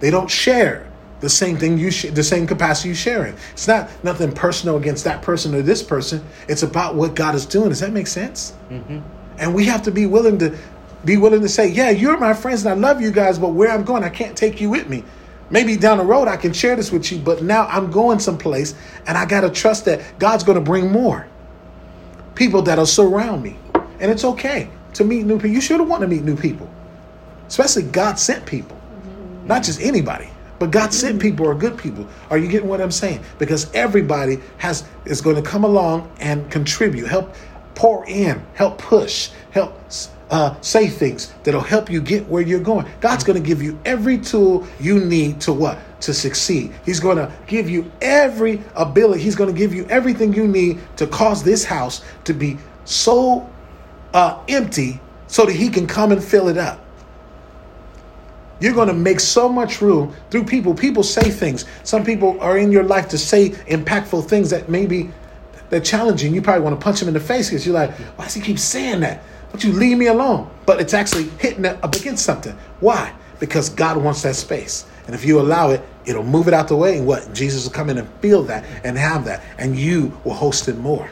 They 0.00 0.10
don't 0.10 0.30
share 0.30 0.88
the 1.20 1.28
same 1.28 1.56
thing 1.56 1.78
you 1.78 1.90
sh- 1.90 2.10
the 2.10 2.22
same 2.22 2.46
capacity 2.46 2.90
you 2.90 2.94
share 2.94 3.08
sharing. 3.18 3.36
It's 3.52 3.66
not 3.66 3.90
nothing 4.04 4.32
personal 4.32 4.76
against 4.76 5.04
that 5.04 5.22
person 5.22 5.54
or 5.54 5.62
this 5.62 5.82
person. 5.82 6.24
It's 6.46 6.62
about 6.62 6.94
what 6.94 7.14
God 7.14 7.34
is 7.34 7.46
doing. 7.46 7.70
Does 7.70 7.80
that 7.80 7.92
make 7.92 8.06
sense? 8.06 8.54
Mm-hmm. 8.70 9.00
And 9.38 9.54
we 9.54 9.64
have 9.64 9.82
to 9.82 9.90
be 9.90 10.06
willing 10.06 10.38
to 10.38 10.56
be 11.04 11.16
willing 11.16 11.40
to 11.42 11.48
say, 11.48 11.68
"Yeah, 11.68 11.90
you're 11.90 12.18
my 12.18 12.34
friends 12.34 12.64
and 12.64 12.72
I 12.72 12.88
love 12.88 13.00
you 13.00 13.10
guys, 13.10 13.38
but 13.38 13.50
where 13.50 13.70
I'm 13.70 13.84
going, 13.84 14.04
I 14.04 14.08
can't 14.08 14.36
take 14.36 14.60
you 14.60 14.70
with 14.70 14.88
me." 14.88 15.04
Maybe 15.50 15.76
down 15.76 15.98
the 15.98 16.04
road 16.04 16.28
I 16.28 16.36
can 16.36 16.52
share 16.52 16.76
this 16.76 16.92
with 16.92 17.10
you, 17.10 17.18
but 17.18 17.42
now 17.42 17.66
I'm 17.66 17.90
going 17.90 18.18
someplace 18.18 18.74
and 19.06 19.16
I 19.16 19.24
got 19.24 19.40
to 19.42 19.50
trust 19.50 19.86
that 19.86 20.18
God's 20.18 20.44
going 20.44 20.58
to 20.58 20.64
bring 20.64 20.92
more 20.92 21.26
people 22.34 22.62
that'll 22.62 22.86
surround 22.86 23.42
me. 23.42 23.56
And 24.00 24.10
it's 24.10 24.24
okay 24.24 24.70
to 24.94 25.04
meet 25.04 25.24
new 25.24 25.36
people. 25.36 25.50
You 25.50 25.60
should 25.60 25.80
want 25.80 26.02
to 26.02 26.06
meet 26.06 26.22
new 26.22 26.36
people, 26.36 26.70
especially 27.48 27.82
God 27.82 28.18
sent 28.18 28.46
people, 28.46 28.80
not 29.44 29.62
just 29.62 29.80
anybody. 29.80 30.28
But 30.58 30.72
God 30.72 30.92
sent 30.92 31.22
people 31.22 31.46
are 31.46 31.54
good 31.54 31.78
people. 31.78 32.06
Are 32.30 32.38
you 32.38 32.48
getting 32.48 32.68
what 32.68 32.80
I'm 32.80 32.90
saying? 32.90 33.22
Because 33.38 33.72
everybody 33.74 34.40
has 34.58 34.84
is 35.04 35.20
going 35.20 35.36
to 35.36 35.42
come 35.42 35.64
along 35.64 36.10
and 36.18 36.50
contribute, 36.50 37.06
help 37.06 37.34
pour 37.74 38.04
in, 38.06 38.44
help 38.54 38.78
push, 38.78 39.30
help 39.52 39.80
uh, 40.30 40.60
say 40.60 40.88
things 40.88 41.32
that'll 41.42 41.60
help 41.60 41.90
you 41.90 42.00
get 42.00 42.26
where 42.28 42.42
you're 42.42 42.60
going. 42.60 42.86
God's 43.00 43.24
going 43.24 43.40
to 43.40 43.46
give 43.46 43.62
you 43.62 43.78
every 43.84 44.18
tool 44.18 44.66
you 44.78 45.00
need 45.00 45.40
to 45.42 45.52
what? 45.52 45.78
To 46.02 46.14
succeed. 46.14 46.72
He's 46.84 47.00
going 47.00 47.16
to 47.16 47.32
give 47.46 47.68
you 47.68 47.90
every 48.00 48.62
ability. 48.76 49.22
He's 49.22 49.36
going 49.36 49.52
to 49.52 49.58
give 49.58 49.74
you 49.74 49.86
everything 49.86 50.32
you 50.34 50.46
need 50.46 50.80
to 50.96 51.06
cause 51.06 51.42
this 51.42 51.64
house 51.64 52.04
to 52.24 52.34
be 52.34 52.58
so 52.84 53.48
uh, 54.12 54.42
empty 54.48 55.00
so 55.26 55.46
that 55.46 55.54
He 55.54 55.68
can 55.68 55.86
come 55.86 56.12
and 56.12 56.22
fill 56.22 56.48
it 56.48 56.58
up. 56.58 56.84
You're 58.60 58.74
going 58.74 58.88
to 58.88 58.94
make 58.94 59.20
so 59.20 59.48
much 59.48 59.80
room 59.80 60.14
through 60.30 60.44
people. 60.44 60.74
People 60.74 61.02
say 61.02 61.30
things. 61.30 61.64
Some 61.84 62.04
people 62.04 62.40
are 62.40 62.58
in 62.58 62.72
your 62.72 62.82
life 62.82 63.08
to 63.10 63.18
say 63.18 63.50
impactful 63.50 64.28
things 64.28 64.50
that 64.50 64.68
maybe 64.68 65.10
they're 65.70 65.80
challenging. 65.80 66.34
You 66.34 66.42
probably 66.42 66.62
want 66.62 66.78
to 66.78 66.82
punch 66.82 66.98
them 66.98 67.08
in 67.08 67.14
the 67.14 67.20
face 67.20 67.50
because 67.50 67.64
you're 67.64 67.74
like, 67.74 67.92
why 68.16 68.24
does 68.24 68.34
he 68.34 68.40
keep 68.40 68.58
saying 68.58 69.00
that? 69.00 69.22
Don't 69.50 69.64
you 69.64 69.72
leave 69.72 69.98
me 69.98 70.06
alone? 70.06 70.50
But 70.66 70.80
it's 70.80 70.94
actually 70.94 71.24
hitting 71.38 71.64
up 71.66 71.94
against 71.94 72.24
something. 72.24 72.56
Why? 72.80 73.14
Because 73.40 73.70
God 73.70 73.96
wants 73.96 74.22
that 74.22 74.36
space. 74.36 74.86
And 75.06 75.14
if 75.14 75.24
you 75.24 75.40
allow 75.40 75.70
it, 75.70 75.82
it'll 76.04 76.24
move 76.24 76.48
it 76.48 76.54
out 76.54 76.68
the 76.68 76.76
way. 76.76 76.98
And 76.98 77.06
what? 77.06 77.32
Jesus 77.32 77.64
will 77.64 77.72
come 77.72 77.88
in 77.88 77.98
and 77.98 78.08
feel 78.20 78.42
that 78.44 78.64
and 78.84 78.96
have 78.98 79.24
that. 79.24 79.42
And 79.56 79.78
you 79.78 80.18
will 80.24 80.34
host 80.34 80.68
it 80.68 80.76
more. 80.76 81.10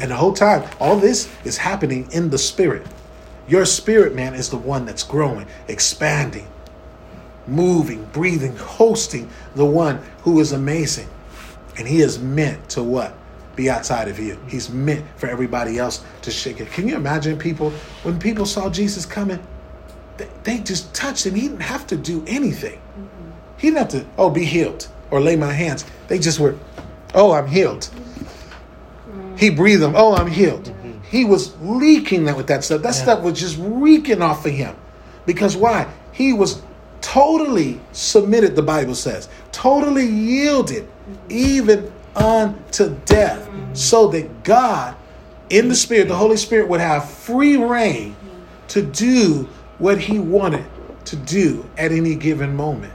And 0.00 0.10
the 0.10 0.16
whole 0.16 0.32
time, 0.32 0.68
all 0.80 0.96
this 0.96 1.32
is 1.44 1.56
happening 1.56 2.08
in 2.10 2.30
the 2.30 2.38
spirit. 2.38 2.86
Your 3.46 3.64
spirit, 3.64 4.14
man, 4.14 4.34
is 4.34 4.50
the 4.50 4.56
one 4.56 4.84
that's 4.84 5.04
growing, 5.04 5.46
expanding, 5.68 6.48
moving, 7.46 8.04
breathing, 8.06 8.56
hosting 8.56 9.30
the 9.54 9.64
one 9.64 10.00
who 10.22 10.40
is 10.40 10.52
amazing. 10.52 11.08
And 11.78 11.86
he 11.86 12.00
is 12.00 12.18
meant 12.18 12.68
to 12.70 12.82
what? 12.82 13.14
Be 13.56 13.70
outside 13.70 14.08
of 14.08 14.18
you. 14.18 14.38
He's 14.48 14.70
meant 14.70 15.04
for 15.16 15.28
everybody 15.28 15.78
else 15.78 16.04
to 16.22 16.30
shake 16.30 16.60
it. 16.60 16.70
Can 16.72 16.88
you 16.88 16.96
imagine 16.96 17.38
people, 17.38 17.70
when 18.02 18.18
people 18.18 18.46
saw 18.46 18.68
Jesus 18.68 19.06
coming, 19.06 19.44
they, 20.16 20.28
they 20.42 20.58
just 20.58 20.92
touched 20.94 21.26
him. 21.26 21.34
He 21.34 21.42
didn't 21.42 21.60
have 21.60 21.86
to 21.88 21.96
do 21.96 22.24
anything. 22.26 22.78
Mm-hmm. 22.78 23.30
He 23.58 23.68
didn't 23.68 23.78
have 23.78 23.88
to, 23.88 24.06
oh, 24.18 24.30
be 24.30 24.44
healed 24.44 24.88
or 25.10 25.20
lay 25.20 25.36
my 25.36 25.52
hands. 25.52 25.84
They 26.08 26.18
just 26.18 26.40
were, 26.40 26.56
oh, 27.14 27.32
I'm 27.32 27.46
healed. 27.46 27.82
Mm-hmm. 27.82 29.36
He 29.36 29.50
breathed 29.50 29.82
them, 29.82 29.94
oh, 29.96 30.14
I'm 30.14 30.30
healed. 30.30 30.64
Mm-hmm. 30.64 31.00
He 31.02 31.24
was 31.24 31.56
leaking 31.60 32.24
that 32.24 32.36
with 32.36 32.48
that 32.48 32.64
stuff. 32.64 32.82
That 32.82 32.94
yeah. 32.96 33.02
stuff 33.02 33.22
was 33.22 33.38
just 33.38 33.56
reeking 33.60 34.20
off 34.20 34.44
of 34.46 34.52
him. 34.52 34.74
Because 35.26 35.56
why? 35.56 35.92
He 36.12 36.32
was 36.32 36.60
totally 37.00 37.80
submitted, 37.92 38.56
the 38.56 38.62
Bible 38.62 38.94
says, 38.94 39.28
totally 39.52 40.06
yielded, 40.06 40.88
even 41.28 41.92
unto 42.16 42.96
death, 43.04 43.48
so 43.72 44.08
that 44.08 44.44
God, 44.44 44.96
in 45.50 45.68
the 45.68 45.74
Spirit, 45.74 46.08
the 46.08 46.16
Holy 46.16 46.36
Spirit, 46.36 46.68
would 46.68 46.80
have 46.80 47.08
free 47.08 47.56
rein 47.56 48.16
to 48.68 48.82
do 48.82 49.48
what 49.78 49.98
He 49.98 50.18
wanted 50.18 50.64
to 51.06 51.16
do 51.16 51.68
at 51.76 51.92
any 51.92 52.14
given 52.14 52.54
moment. 52.54 52.92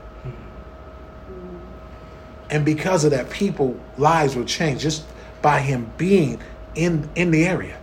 And 2.49 2.65
because 2.65 3.05
of 3.05 3.11
that, 3.11 3.29
people 3.29 3.79
lives 3.97 4.35
were 4.35 4.43
changed 4.43 4.81
just 4.81 5.05
by 5.41 5.59
him 5.61 5.91
being 5.97 6.39
in, 6.75 7.09
in 7.15 7.31
the 7.31 7.45
area. 7.45 7.77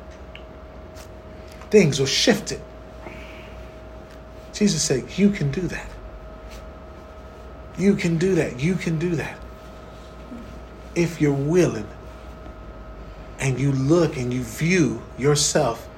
Things 1.71 2.01
were 2.01 2.07
shifted. 2.07 2.61
Jesus 4.53 4.83
said, 4.83 5.05
You 5.17 5.31
can 5.31 5.51
do 5.51 5.63
that. 5.63 5.89
You 7.79 7.95
can 7.95 8.19
do 8.19 8.35
that. 8.37 8.59
You 8.59 8.75
can 8.75 8.99
do 8.99 9.17
that. 9.17 9.39
If 10.97 11.21
you're 11.21 11.33
willing 11.33 11.87
and 13.39 13.61
you 13.61 13.71
look 13.71 14.17
and 14.17 14.33
you 14.33 14.43
view 14.43 15.03
yourself 15.17 15.89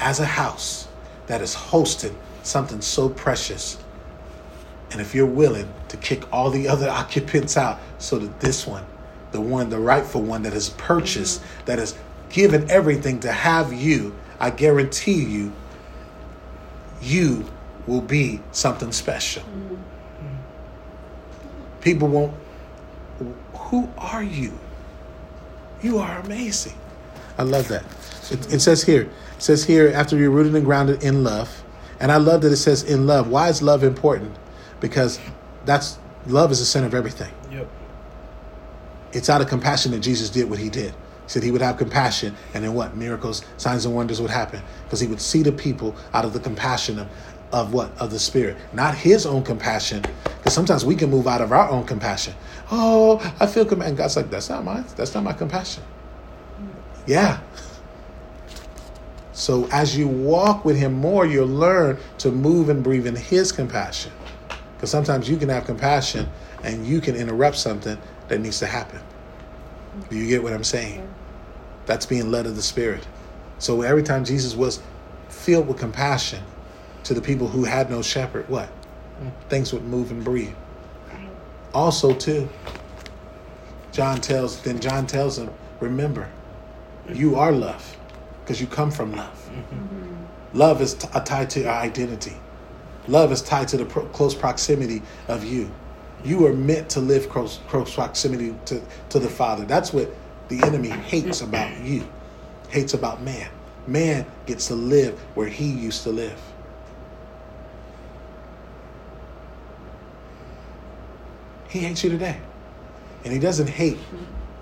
as 0.00 0.18
a 0.18 0.24
house 0.24 0.88
that 1.26 1.40
is 1.40 1.54
hosting 1.54 2.16
something 2.42 2.80
so 2.80 3.08
precious. 3.08 3.78
And 4.90 5.00
if 5.00 5.14
you're 5.14 5.26
willing 5.26 5.72
to 5.88 5.96
kick 5.96 6.24
all 6.32 6.50
the 6.50 6.66
other 6.66 6.88
occupants 6.90 7.56
out 7.56 7.78
so 7.98 8.18
that 8.18 8.40
this 8.40 8.66
one, 8.66 8.84
the 9.30 9.40
one, 9.40 9.68
the 9.68 9.78
rightful 9.78 10.22
one 10.22 10.42
that 10.42 10.52
has 10.52 10.70
purchased, 10.70 11.40
mm-hmm. 11.40 11.66
that 11.66 11.78
has 11.78 11.96
given 12.30 12.68
everything 12.70 13.20
to 13.20 13.30
have 13.30 13.72
you, 13.72 14.16
I 14.40 14.50
guarantee 14.50 15.22
you, 15.22 15.52
you 17.02 17.44
will 17.86 18.00
be 18.00 18.40
something 18.52 18.92
special. 18.92 19.42
Mm-hmm. 19.42 19.76
People 21.80 22.08
won't. 22.08 22.34
Who 23.70 23.88
are 23.96 24.22
you? 24.22 24.58
You 25.80 25.98
are 25.98 26.18
amazing. 26.20 26.74
I 27.38 27.44
love 27.44 27.68
that. 27.68 27.84
It, 28.30 28.54
it 28.54 28.60
says 28.60 28.82
here, 28.82 29.02
it 29.02 29.42
says 29.42 29.64
here, 29.64 29.92
after 29.94 30.16
you're 30.16 30.30
rooted 30.30 30.54
and 30.54 30.64
grounded 30.64 31.02
in 31.02 31.24
love, 31.24 31.62
and 32.00 32.10
I 32.10 32.16
love 32.16 32.42
that 32.42 32.52
it 32.52 32.56
says 32.56 32.82
in 32.82 33.06
love. 33.06 33.28
Why 33.28 33.48
is 33.48 33.62
love 33.62 33.84
important? 33.84 34.36
Because 34.80 35.20
that's 35.64 35.98
love 36.26 36.50
is 36.50 36.58
the 36.58 36.64
center 36.64 36.86
of 36.86 36.94
everything. 36.94 37.32
Yep. 37.50 37.68
It's 39.12 39.30
out 39.30 39.40
of 39.40 39.48
compassion 39.48 39.92
that 39.92 40.00
Jesus 40.00 40.30
did 40.30 40.50
what 40.50 40.58
he 40.58 40.68
did. 40.68 40.90
He 40.90 41.28
said 41.28 41.42
he 41.42 41.50
would 41.52 41.62
have 41.62 41.76
compassion, 41.76 42.36
and 42.54 42.64
then 42.64 42.74
what? 42.74 42.96
Miracles, 42.96 43.44
signs, 43.56 43.84
and 43.84 43.94
wonders 43.94 44.20
would 44.20 44.30
happen 44.30 44.62
because 44.84 44.98
he 44.98 45.06
would 45.06 45.20
see 45.20 45.42
the 45.42 45.52
people 45.52 45.94
out 46.12 46.24
of 46.24 46.32
the 46.32 46.40
compassion 46.40 46.98
of, 46.98 47.08
of 47.52 47.72
what? 47.72 47.96
Of 47.98 48.10
the 48.10 48.18
Spirit, 48.18 48.56
not 48.72 48.94
his 48.94 49.26
own 49.26 49.42
compassion. 49.42 50.04
Because 50.24 50.54
sometimes 50.54 50.84
we 50.84 50.94
can 50.94 51.10
move 51.10 51.26
out 51.26 51.40
of 51.40 51.52
our 51.52 51.68
own 51.68 51.84
compassion. 51.84 52.34
Oh, 52.70 53.18
I 53.40 53.46
feel 53.46 53.64
compassion. 53.64 53.90
And 53.90 53.98
God's 53.98 54.16
like, 54.16 54.30
that's 54.30 54.48
not 54.48 54.64
mine. 54.64 54.84
That's 54.96 55.14
not 55.14 55.24
my 55.24 55.32
compassion. 55.32 55.82
Yeah. 57.06 57.40
So 59.32 59.68
as 59.72 59.96
you 59.96 60.06
walk 60.06 60.64
with 60.64 60.76
Him 60.76 60.92
more, 60.92 61.26
you'll 61.26 61.46
learn 61.46 61.98
to 62.18 62.30
move 62.30 62.68
and 62.68 62.84
breathe 62.84 63.06
in 63.06 63.16
His 63.16 63.52
compassion. 63.52 64.12
Because 64.76 64.90
sometimes 64.90 65.28
you 65.28 65.36
can 65.36 65.48
have 65.48 65.64
compassion 65.64 66.28
and 66.62 66.86
you 66.86 67.00
can 67.00 67.16
interrupt 67.16 67.56
something 67.56 67.98
that 68.28 68.40
needs 68.40 68.58
to 68.60 68.66
happen. 68.66 69.00
Do 70.08 70.16
you 70.16 70.26
get 70.26 70.42
what 70.42 70.52
I'm 70.52 70.64
saying? 70.64 71.06
That's 71.86 72.06
being 72.06 72.30
led 72.30 72.46
of 72.46 72.54
the 72.56 72.62
Spirit. 72.62 73.06
So 73.58 73.82
every 73.82 74.02
time 74.02 74.24
Jesus 74.24 74.54
was 74.54 74.80
filled 75.28 75.68
with 75.68 75.78
compassion, 75.78 76.42
to 77.10 77.14
the 77.14 77.20
people 77.20 77.48
who 77.48 77.64
had 77.64 77.90
no 77.90 78.02
shepherd, 78.02 78.48
what? 78.48 78.68
Things 79.48 79.72
would 79.72 79.82
move 79.82 80.12
and 80.12 80.22
breathe. 80.22 80.54
Also, 81.74 82.14
too, 82.14 82.48
John 83.90 84.20
tells, 84.20 84.62
then 84.62 84.78
John 84.78 85.08
tells 85.08 85.36
them, 85.36 85.52
remember, 85.80 86.30
you 87.12 87.34
are 87.34 87.50
love 87.50 87.96
because 88.44 88.60
you 88.60 88.68
come 88.68 88.92
from 88.92 89.10
love. 89.10 89.50
Mm-hmm. 89.50 90.56
Love 90.56 90.80
is 90.80 90.94
t- 90.94 91.08
tied 91.24 91.50
to 91.50 91.60
your 91.62 91.72
identity. 91.72 92.36
Love 93.08 93.32
is 93.32 93.42
tied 93.42 93.66
to 93.66 93.76
the 93.76 93.86
pro- 93.86 94.06
close 94.10 94.36
proximity 94.36 95.02
of 95.26 95.42
you. 95.42 95.68
You 96.22 96.46
are 96.46 96.52
meant 96.52 96.88
to 96.90 97.00
live 97.00 97.28
close, 97.28 97.58
close 97.66 97.92
proximity 97.92 98.54
to, 98.66 98.80
to 99.08 99.18
the 99.18 99.28
Father. 99.28 99.64
That's 99.64 99.92
what 99.92 100.14
the 100.46 100.62
enemy 100.62 100.90
hates 100.90 101.40
about 101.40 101.76
you, 101.80 102.08
hates 102.68 102.94
about 102.94 103.20
man. 103.20 103.50
Man 103.88 104.26
gets 104.46 104.68
to 104.68 104.76
live 104.76 105.18
where 105.34 105.48
he 105.48 105.68
used 105.68 106.04
to 106.04 106.10
live. 106.10 106.40
He 111.70 111.78
hates 111.78 112.04
you 112.04 112.10
today. 112.10 112.38
And 113.24 113.32
he 113.32 113.38
doesn't 113.38 113.68
hate 113.68 113.98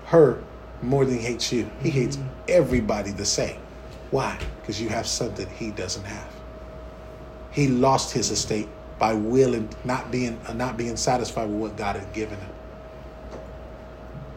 her 0.05 0.41
more 0.81 1.05
than 1.05 1.15
he 1.15 1.21
hates 1.21 1.51
you. 1.51 1.69
He 1.81 1.89
hates 1.89 2.17
mm-hmm. 2.17 2.29
everybody 2.47 3.11
the 3.11 3.25
same. 3.25 3.59
Why? 4.11 4.39
Because 4.61 4.81
you 4.81 4.89
have 4.89 5.07
something 5.07 5.47
he 5.49 5.71
doesn't 5.71 6.05
have. 6.05 6.31
He 7.51 7.67
lost 7.67 8.13
his 8.13 8.29
estate 8.31 8.69
by 8.99 9.13
willing 9.13 9.69
not 9.83 10.11
being 10.11 10.39
uh, 10.47 10.53
not 10.53 10.77
being 10.77 10.97
satisfied 10.97 11.49
with 11.49 11.59
what 11.59 11.77
God 11.77 11.95
had 11.95 12.11
given 12.13 12.39
him. 12.39 12.49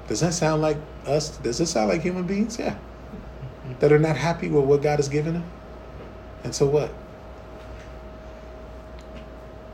Does 0.09 0.21
that 0.21 0.35
sound 0.35 0.63
like 0.63 0.77
us? 1.07 1.37
Does 1.39 1.61
it 1.61 1.67
sound 1.67 1.89
like 1.89 2.01
human 2.01 2.27
beings? 2.27 2.59
Yeah. 2.59 2.77
That 3.81 3.93
are 3.93 3.99
not 3.99 4.17
happy 4.17 4.49
with 4.49 4.65
what 4.65 4.83
God 4.83 4.99
has 4.99 5.09
given 5.09 5.35
them? 5.35 5.45
And 6.45 6.55
so 6.55 6.67
what? 6.67 6.93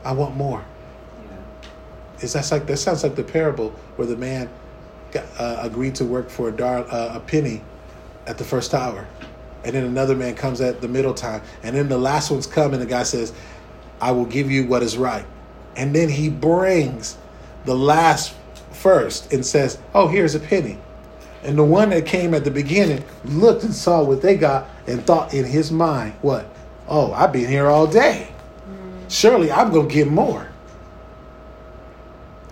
I 0.03 0.13
want 0.13 0.35
more. 0.35 0.63
Is 2.21 2.33
that 2.33 2.51
like 2.51 2.67
that 2.67 2.77
sounds 2.77 3.03
like 3.03 3.15
the 3.15 3.23
parable 3.23 3.69
where 3.95 4.07
the 4.07 4.17
man 4.17 4.49
got, 5.11 5.25
uh, 5.37 5.59
agreed 5.61 5.95
to 5.95 6.05
work 6.05 6.29
for 6.29 6.49
a, 6.49 6.51
dar- 6.51 6.85
uh, 6.89 7.15
a 7.15 7.19
penny 7.19 7.61
at 8.27 8.37
the 8.37 8.43
first 8.43 8.73
hour, 8.73 9.07
and 9.63 9.73
then 9.73 9.83
another 9.85 10.15
man 10.15 10.35
comes 10.35 10.61
at 10.61 10.81
the 10.81 10.87
middle 10.87 11.13
time, 11.13 11.41
and 11.63 11.75
then 11.75 11.87
the 11.89 11.97
last 11.97 12.29
one's 12.29 12.47
coming. 12.47 12.79
The 12.79 12.85
guy 12.85 13.03
says, 13.03 13.33
"I 14.01 14.11
will 14.11 14.25
give 14.25 14.51
you 14.51 14.67
what 14.67 14.83
is 14.83 14.97
right," 14.97 15.25
and 15.75 15.95
then 15.95 16.09
he 16.09 16.29
brings 16.29 17.17
the 17.65 17.75
last 17.75 18.33
first 18.71 19.31
and 19.31 19.45
says, 19.45 19.77
"Oh, 19.95 20.07
here's 20.07 20.35
a 20.35 20.39
penny." 20.39 20.77
And 21.43 21.57
the 21.57 21.63
one 21.63 21.91
that 21.91 22.05
came 22.05 22.33
at 22.33 22.43
the 22.43 22.51
beginning 22.51 23.03
looked 23.23 23.63
and 23.63 23.73
saw 23.73 24.03
what 24.03 24.21
they 24.21 24.35
got 24.35 24.69
and 24.87 25.05
thought 25.05 25.33
in 25.33 25.45
his 25.45 25.71
mind, 25.71 26.13
"What? 26.21 26.45
Oh, 26.89 27.13
I've 27.13 27.31
been 27.31 27.47
here 27.47 27.67
all 27.67 27.87
day. 27.87 28.27
Mm. 28.69 29.09
Surely 29.09 29.49
I'm 29.49 29.71
gonna 29.71 29.87
get 29.87 30.09
more." 30.09 30.48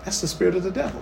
That's 0.08 0.22
the 0.22 0.28
spirit 0.30 0.56
of 0.56 0.64
the 0.64 0.72
devil. 0.72 1.02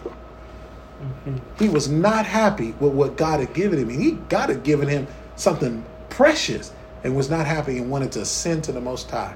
Mm-hmm. 1.00 1.38
He 1.60 1.70
was 1.70 1.88
not 1.88 2.26
happy 2.26 2.72
with 2.80 2.92
what 2.92 3.18
God 3.18 3.40
had 3.40 3.54
given 3.54 3.78
him. 3.78 3.88
He 3.88 4.14
God 4.30 4.50
had 4.50 4.64
given 4.64 4.88
him 4.88 5.06
something 5.36 5.86
precious, 6.10 6.74
and 7.04 7.16
was 7.16 7.30
not 7.30 7.46
happy 7.46 7.78
and 7.78 7.92
wanted 7.92 8.12
to 8.14 8.22
ascend 8.22 8.64
to 8.64 8.72
the 8.72 8.82
Most 8.82 9.12
High. 9.12 9.36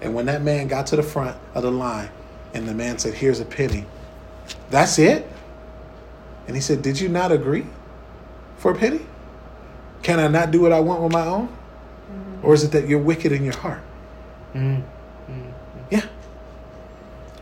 And 0.00 0.16
when 0.16 0.26
that 0.26 0.42
man 0.42 0.66
got 0.66 0.88
to 0.88 0.96
the 0.96 1.04
front 1.04 1.36
of 1.54 1.62
the 1.62 1.70
line, 1.70 2.10
and 2.54 2.66
the 2.66 2.74
man 2.74 2.98
said, 2.98 3.14
Here's 3.14 3.38
a 3.38 3.44
penny, 3.44 3.84
that's 4.68 4.98
it? 4.98 5.30
And 6.48 6.56
he 6.56 6.60
said, 6.60 6.82
Did 6.82 6.98
you 6.98 7.08
not 7.08 7.30
agree 7.30 7.66
for 8.56 8.72
a 8.72 8.74
penny? 8.74 9.06
Can 10.02 10.18
I 10.18 10.26
not 10.26 10.50
do 10.50 10.60
what 10.60 10.72
I 10.72 10.80
want 10.80 11.02
with 11.02 11.12
my 11.12 11.24
own? 11.24 11.46
Mm-hmm. 11.46 12.44
Or 12.44 12.52
is 12.52 12.64
it 12.64 12.72
that 12.72 12.88
you're 12.88 12.98
wicked 12.98 13.30
in 13.30 13.44
your 13.44 13.56
heart? 13.58 13.82
Mm-hmm. 14.54 15.50
Yeah. 15.88 16.04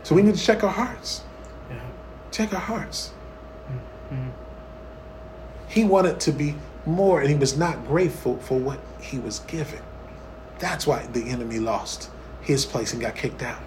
So 0.03 0.13
we 0.13 0.21
need 0.21 0.35
to 0.35 0.41
check 0.41 0.63
our 0.63 0.69
hearts. 0.69 1.23
Check 2.31 2.53
our 2.53 2.59
hearts. 2.59 3.11
Mm-hmm. 4.11 4.29
He 5.69 5.83
wanted 5.83 6.19
to 6.21 6.31
be 6.31 6.55
more, 6.85 7.19
and 7.21 7.29
he 7.29 7.35
was 7.35 7.57
not 7.57 7.85
grateful 7.87 8.37
for 8.37 8.57
what 8.57 8.79
he 9.01 9.19
was 9.19 9.39
given. 9.39 9.81
That's 10.59 10.87
why 10.87 11.05
the 11.07 11.29
enemy 11.29 11.59
lost 11.59 12.09
his 12.41 12.65
place 12.65 12.93
and 12.93 13.01
got 13.01 13.15
kicked 13.15 13.43
out. 13.43 13.61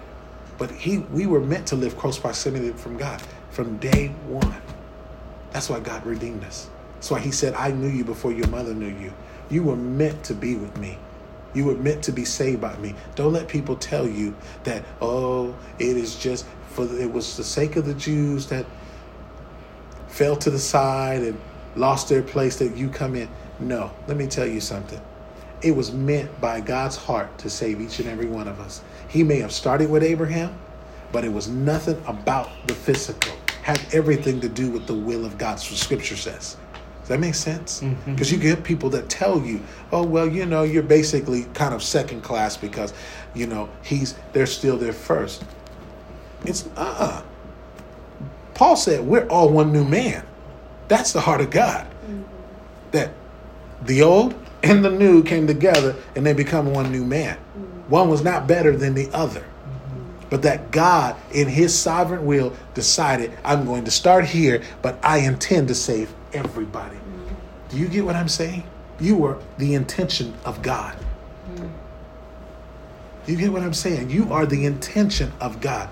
But 0.57 0.71
he, 0.71 0.99
we 0.99 1.25
were 1.25 1.39
meant 1.39 1.67
to 1.67 1.75
live 1.75 1.97
close 1.97 2.17
proximity 2.17 2.71
from 2.71 2.97
God 2.97 3.21
from 3.51 3.77
day 3.77 4.07
one. 4.27 4.61
That's 5.51 5.69
why 5.69 5.79
God 5.79 6.05
redeemed 6.05 6.43
us. 6.43 6.69
That's 6.95 7.11
why 7.11 7.19
He 7.19 7.31
said, 7.31 7.53
"I 7.53 7.71
knew 7.71 7.89
you 7.89 8.03
before 8.03 8.31
your 8.31 8.47
mother 8.47 8.73
knew 8.73 8.87
you. 8.87 9.13
You 9.49 9.63
were 9.63 9.75
meant 9.75 10.23
to 10.25 10.33
be 10.33 10.55
with 10.55 10.77
me. 10.77 10.97
You 11.53 11.65
were 11.65 11.75
meant 11.75 12.03
to 12.03 12.11
be 12.11 12.25
saved 12.25 12.61
by 12.61 12.75
me. 12.77 12.95
Don't 13.15 13.33
let 13.33 13.47
people 13.47 13.75
tell 13.75 14.07
you 14.07 14.35
that, 14.63 14.83
oh, 15.01 15.55
it 15.79 15.97
is 15.97 16.15
just 16.15 16.45
for 16.71 16.85
it 16.97 17.11
was 17.11 17.35
the 17.35 17.43
sake 17.43 17.75
of 17.75 17.85
the 17.85 17.93
Jews 17.93 18.47
that 18.47 18.65
fell 20.07 20.35
to 20.37 20.49
the 20.49 20.59
side 20.59 21.21
and 21.21 21.39
lost 21.75 22.09
their 22.09 22.21
place 22.21 22.57
that 22.57 22.75
you 22.75 22.89
come 22.89 23.15
in. 23.15 23.29
No, 23.59 23.91
let 24.07 24.17
me 24.17 24.27
tell 24.27 24.47
you 24.47 24.61
something. 24.61 25.01
It 25.61 25.71
was 25.71 25.91
meant 25.91 26.41
by 26.41 26.61
God's 26.61 26.95
heart 26.95 27.37
to 27.39 27.49
save 27.49 27.81
each 27.81 27.99
and 27.99 28.07
every 28.07 28.25
one 28.25 28.47
of 28.47 28.59
us. 28.59 28.81
He 29.07 29.23
may 29.23 29.39
have 29.39 29.51
started 29.51 29.89
with 29.89 30.01
Abraham, 30.01 30.57
but 31.11 31.23
it 31.23 31.31
was 31.31 31.47
nothing 31.47 32.01
about 32.07 32.49
the 32.67 32.73
physical. 32.73 33.33
Had 33.61 33.79
everything 33.93 34.41
to 34.41 34.49
do 34.49 34.71
with 34.71 34.87
the 34.87 34.93
will 34.93 35.23
of 35.23 35.37
God, 35.37 35.59
so 35.59 35.75
scripture 35.75 36.15
says. 36.15 36.57
That 37.11 37.19
make 37.19 37.35
sense? 37.35 37.81
Because 37.81 38.31
mm-hmm. 38.31 38.41
you 38.41 38.55
get 38.55 38.63
people 38.63 38.89
that 38.91 39.09
tell 39.09 39.41
you, 39.41 39.59
"Oh, 39.91 40.01
well, 40.03 40.25
you 40.25 40.45
know, 40.45 40.63
you're 40.63 40.81
basically 40.81 41.43
kind 41.53 41.73
of 41.73 41.83
second 41.83 42.21
class 42.21 42.55
because, 42.55 42.93
you 43.33 43.47
know, 43.47 43.67
he's 43.83 44.15
they're 44.31 44.45
still 44.45 44.77
there 44.77 44.93
first. 44.93 45.43
It's 46.45 46.67
uh-uh. 46.77 47.21
Paul 48.53 48.77
said, 48.77 49.05
"We're 49.05 49.27
all 49.27 49.49
one 49.49 49.73
new 49.73 49.83
man." 49.83 50.25
That's 50.87 51.11
the 51.11 51.19
heart 51.19 51.41
of 51.41 51.49
God. 51.49 51.85
Mm-hmm. 51.85 52.23
That 52.91 53.11
the 53.81 54.03
old 54.03 54.33
and 54.63 54.85
the 54.85 54.91
new 54.91 55.21
came 55.21 55.47
together 55.47 55.97
and 56.15 56.25
they 56.25 56.31
become 56.31 56.71
one 56.71 56.93
new 56.93 57.03
man. 57.03 57.35
Mm-hmm. 57.35 57.89
One 57.89 58.07
was 58.07 58.23
not 58.23 58.47
better 58.47 58.77
than 58.77 58.93
the 58.93 59.09
other 59.11 59.43
but 60.29 60.43
that 60.43 60.71
God, 60.71 61.17
in 61.33 61.49
His 61.49 61.77
sovereign 61.77 62.25
will, 62.25 62.53
decided, 62.73 63.37
I'm 63.43 63.65
going 63.65 63.83
to 63.83 63.91
start 63.91 64.23
here, 64.23 64.63
but 64.81 64.97
I 65.03 65.17
intend 65.17 65.67
to 65.67 65.75
save 65.75 66.13
everybody. 66.31 67.00
Do 67.71 67.77
you 67.77 67.87
get 67.87 68.05
what 68.05 68.15
I'm 68.15 68.27
saying? 68.27 68.63
You 68.99 69.15
were 69.15 69.39
the 69.57 69.73
intention 69.73 70.33
of 70.45 70.61
God. 70.61 70.95
Do 73.25 73.31
you 73.31 73.37
get 73.37 73.51
what 73.53 73.61
I'm 73.63 73.73
saying? 73.73 74.09
You 74.09 74.31
are 74.33 74.45
the 74.45 74.65
intention 74.65 75.31
of 75.39 75.61
God. 75.61 75.89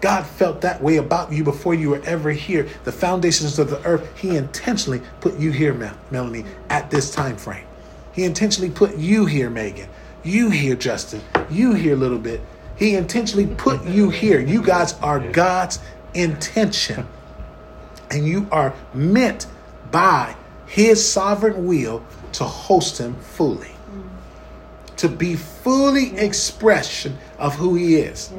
God 0.00 0.26
felt 0.26 0.60
that 0.60 0.80
way 0.80 0.96
about 0.96 1.32
you 1.32 1.42
before 1.42 1.74
you 1.74 1.90
were 1.90 2.02
ever 2.04 2.30
here. 2.30 2.68
The 2.84 2.92
foundations 2.92 3.58
of 3.58 3.68
the 3.68 3.84
earth, 3.84 4.16
He 4.16 4.36
intentionally 4.36 5.02
put 5.20 5.38
you 5.38 5.50
here, 5.50 5.74
Mel- 5.74 5.98
Melanie, 6.10 6.44
at 6.70 6.90
this 6.90 7.10
time 7.10 7.36
frame. 7.36 7.66
He 8.12 8.24
intentionally 8.24 8.70
put 8.70 8.96
you 8.96 9.26
here, 9.26 9.50
Megan. 9.50 9.88
You 10.22 10.50
here, 10.50 10.76
Justin. 10.76 11.20
You 11.50 11.74
here, 11.74 11.94
a 11.94 11.96
little 11.96 12.18
bit. 12.18 12.40
He 12.76 12.94
intentionally 12.94 13.46
put 13.56 13.84
you 13.84 14.10
here. 14.10 14.40
You 14.40 14.62
guys 14.62 14.94
are 15.00 15.18
God's 15.18 15.80
intention. 16.14 17.06
And 18.10 18.26
you 18.26 18.46
are 18.52 18.72
meant 18.94 19.46
by 19.90 20.36
his 20.68 21.10
sovereign 21.10 21.66
will 21.66 22.04
to 22.32 22.44
host 22.44 22.98
him 22.98 23.16
fully. 23.16 23.70
To 24.98 25.08
be 25.08 25.34
fully 25.34 26.16
expression 26.18 27.16
of 27.38 27.54
who 27.54 27.74
he 27.74 27.96
is. 27.96 28.30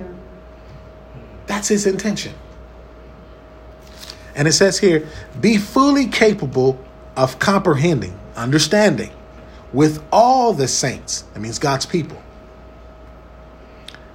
That's 1.48 1.68
his 1.68 1.88
intention. 1.88 2.34
And 4.36 4.48
it 4.48 4.54
says 4.54 4.78
here, 4.78 5.08
be 5.42 5.58
fully 5.58 6.06
capable 6.06 6.80
of 7.18 7.40
comprehending, 7.40 8.18
understanding 8.36 9.12
with 9.74 10.04
all 10.12 10.54
the 10.54 10.68
saints. 10.68 11.24
That 11.34 11.40
means 11.40 11.58
God's 11.58 11.86
people. 11.86 12.22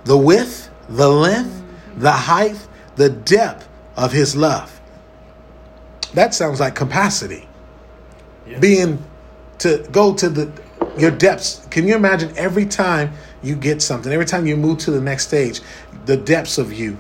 The 0.05 0.17
width, 0.17 0.71
the 0.89 1.09
length, 1.09 1.51
mm-hmm. 1.51 2.01
the 2.01 2.13
height, 2.13 2.69
the 2.95 3.11
depth 3.11 3.69
of 3.97 4.13
his 4.13 4.37
love. 4.37 4.81
That 6.13 6.33
sounds 6.33 6.61
like 6.61 6.75
capacity 6.75 7.49
yeah. 8.47 8.59
being 8.59 9.03
to 9.59 9.87
go 9.93 10.15
to 10.15 10.29
the 10.29 10.53
your 10.99 11.11
depths. 11.11 11.67
Can 11.71 11.89
you 11.89 11.97
imagine 11.97 12.33
every 12.37 12.67
time 12.67 13.13
you 13.43 13.57
get 13.57 13.83
something, 13.83 14.13
every 14.13 14.27
time 14.27 14.47
you 14.47 14.57
move 14.57 14.79
to 14.79 14.91
the 14.91 15.01
next 15.01 15.27
stage, 15.27 15.61
the 16.07 16.17
depths 16.17 16.59
of 16.59 16.73
you 16.73 16.97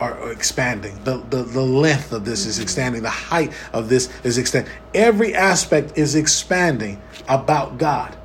are 0.00 0.30
expanding. 0.30 0.96
The, 1.04 1.18
the, 1.30 1.42
the 1.42 1.62
length 1.62 2.12
of 2.12 2.24
this 2.24 2.46
is 2.46 2.56
mm-hmm. 2.56 2.62
expanding. 2.62 3.02
The 3.02 3.10
height 3.10 3.52
of 3.72 3.88
this 3.88 4.08
is 4.22 4.38
expanding. 4.38 4.72
Every 4.94 5.34
aspect 5.34 5.98
is 5.98 6.14
expanding 6.14 7.00
about 7.28 7.78
God 7.78 8.16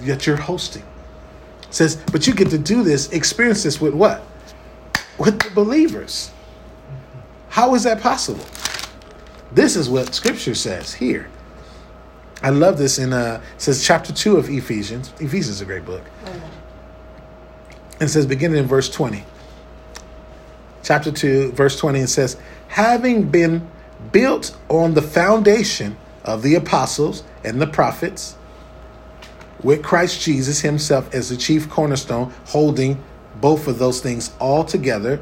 that 0.00 0.26
you're 0.26 0.36
hosting. 0.36 0.82
It 1.62 1.74
says, 1.74 2.02
but 2.10 2.26
you 2.26 2.34
get 2.34 2.50
to 2.50 2.58
do 2.58 2.82
this, 2.82 3.10
experience 3.10 3.62
this 3.62 3.80
with 3.80 3.94
what? 3.94 4.22
With 5.18 5.38
the 5.38 5.50
believers. 5.50 6.32
How 7.50 7.74
is 7.74 7.84
that 7.84 8.00
possible? 8.00 8.44
This 9.52 9.76
is 9.76 9.88
what 9.88 10.14
scripture 10.14 10.54
says 10.54 10.94
here. 10.94 11.28
I 12.42 12.50
love 12.50 12.78
this 12.78 12.98
in 12.98 13.12
uh 13.12 13.40
it 13.56 13.60
says 13.60 13.84
chapter 13.84 14.12
2 14.12 14.36
of 14.36 14.48
Ephesians. 14.48 15.12
Ephesians 15.20 15.48
is 15.48 15.60
a 15.60 15.64
great 15.64 15.84
book. 15.84 16.02
And 16.24 18.08
it 18.08 18.08
says 18.08 18.26
beginning 18.26 18.58
in 18.58 18.66
verse 18.66 18.88
20. 18.88 19.24
Chapter 20.82 21.12
2 21.12 21.52
verse 21.52 21.78
20 21.78 22.00
it 22.00 22.08
says 22.08 22.36
having 22.68 23.30
been 23.30 23.68
built 24.12 24.56
on 24.68 24.94
the 24.94 25.02
foundation 25.02 25.96
of 26.24 26.42
the 26.42 26.54
apostles 26.54 27.22
and 27.44 27.60
the 27.60 27.66
prophets 27.66 28.36
with 29.62 29.82
Christ 29.82 30.22
Jesus 30.22 30.60
himself 30.60 31.14
as 31.14 31.28
the 31.28 31.36
chief 31.36 31.68
cornerstone 31.68 32.32
holding 32.46 33.02
both 33.40 33.68
of 33.68 33.78
those 33.78 34.00
things 34.00 34.32
all 34.38 34.64
together 34.64 35.20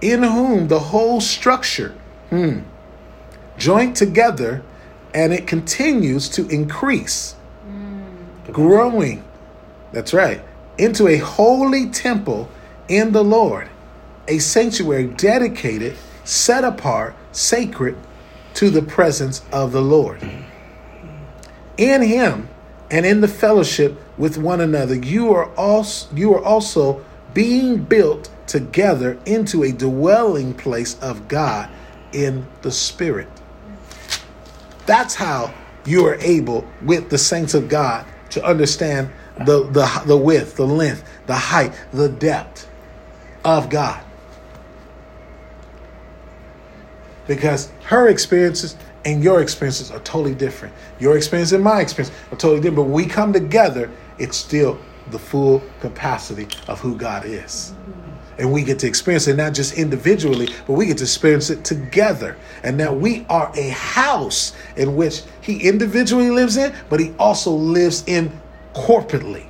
in 0.00 0.22
whom 0.22 0.68
the 0.68 0.78
whole 0.78 1.20
structure 1.20 1.94
hmm, 2.30 2.60
joined 3.58 3.96
together 3.96 4.62
and 5.14 5.32
it 5.32 5.46
continues 5.46 6.28
to 6.30 6.46
increase, 6.48 7.34
mm. 7.66 8.52
growing. 8.52 9.24
That's 9.92 10.12
right. 10.12 10.42
Into 10.78 11.08
a 11.08 11.18
holy 11.18 11.90
temple 11.90 12.48
in 12.88 13.12
the 13.12 13.24
Lord, 13.24 13.68
a 14.28 14.38
sanctuary 14.38 15.06
dedicated, 15.06 15.96
set 16.24 16.64
apart, 16.64 17.14
sacred 17.32 17.96
to 18.54 18.70
the 18.70 18.82
presence 18.82 19.42
of 19.52 19.72
the 19.72 19.82
Lord. 19.82 20.22
In 21.76 22.02
him 22.02 22.48
and 22.90 23.06
in 23.06 23.20
the 23.20 23.28
fellowship 23.28 23.98
with 24.18 24.36
one 24.36 24.60
another, 24.60 24.94
you 24.94 25.32
are 25.32 25.46
also 25.54 26.14
you 26.14 26.34
are 26.34 26.44
also 26.44 27.04
being 27.32 27.84
built 27.84 28.28
together 28.46 29.18
into 29.24 29.62
a 29.62 29.72
dwelling 29.72 30.52
place 30.52 30.98
of 31.00 31.28
God 31.28 31.70
in 32.12 32.46
the 32.62 32.72
Spirit. 32.72 33.28
That's 34.86 35.14
how 35.14 35.52
you 35.84 36.06
are 36.06 36.16
able, 36.16 36.66
with 36.82 37.10
the 37.10 37.18
saints 37.18 37.54
of 37.54 37.68
God, 37.68 38.06
to 38.30 38.44
understand 38.44 39.10
the, 39.38 39.64
the, 39.70 40.02
the 40.06 40.16
width, 40.16 40.56
the 40.56 40.66
length, 40.66 41.04
the 41.26 41.34
height, 41.34 41.72
the 41.92 42.08
depth 42.08 42.68
of 43.44 43.70
God. 43.70 44.02
Because 47.26 47.70
her 47.84 48.08
experiences 48.08 48.76
and 49.04 49.22
your 49.24 49.40
experiences 49.40 49.90
are 49.90 50.00
totally 50.00 50.34
different. 50.34 50.74
Your 50.98 51.16
experience 51.16 51.52
and 51.52 51.64
my 51.64 51.80
experience 51.80 52.14
are 52.30 52.36
totally 52.36 52.60
different. 52.60 52.76
But 52.76 52.92
we 52.92 53.06
come 53.06 53.32
together, 53.32 53.90
it's 54.18 54.36
still 54.36 54.78
the 55.10 55.18
full 55.18 55.62
capacity 55.80 56.48
of 56.68 56.80
who 56.80 56.96
God 56.96 57.24
is 57.24 57.72
and 58.40 58.50
we 58.50 58.62
get 58.62 58.78
to 58.78 58.86
experience 58.86 59.28
it 59.28 59.36
not 59.36 59.52
just 59.52 59.74
individually, 59.74 60.48
but 60.66 60.72
we 60.72 60.86
get 60.86 60.96
to 60.98 61.04
experience 61.04 61.50
it 61.50 61.62
together. 61.62 62.36
And 62.64 62.76
now 62.76 62.92
we 62.92 63.26
are 63.28 63.52
a 63.54 63.68
house 63.68 64.56
in 64.76 64.96
which 64.96 65.22
He 65.42 65.68
individually 65.68 66.30
lives 66.30 66.56
in, 66.56 66.74
but 66.88 67.00
He 67.00 67.12
also 67.18 67.50
lives 67.50 68.02
in 68.06 68.32
corporately. 68.74 69.46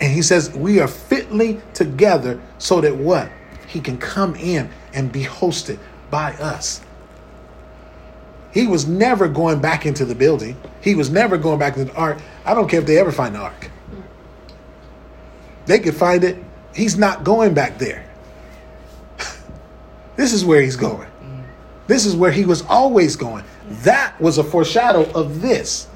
And 0.00 0.12
He 0.12 0.22
says 0.22 0.50
we 0.50 0.80
are 0.80 0.88
fitly 0.88 1.60
together 1.72 2.40
so 2.58 2.80
that 2.80 2.96
what? 2.96 3.30
He 3.68 3.80
can 3.80 3.96
come 3.96 4.34
in 4.34 4.68
and 4.92 5.12
be 5.12 5.22
hosted 5.22 5.78
by 6.10 6.32
us. 6.34 6.82
He 8.52 8.66
was 8.66 8.86
never 8.86 9.28
going 9.28 9.60
back 9.60 9.86
into 9.86 10.04
the 10.04 10.16
building. 10.16 10.56
He 10.80 10.96
was 10.96 11.10
never 11.10 11.38
going 11.38 11.60
back 11.60 11.74
to 11.74 11.84
the 11.84 11.94
ark. 11.94 12.18
I 12.44 12.54
don't 12.54 12.68
care 12.68 12.80
if 12.80 12.86
they 12.86 12.98
ever 12.98 13.12
find 13.12 13.36
the 13.36 13.38
ark. 13.38 13.70
They 15.66 15.78
could 15.78 15.94
find 15.94 16.24
it. 16.24 16.42
He's 16.74 16.96
not 16.96 17.24
going 17.24 17.54
back 17.54 17.78
there. 17.78 18.04
this 20.16 20.32
is 20.32 20.44
where 20.44 20.60
he's 20.60 20.76
going. 20.76 21.08
This 21.86 22.06
is 22.06 22.16
where 22.16 22.30
he 22.30 22.44
was 22.44 22.62
always 22.62 23.16
going. 23.16 23.44
That 23.82 24.18
was 24.20 24.38
a 24.38 24.44
foreshadow 24.44 25.10
of 25.12 25.42
this. 25.42 25.88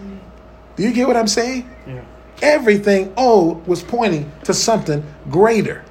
Do 0.76 0.82
you 0.82 0.92
get 0.92 1.06
what 1.06 1.16
I'm 1.16 1.28
saying? 1.28 1.68
Yeah. 1.86 2.04
Everything 2.42 3.14
old 3.16 3.66
was 3.66 3.82
pointing 3.82 4.30
to 4.44 4.52
something 4.52 5.02
greater. 5.30 5.84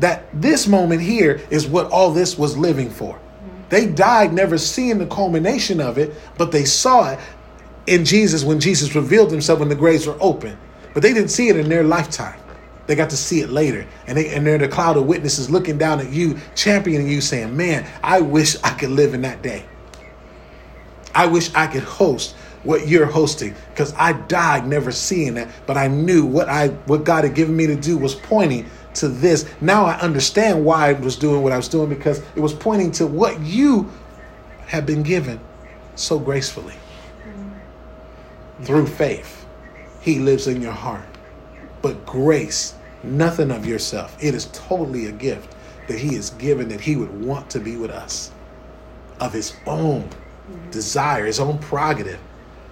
That 0.00 0.24
this 0.32 0.66
moment 0.66 1.02
here 1.02 1.40
is 1.50 1.68
what 1.68 1.90
all 1.92 2.10
this 2.10 2.36
was 2.36 2.56
living 2.56 2.90
for. 2.90 3.20
They 3.68 3.86
died 3.86 4.32
never 4.32 4.58
seeing 4.58 4.98
the 4.98 5.06
culmination 5.06 5.80
of 5.80 5.98
it, 5.98 6.14
but 6.36 6.50
they 6.50 6.64
saw 6.64 7.12
it 7.12 7.20
in 7.86 8.04
Jesus 8.04 8.44
when 8.44 8.58
Jesus 8.60 8.94
revealed 8.94 9.30
himself 9.30 9.60
when 9.60 9.68
the 9.68 9.74
graves 9.74 10.06
were 10.06 10.16
open. 10.20 10.58
But 10.92 11.02
they 11.02 11.12
didn't 11.14 11.30
see 11.30 11.48
it 11.48 11.56
in 11.56 11.68
their 11.68 11.84
lifetime. 11.84 12.38
They 12.86 12.94
got 12.94 13.10
to 13.10 13.16
see 13.16 13.40
it 13.40 13.50
later. 13.50 13.86
And, 14.06 14.18
they, 14.18 14.28
and 14.34 14.46
they're 14.46 14.58
the 14.58 14.68
cloud 14.68 14.96
of 14.96 15.06
witnesses 15.06 15.50
looking 15.50 15.78
down 15.78 16.00
at 16.00 16.10
you, 16.10 16.38
championing 16.54 17.08
you, 17.08 17.20
saying, 17.20 17.56
Man, 17.56 17.86
I 18.02 18.20
wish 18.20 18.56
I 18.62 18.70
could 18.70 18.90
live 18.90 19.14
in 19.14 19.22
that 19.22 19.42
day. 19.42 19.64
I 21.14 21.26
wish 21.26 21.54
I 21.54 21.66
could 21.66 21.84
host 21.84 22.34
what 22.64 22.88
you're 22.88 23.06
hosting 23.06 23.54
because 23.70 23.94
I 23.94 24.12
died 24.12 24.66
never 24.66 24.90
seeing 24.90 25.34
that, 25.34 25.48
but 25.66 25.76
I 25.76 25.86
knew 25.86 26.24
what 26.24 26.48
I 26.48 26.68
what 26.86 27.04
God 27.04 27.24
had 27.24 27.34
given 27.34 27.56
me 27.56 27.66
to 27.66 27.76
do 27.76 27.96
was 27.96 28.14
pointing 28.14 28.68
to 28.94 29.08
this. 29.08 29.48
Now 29.60 29.84
I 29.84 29.98
understand 30.00 30.64
why 30.64 30.88
I 30.88 30.92
was 30.94 31.16
doing 31.16 31.42
what 31.42 31.52
I 31.52 31.56
was 31.56 31.68
doing 31.68 31.88
because 31.88 32.22
it 32.34 32.40
was 32.40 32.54
pointing 32.54 32.90
to 32.92 33.06
what 33.06 33.40
you 33.40 33.90
have 34.66 34.86
been 34.86 35.02
given 35.02 35.38
so 35.94 36.18
gracefully 36.18 36.74
mm. 37.26 38.64
through 38.64 38.86
faith. 38.86 39.46
He 40.00 40.18
lives 40.18 40.46
in 40.46 40.60
your 40.60 40.72
heart. 40.72 41.13
But 41.84 42.06
grace, 42.06 42.74
nothing 43.02 43.50
of 43.50 43.66
yourself. 43.66 44.16
It 44.18 44.34
is 44.34 44.46
totally 44.54 45.04
a 45.04 45.12
gift 45.12 45.54
that 45.86 45.98
He 45.98 46.14
has 46.14 46.30
given 46.30 46.66
that 46.70 46.80
He 46.80 46.96
would 46.96 47.22
want 47.22 47.50
to 47.50 47.60
be 47.60 47.76
with 47.76 47.90
us 47.90 48.32
of 49.20 49.34
His 49.34 49.54
own 49.66 50.08
desire, 50.70 51.26
His 51.26 51.38
own 51.38 51.58
prerogative. 51.58 52.18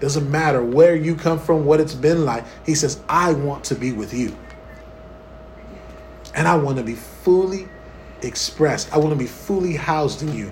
Doesn't 0.00 0.30
matter 0.30 0.64
where 0.64 0.96
you 0.96 1.14
come 1.14 1.38
from, 1.38 1.66
what 1.66 1.78
it's 1.78 1.92
been 1.92 2.24
like. 2.24 2.46
He 2.64 2.74
says, 2.74 3.02
I 3.06 3.34
want 3.34 3.64
to 3.64 3.74
be 3.74 3.92
with 3.92 4.14
you. 4.14 4.34
And 6.34 6.48
I 6.48 6.56
want 6.56 6.78
to 6.78 6.82
be 6.82 6.94
fully 6.94 7.68
expressed. 8.22 8.90
I 8.94 8.96
want 8.96 9.10
to 9.10 9.18
be 9.18 9.26
fully 9.26 9.74
housed 9.74 10.22
in 10.22 10.34
you. 10.34 10.50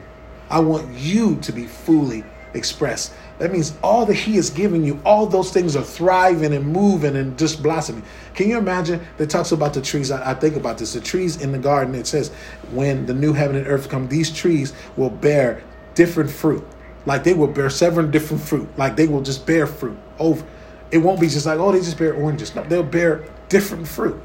I 0.50 0.60
want 0.60 0.86
you 0.98 1.36
to 1.36 1.50
be 1.50 1.64
fully 1.64 2.24
expressed. 2.52 3.14
That 3.40 3.52
means 3.52 3.72
all 3.82 4.04
that 4.04 4.14
He 4.14 4.36
has 4.36 4.50
given 4.50 4.84
you, 4.84 5.00
all 5.02 5.26
those 5.26 5.50
things 5.50 5.74
are 5.74 5.82
thriving 5.82 6.52
and 6.52 6.66
moving 6.66 7.16
and 7.16 7.38
just 7.38 7.62
blossoming. 7.62 8.02
Can 8.34 8.50
you 8.50 8.58
imagine? 8.58 9.00
That 9.16 9.30
talks 9.30 9.50
about 9.50 9.72
the 9.72 9.80
trees. 9.80 10.10
I, 10.10 10.32
I 10.32 10.34
think 10.34 10.56
about 10.56 10.76
this. 10.76 10.92
The 10.92 11.00
trees 11.00 11.40
in 11.40 11.50
the 11.50 11.58
garden, 11.58 11.94
it 11.94 12.06
says, 12.06 12.28
when 12.70 13.06
the 13.06 13.14
new 13.14 13.32
heaven 13.32 13.56
and 13.56 13.66
earth 13.66 13.88
come, 13.88 14.08
these 14.08 14.30
trees 14.30 14.74
will 14.98 15.08
bear 15.08 15.64
different 15.94 16.30
fruit. 16.30 16.62
Like 17.06 17.24
they 17.24 17.32
will 17.32 17.46
bear 17.46 17.70
seven 17.70 18.10
different 18.10 18.42
fruit. 18.42 18.68
Like 18.76 18.94
they 18.94 19.08
will 19.08 19.22
just 19.22 19.46
bear 19.46 19.66
fruit 19.66 19.96
over. 20.18 20.44
It 20.90 20.98
won't 20.98 21.18
be 21.18 21.28
just 21.28 21.46
like, 21.46 21.58
oh, 21.58 21.72
they 21.72 21.78
just 21.78 21.96
bear 21.96 22.12
oranges. 22.12 22.54
No, 22.54 22.62
they'll 22.64 22.82
bear 22.82 23.24
different 23.48 23.88
fruit. 23.88 24.20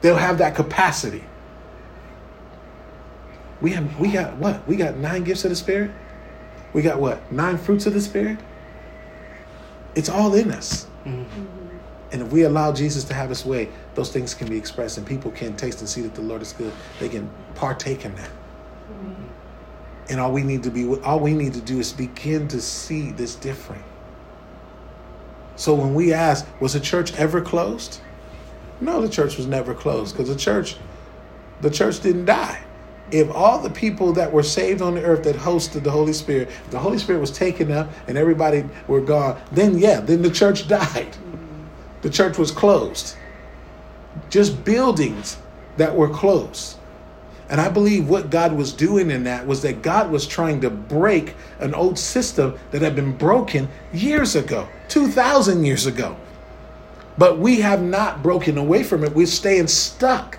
They'll 0.00 0.14
have 0.14 0.38
that 0.38 0.54
capacity. 0.54 1.24
We 3.60 3.72
have 3.72 3.98
we 3.98 4.12
got 4.12 4.36
what? 4.36 4.64
We 4.68 4.76
got 4.76 4.96
nine 4.96 5.24
gifts 5.24 5.44
of 5.44 5.50
the 5.50 5.56
Spirit. 5.56 5.90
We 6.74 6.82
got 6.82 7.00
what? 7.00 7.32
Nine 7.32 7.56
fruits 7.56 7.86
of 7.86 7.94
the 7.94 8.00
Spirit. 8.00 8.38
It's 9.94 10.08
all 10.08 10.34
in 10.34 10.50
us. 10.50 10.86
Mm-hmm. 11.04 11.44
And 12.12 12.22
if 12.22 12.32
we 12.32 12.42
allow 12.42 12.72
Jesus 12.72 13.04
to 13.04 13.14
have 13.14 13.28
his 13.28 13.44
way, 13.44 13.68
those 13.94 14.12
things 14.12 14.34
can 14.34 14.48
be 14.48 14.58
expressed 14.58 14.98
and 14.98 15.06
people 15.06 15.30
can 15.30 15.56
taste 15.56 15.80
and 15.80 15.88
see 15.88 16.02
that 16.02 16.14
the 16.14 16.20
Lord 16.20 16.42
is 16.42 16.52
good. 16.52 16.72
They 17.00 17.08
can 17.08 17.30
partake 17.54 18.04
in 18.04 18.14
that. 18.16 18.28
Mm-hmm. 18.28 19.24
And 20.10 20.20
all 20.20 20.32
we 20.32 20.42
need 20.42 20.62
to 20.64 20.70
be 20.70 20.86
all 21.00 21.18
we 21.18 21.32
need 21.32 21.54
to 21.54 21.60
do 21.60 21.78
is 21.78 21.92
begin 21.92 22.46
to 22.48 22.60
see 22.60 23.12
this 23.12 23.36
different. 23.36 23.84
So 25.56 25.74
when 25.74 25.94
we 25.94 26.12
ask, 26.12 26.46
was 26.60 26.72
the 26.74 26.80
church 26.80 27.14
ever 27.14 27.40
closed? 27.40 28.00
No, 28.80 29.00
the 29.00 29.08
church 29.08 29.36
was 29.36 29.46
never 29.46 29.74
closed 29.74 30.14
because 30.14 30.28
the 30.28 30.36
church 30.36 30.76
the 31.60 31.70
church 31.70 32.00
didn't 32.00 32.26
die. 32.26 32.62
If 33.10 33.30
all 33.30 33.60
the 33.60 33.70
people 33.70 34.12
that 34.14 34.32
were 34.32 34.42
saved 34.42 34.80
on 34.82 34.94
the 34.94 35.02
earth 35.02 35.24
that 35.24 35.36
hosted 35.36 35.82
the 35.82 35.90
Holy 35.90 36.12
Spirit, 36.12 36.50
the 36.70 36.78
Holy 36.78 36.98
Spirit 36.98 37.20
was 37.20 37.30
taken 37.30 37.70
up 37.70 37.90
and 38.08 38.16
everybody 38.16 38.64
were 38.88 39.00
gone, 39.00 39.40
then 39.52 39.78
yeah, 39.78 40.00
then 40.00 40.22
the 40.22 40.30
church 40.30 40.66
died. 40.68 41.16
The 42.02 42.10
church 42.10 42.38
was 42.38 42.50
closed. 42.50 43.16
Just 44.30 44.64
buildings 44.64 45.38
that 45.76 45.94
were 45.94 46.08
closed. 46.08 46.76
And 47.50 47.60
I 47.60 47.68
believe 47.68 48.08
what 48.08 48.30
God 48.30 48.54
was 48.54 48.72
doing 48.72 49.10
in 49.10 49.24
that 49.24 49.46
was 49.46 49.62
that 49.62 49.82
God 49.82 50.10
was 50.10 50.26
trying 50.26 50.60
to 50.62 50.70
break 50.70 51.34
an 51.60 51.74
old 51.74 51.98
system 51.98 52.58
that 52.70 52.80
had 52.80 52.96
been 52.96 53.16
broken 53.16 53.68
years 53.92 54.34
ago, 54.34 54.66
2,000 54.88 55.64
years 55.64 55.86
ago. 55.86 56.16
But 57.18 57.38
we 57.38 57.60
have 57.60 57.82
not 57.82 58.22
broken 58.22 58.58
away 58.58 58.82
from 58.82 59.04
it. 59.04 59.14
We're 59.14 59.26
staying 59.26 59.68
stuck. 59.68 60.38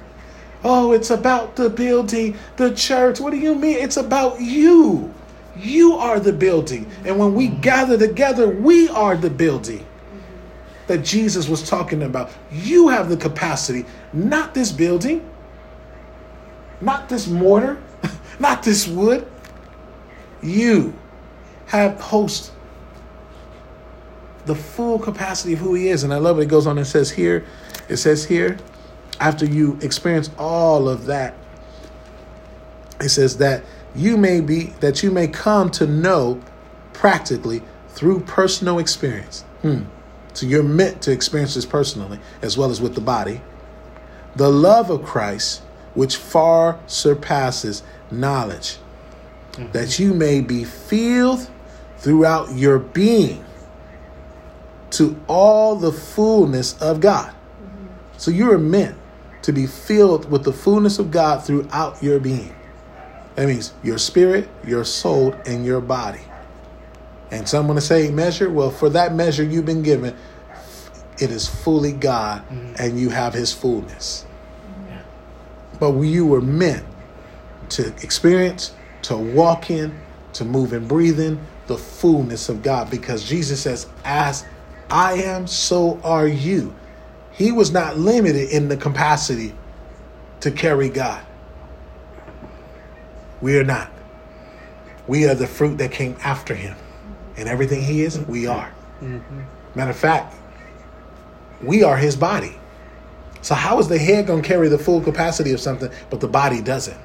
Oh, 0.68 0.94
it's 0.94 1.12
about 1.12 1.56
the 1.56 1.70
building, 1.70 2.36
the 2.58 2.74
church. 2.74 3.20
What 3.20 3.30
do 3.30 3.38
you 3.38 3.54
mean? 3.54 3.78
It's 3.78 3.98
about 3.98 4.42
you. 4.42 5.14
You 5.56 5.94
are 5.94 6.20
the 6.20 6.34
building. 6.34 6.90
And 7.06 7.20
when 7.20 7.36
we 7.36 7.50
gather 7.50 8.00
together, 8.00 8.50
we 8.50 8.90
are 8.90 9.16
the 9.16 9.30
building 9.30 9.86
that 10.88 11.06
Jesus 11.06 11.48
was 11.48 11.70
talking 11.70 12.02
about. 12.02 12.32
You 12.52 12.88
have 12.88 13.10
the 13.10 13.18
capacity, 13.18 13.86
not 14.12 14.56
this 14.56 14.72
building, 14.72 15.30
not 16.82 17.10
this 17.10 17.28
mortar, 17.28 17.80
not 18.40 18.64
this 18.64 18.88
wood. 18.88 19.28
You 20.42 20.96
have 21.68 22.02
host 22.02 22.52
the 24.48 24.56
full 24.56 24.98
capacity 24.98 25.54
of 25.54 25.60
who 25.60 25.76
he 25.76 25.90
is. 25.90 26.04
And 26.04 26.12
I 26.12 26.18
love 26.18 26.40
it. 26.40 26.44
It 26.44 26.50
goes 26.50 26.66
on 26.66 26.80
and 26.80 26.88
says 26.88 27.12
here, 27.12 27.46
it 27.88 27.98
says 27.98 28.26
here, 28.26 28.58
after 29.20 29.46
you 29.46 29.78
experience 29.82 30.30
all 30.38 30.90
of 30.90 31.06
that, 31.06 31.36
it 33.00 33.10
says 33.10 33.38
that 33.38 33.64
you 33.96 34.18
may 34.18 34.42
be 34.42 34.66
that 34.80 35.04
you 35.04 35.12
may 35.12 35.28
come 35.28 35.70
to 35.72 35.88
know 35.88 36.42
practically 36.94 37.62
through 37.90 38.22
personal 38.22 38.80
experience. 38.80 39.42
Hmm. 39.62 39.84
So 40.34 40.46
you're 40.46 40.64
meant 40.64 41.02
to 41.04 41.12
experience 41.12 41.56
this 41.56 41.66
personally 41.66 42.20
as 42.42 42.58
well 42.58 42.70
as 42.70 42.82
with 42.82 42.96
the 42.96 43.02
body. 43.02 43.42
The 44.36 44.50
love 44.50 44.90
of 44.90 45.04
Christ, 45.04 45.62
which 45.94 46.18
far 46.18 46.78
surpasses 46.88 47.84
knowledge, 48.12 48.78
mm-hmm. 49.54 49.72
that 49.72 49.98
you 49.98 50.14
may 50.14 50.42
be 50.42 50.66
filled 50.66 51.50
throughout 51.98 52.54
your 52.54 52.80
being 52.80 53.46
to 54.92 55.20
all 55.28 55.78
the 55.78 55.92
fullness 55.92 56.80
of 56.82 57.00
God. 57.00 57.30
Mm-hmm. 57.30 57.88
So 58.18 58.32
you 58.32 58.52
are 58.52 58.58
meant 58.58 58.98
to 59.46 59.54
be 59.54 59.68
filled 59.68 60.32
with 60.32 60.44
the 60.44 60.52
fullness 60.52 60.98
of 60.98 61.12
God 61.12 61.44
throughout 61.46 62.02
your 62.02 62.20
being. 62.20 62.56
That 63.36 63.48
means 63.48 63.74
your 63.84 64.00
spirit, 64.00 64.50
your 64.66 64.84
soul, 64.84 65.34
and 65.46 65.64
your 65.64 65.82
body. 65.82 66.22
And 67.30 67.48
some 67.48 67.68
want 67.68 67.80
to 67.80 67.86
say 67.86 68.10
measure. 68.10 68.50
Well, 68.50 68.72
for 68.72 68.90
that 68.90 69.14
measure 69.14 69.44
you've 69.44 69.68
been 69.68 69.84
given, 69.84 70.16
it 71.20 71.30
is 71.30 71.48
fully 71.48 71.92
God 71.92 72.42
mm-hmm. 72.50 72.74
and 72.80 73.00
you 73.00 73.10
have 73.10 73.36
his 73.36 73.54
fullness. 73.54 74.26
Yeah. 74.88 75.04
But 75.80 75.92
you 76.00 76.26
were 76.26 76.42
meant 76.42 76.86
to 77.70 77.90
experience, 78.02 78.74
to 79.04 79.16
walk 79.16 79.70
in, 79.70 79.96
to 80.34 80.44
move 80.44 80.74
and 80.74 80.88
breathe 80.88 81.20
in 81.20 81.40
the 81.68 81.78
fullness 81.78 82.50
of 82.50 82.64
God 82.64 82.90
because 82.90 83.24
Jesus 83.24 83.62
says, 83.62 83.86
As 84.04 84.44
I 84.90 85.22
am, 85.22 85.46
so 85.46 86.00
are 86.04 86.28
you. 86.28 86.74
He 87.36 87.52
was 87.52 87.72
not 87.72 87.98
limited 87.98 88.50
in 88.50 88.70
the 88.70 88.78
capacity 88.78 89.54
to 90.40 90.52
carry 90.52 90.90
God. 90.90 91.24
We 93.42 93.58
are 93.58 93.64
not. 93.64 93.92
We 95.08 95.28
are 95.28 95.36
the 95.36 95.48
fruit 95.48 95.78
that 95.78 95.92
came 95.92 96.16
after 96.22 96.56
him. 96.56 96.76
And 97.38 97.50
everything 97.50 97.82
he 97.82 98.04
is, 98.04 98.20
we 98.20 98.48
are. 98.48 98.74
Mm-hmm. 99.02 99.42
Matter 99.76 99.92
of 99.92 99.98
fact, 99.98 100.34
we 101.62 101.84
are 101.84 101.98
his 101.98 102.16
body. 102.16 102.56
So, 103.42 103.54
how 103.54 103.80
is 103.80 103.88
the 103.88 103.98
head 103.98 104.28
going 104.28 104.42
to 104.42 104.48
carry 104.48 104.70
the 104.70 104.78
full 104.78 105.02
capacity 105.02 105.52
of 105.52 105.60
something, 105.60 105.92
but 106.10 106.22
the 106.22 106.28
body 106.28 106.62
doesn't? 106.62 106.98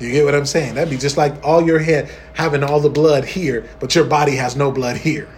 You 0.00 0.10
get 0.10 0.24
what 0.24 0.34
I'm 0.34 0.44
saying? 0.44 0.74
That'd 0.74 0.90
be 0.90 0.98
just 0.98 1.16
like 1.16 1.42
all 1.44 1.64
your 1.64 1.78
head 1.78 2.10
having 2.34 2.64
all 2.64 2.80
the 2.80 2.90
blood 2.90 3.24
here, 3.24 3.68
but 3.78 3.94
your 3.94 4.04
body 4.04 4.34
has 4.34 4.56
no 4.56 4.72
blood 4.72 4.96
here. 4.96 5.28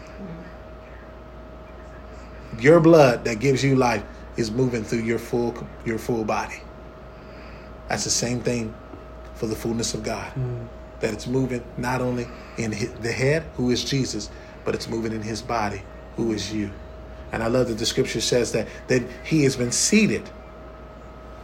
Your 2.60 2.80
blood 2.80 3.24
that 3.24 3.38
gives 3.40 3.62
you 3.62 3.76
life 3.76 4.04
is 4.36 4.50
moving 4.50 4.84
through 4.84 5.00
your 5.00 5.18
full 5.18 5.54
your 5.84 5.98
full 5.98 6.24
body. 6.24 6.60
That's 7.88 8.04
the 8.04 8.10
same 8.10 8.40
thing 8.40 8.74
for 9.34 9.46
the 9.46 9.56
fullness 9.56 9.94
of 9.94 10.02
God. 10.02 10.32
Mm. 10.34 10.66
That 11.00 11.12
it's 11.12 11.26
moving 11.26 11.62
not 11.76 12.00
only 12.00 12.26
in 12.56 12.70
the 13.02 13.12
head, 13.12 13.44
who 13.56 13.70
is 13.70 13.84
Jesus, 13.84 14.30
but 14.64 14.74
it's 14.74 14.88
moving 14.88 15.12
in 15.12 15.22
his 15.22 15.42
body, 15.42 15.82
who 16.16 16.32
is 16.32 16.52
you. 16.52 16.70
And 17.32 17.42
I 17.42 17.48
love 17.48 17.68
that 17.68 17.74
the 17.74 17.86
scripture 17.86 18.20
says 18.20 18.52
that, 18.52 18.66
that 18.88 19.02
he 19.24 19.44
has 19.44 19.56
been 19.56 19.72
seated. 19.72 20.28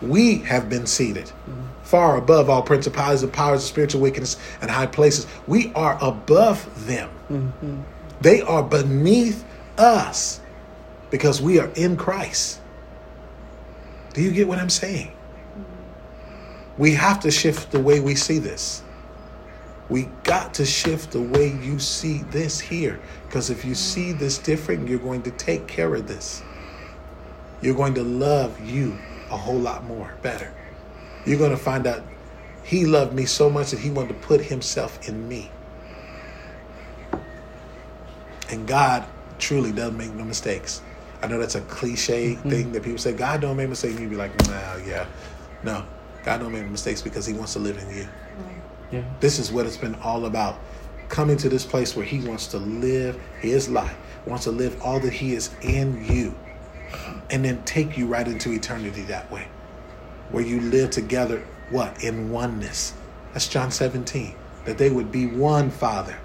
We 0.00 0.38
have 0.38 0.68
been 0.68 0.86
seated 0.86 1.26
mm-hmm. 1.26 1.62
far 1.82 2.16
above 2.16 2.50
all 2.50 2.62
principalities 2.62 3.22
and 3.22 3.32
powers 3.32 3.62
of 3.62 3.68
spiritual 3.68 4.00
wickedness 4.00 4.36
and 4.60 4.70
high 4.70 4.86
places. 4.86 5.26
We 5.46 5.72
are 5.74 5.98
above 6.00 6.86
them. 6.86 7.10
Mm-hmm. 7.30 7.82
They 8.20 8.40
are 8.40 8.62
beneath 8.62 9.44
us 9.78 10.40
because 11.12 11.42
we 11.42 11.60
are 11.60 11.70
in 11.76 11.94
Christ. 11.94 12.58
Do 14.14 14.22
you 14.22 14.32
get 14.32 14.48
what 14.48 14.58
I'm 14.58 14.70
saying? 14.70 15.12
We 16.78 16.92
have 16.94 17.20
to 17.20 17.30
shift 17.30 17.70
the 17.70 17.78
way 17.78 18.00
we 18.00 18.14
see 18.14 18.38
this. 18.38 18.82
We 19.90 20.08
got 20.24 20.54
to 20.54 20.64
shift 20.64 21.12
the 21.12 21.20
way 21.20 21.48
you 21.48 21.78
see 21.78 22.22
this 22.30 22.58
here. 22.58 22.98
Because 23.26 23.50
if 23.50 23.62
you 23.62 23.74
see 23.74 24.12
this 24.12 24.38
different, 24.38 24.88
you're 24.88 24.98
going 24.98 25.22
to 25.24 25.30
take 25.32 25.66
care 25.66 25.94
of 25.94 26.08
this. 26.08 26.42
You're 27.60 27.76
going 27.76 27.94
to 27.94 28.02
love 28.02 28.58
you 28.66 28.98
a 29.30 29.36
whole 29.36 29.58
lot 29.58 29.84
more 29.84 30.14
better. 30.22 30.52
You're 31.26 31.38
going 31.38 31.50
to 31.50 31.58
find 31.58 31.86
out 31.86 32.02
he 32.64 32.86
loved 32.86 33.12
me 33.12 33.26
so 33.26 33.50
much 33.50 33.70
that 33.72 33.80
he 33.80 33.90
wanted 33.90 34.08
to 34.08 34.26
put 34.26 34.40
himself 34.40 35.06
in 35.06 35.28
me. 35.28 35.50
And 38.48 38.66
God 38.66 39.04
truly 39.38 39.72
doesn't 39.72 39.98
make 39.98 40.14
no 40.14 40.24
mistakes. 40.24 40.80
I 41.22 41.28
know 41.28 41.38
that's 41.38 41.54
a 41.54 41.60
cliche 41.62 42.34
mm-hmm. 42.34 42.50
thing 42.50 42.72
that 42.72 42.82
people 42.82 42.98
say, 42.98 43.12
God 43.12 43.40
don't 43.40 43.56
make 43.56 43.68
mistakes. 43.68 43.98
You'd 43.98 44.10
be 44.10 44.16
like, 44.16 44.36
nah, 44.48 44.76
yeah. 44.76 45.06
No, 45.62 45.84
God 46.24 46.38
don't 46.38 46.52
make 46.52 46.68
mistakes 46.68 47.00
because 47.00 47.26
he 47.26 47.32
wants 47.32 47.52
to 47.52 47.60
live 47.60 47.78
in 47.78 47.96
you. 47.96 48.08
Yeah. 48.90 49.04
This 49.20 49.38
is 49.38 49.50
what 49.50 49.64
it's 49.66 49.76
been 49.76 49.94
all 49.96 50.26
about. 50.26 50.58
Coming 51.08 51.36
to 51.38 51.48
this 51.48 51.64
place 51.64 51.96
where 51.96 52.04
he 52.04 52.20
wants 52.20 52.46
to 52.48 52.58
live 52.58 53.20
his 53.40 53.68
life, 53.68 53.96
wants 54.26 54.44
to 54.44 54.50
live 54.50 54.80
all 54.82 55.00
that 55.00 55.12
he 55.12 55.34
is 55.34 55.50
in 55.62 56.04
you, 56.04 56.34
and 57.30 57.44
then 57.44 57.62
take 57.64 57.96
you 57.96 58.06
right 58.06 58.26
into 58.26 58.52
eternity 58.52 59.02
that 59.02 59.30
way. 59.30 59.46
Where 60.30 60.44
you 60.44 60.60
live 60.60 60.90
together, 60.90 61.44
what? 61.70 62.02
In 62.02 62.30
oneness. 62.30 62.94
That's 63.32 63.48
John 63.48 63.70
17. 63.70 64.34
That 64.64 64.78
they 64.78 64.90
would 64.90 65.10
be 65.10 65.26
one, 65.26 65.70
Father, 65.70 66.16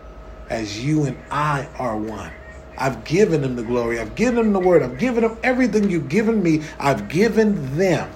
as 0.49 0.83
you 0.83 1.05
and 1.05 1.17
I 1.31 1.67
are 1.77 1.97
one. 1.97 2.31
I've 2.77 3.03
given 3.03 3.41
them 3.41 3.55
the 3.55 3.63
glory. 3.63 3.99
I've 3.99 4.15
given 4.15 4.35
them 4.35 4.53
the 4.53 4.59
word. 4.59 4.83
I've 4.83 4.99
given 4.99 5.23
them 5.23 5.37
everything 5.43 5.89
you've 5.89 6.09
given 6.09 6.41
me. 6.41 6.63
I've 6.79 7.09
given 7.09 7.77
them 7.77 8.09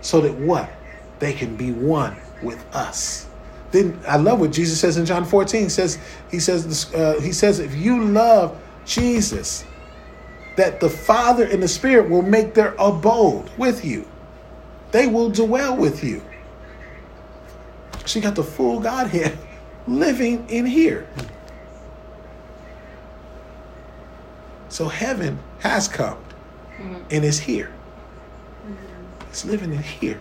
so 0.00 0.20
that 0.20 0.34
what? 0.34 0.70
They 1.18 1.32
can 1.32 1.56
be 1.56 1.72
one 1.72 2.16
with 2.42 2.64
us. 2.74 3.26
Then 3.70 4.00
I 4.06 4.16
love 4.16 4.40
what 4.40 4.52
Jesus 4.52 4.80
says 4.80 4.96
in 4.96 5.04
John 5.06 5.24
14. 5.24 5.64
He 5.64 5.68
says, 5.68 5.98
he 6.30 6.40
says, 6.40 6.92
uh, 6.94 7.20
he 7.20 7.32
says, 7.32 7.58
if 7.58 7.74
you 7.74 8.04
love 8.04 8.58
Jesus, 8.84 9.64
that 10.56 10.80
the 10.80 10.88
Father 10.88 11.44
and 11.44 11.62
the 11.62 11.68
Spirit 11.68 12.08
will 12.10 12.22
make 12.22 12.54
their 12.54 12.74
abode 12.78 13.50
with 13.58 13.84
you. 13.84 14.06
They 14.90 15.06
will 15.06 15.30
dwell 15.30 15.76
with 15.76 16.02
you. 16.02 16.22
She 18.06 18.20
got 18.20 18.34
the 18.34 18.42
full 18.42 18.80
Godhead 18.80 19.36
living 19.86 20.48
in 20.48 20.64
here. 20.66 21.06
So 24.68 24.88
heaven 24.88 25.38
has 25.60 25.88
come 25.88 26.18
mm-hmm. 26.76 26.96
and 27.10 27.24
is 27.24 27.38
here. 27.38 27.72
Mm-hmm. 28.66 29.28
It's 29.30 29.44
living 29.44 29.72
in 29.72 29.82
here. 29.82 30.20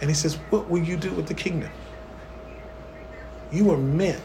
And 0.00 0.10
he 0.10 0.14
says, 0.14 0.34
What 0.50 0.68
will 0.68 0.82
you 0.82 0.96
do 0.96 1.10
with 1.12 1.26
the 1.26 1.34
kingdom? 1.34 1.70
You 3.52 3.70
are 3.70 3.78
meant 3.78 4.22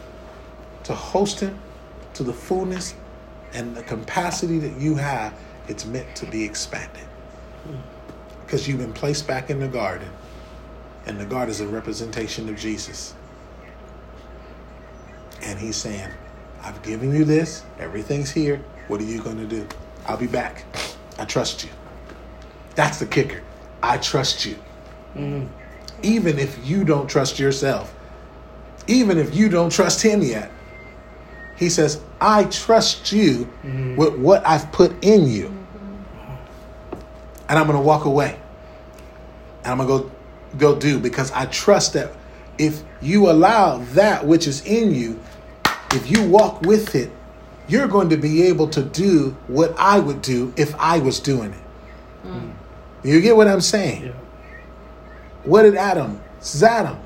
to 0.84 0.94
host 0.94 1.40
him 1.40 1.58
to 2.14 2.22
the 2.22 2.32
fullness 2.32 2.94
and 3.52 3.76
the 3.76 3.82
capacity 3.82 4.58
that 4.58 4.80
you 4.80 4.96
have. 4.96 5.34
It's 5.68 5.86
meant 5.86 6.16
to 6.16 6.26
be 6.26 6.44
expanded. 6.44 7.04
Because 8.44 8.66
you've 8.66 8.78
been 8.78 8.92
placed 8.92 9.26
back 9.28 9.50
in 9.50 9.60
the 9.60 9.68
garden, 9.68 10.10
and 11.06 11.18
the 11.18 11.24
garden 11.24 11.50
is 11.50 11.60
a 11.60 11.66
representation 11.66 12.48
of 12.48 12.56
Jesus. 12.56 13.14
And 15.42 15.58
he's 15.58 15.76
saying, 15.76 16.10
I've 16.62 16.82
given 16.82 17.14
you 17.14 17.24
this, 17.24 17.64
everything's 17.78 18.30
here. 18.30 18.62
What 18.90 19.00
are 19.00 19.04
you 19.04 19.22
going 19.22 19.38
to 19.38 19.46
do? 19.46 19.68
I'll 20.06 20.16
be 20.16 20.26
back. 20.26 20.64
I 21.16 21.24
trust 21.24 21.62
you. 21.62 21.70
That's 22.74 22.98
the 22.98 23.06
kicker. 23.06 23.40
I 23.84 23.98
trust 23.98 24.44
you. 24.44 24.58
Mm. 25.14 25.48
Even 26.02 26.40
if 26.40 26.58
you 26.66 26.82
don't 26.82 27.08
trust 27.08 27.38
yourself, 27.38 27.94
even 28.88 29.16
if 29.16 29.32
you 29.32 29.48
don't 29.48 29.70
trust 29.70 30.02
him 30.02 30.24
yet. 30.24 30.50
He 31.56 31.68
says, 31.68 32.00
I 32.20 32.44
trust 32.44 33.12
you 33.12 33.48
mm-hmm. 33.62 33.94
with 33.94 34.16
what 34.16 34.44
I've 34.44 34.72
put 34.72 34.92
in 35.04 35.28
you. 35.28 35.56
And 37.48 37.60
I'm 37.60 37.66
going 37.68 37.78
to 37.78 37.84
walk 37.84 38.06
away. 38.06 38.40
And 39.62 39.80
I'm 39.80 39.86
going 39.86 40.02
to 40.02 40.08
go 40.08 40.74
go 40.74 40.80
do 40.80 40.98
because 40.98 41.30
I 41.30 41.46
trust 41.46 41.92
that 41.92 42.12
if 42.58 42.82
you 43.00 43.30
allow 43.30 43.78
that 43.92 44.26
which 44.26 44.48
is 44.48 44.66
in 44.66 44.92
you, 44.92 45.20
if 45.92 46.10
you 46.10 46.28
walk 46.28 46.62
with 46.62 46.96
it, 46.96 47.12
you're 47.70 47.88
going 47.88 48.10
to 48.10 48.16
be 48.16 48.42
able 48.42 48.68
to 48.68 48.82
do 48.82 49.36
what 49.46 49.74
I 49.78 49.98
would 49.98 50.22
do 50.22 50.52
if 50.56 50.74
I 50.76 50.98
was 50.98 51.20
doing 51.20 51.52
it. 51.52 51.64
Mm. 52.26 52.52
You 53.04 53.20
get 53.20 53.36
what 53.36 53.48
I'm 53.48 53.60
saying? 53.60 54.06
Yeah. 54.06 54.12
What 55.44 55.62
did 55.62 55.76
Adam? 55.76 56.20
Zadam 56.40 56.98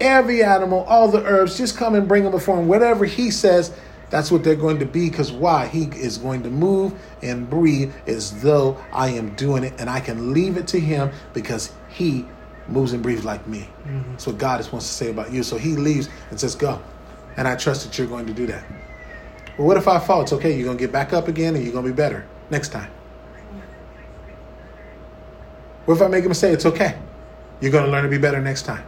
every 0.00 0.42
animal, 0.42 0.84
all 0.88 1.08
the 1.08 1.24
herbs, 1.24 1.56
just 1.56 1.76
come 1.76 1.94
and 1.94 2.06
bring 2.06 2.22
them 2.22 2.32
before 2.32 2.58
him. 2.58 2.68
Whatever 2.68 3.04
he 3.04 3.30
says, 3.30 3.72
that's 4.10 4.30
what 4.30 4.44
they're 4.44 4.54
going 4.54 4.78
to 4.78 4.86
be. 4.86 5.08
Because 5.08 5.32
why? 5.32 5.66
He 5.66 5.84
is 5.84 6.18
going 6.18 6.42
to 6.44 6.50
move 6.50 6.94
and 7.22 7.48
breathe 7.48 7.92
as 8.06 8.42
though 8.42 8.76
I 8.92 9.10
am 9.10 9.34
doing 9.34 9.64
it, 9.64 9.74
and 9.78 9.90
I 9.90 10.00
can 10.00 10.32
leave 10.32 10.56
it 10.56 10.66
to 10.68 10.80
him 10.80 11.10
because 11.32 11.72
he 11.88 12.26
moves 12.68 12.92
and 12.92 13.02
breathes 13.02 13.24
like 13.24 13.46
me. 13.46 13.68
Mm-hmm. 13.84 14.12
That's 14.12 14.26
what 14.26 14.38
God 14.38 14.60
wants 14.72 14.86
to 14.88 14.92
say 14.92 15.10
about 15.10 15.32
you. 15.32 15.42
So 15.42 15.56
he 15.56 15.76
leaves 15.76 16.08
and 16.30 16.38
says, 16.38 16.54
Go. 16.54 16.80
And 17.36 17.46
I 17.46 17.54
trust 17.56 17.84
that 17.84 17.98
you're 17.98 18.06
going 18.06 18.26
to 18.26 18.32
do 18.32 18.46
that. 18.46 18.64
Well, 19.56 19.66
what 19.66 19.76
if 19.76 19.88
I 19.88 19.98
fall? 19.98 20.22
It's 20.22 20.32
okay. 20.32 20.54
You're 20.54 20.64
going 20.64 20.76
to 20.76 20.82
get 20.82 20.92
back 20.92 21.12
up 21.12 21.28
again 21.28 21.54
and 21.54 21.64
you're 21.64 21.72
going 21.72 21.84
to 21.84 21.90
be 21.90 21.96
better 21.96 22.26
next 22.50 22.70
time. 22.70 22.90
What 25.86 25.94
if 25.94 26.02
I 26.02 26.08
make 26.08 26.24
a 26.24 26.28
mistake? 26.28 26.52
It's 26.52 26.66
okay. 26.66 26.98
You're 27.60 27.72
going 27.72 27.84
to 27.84 27.90
learn 27.90 28.02
to 28.02 28.10
be 28.10 28.18
better 28.18 28.40
next 28.40 28.62
time. 28.62 28.84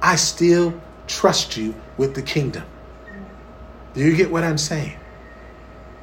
I 0.00 0.16
still 0.16 0.80
trust 1.06 1.56
you 1.56 1.74
with 1.98 2.14
the 2.14 2.22
kingdom. 2.22 2.64
Do 3.94 4.00
you 4.00 4.16
get 4.16 4.30
what 4.30 4.44
I'm 4.44 4.58
saying? 4.58 4.96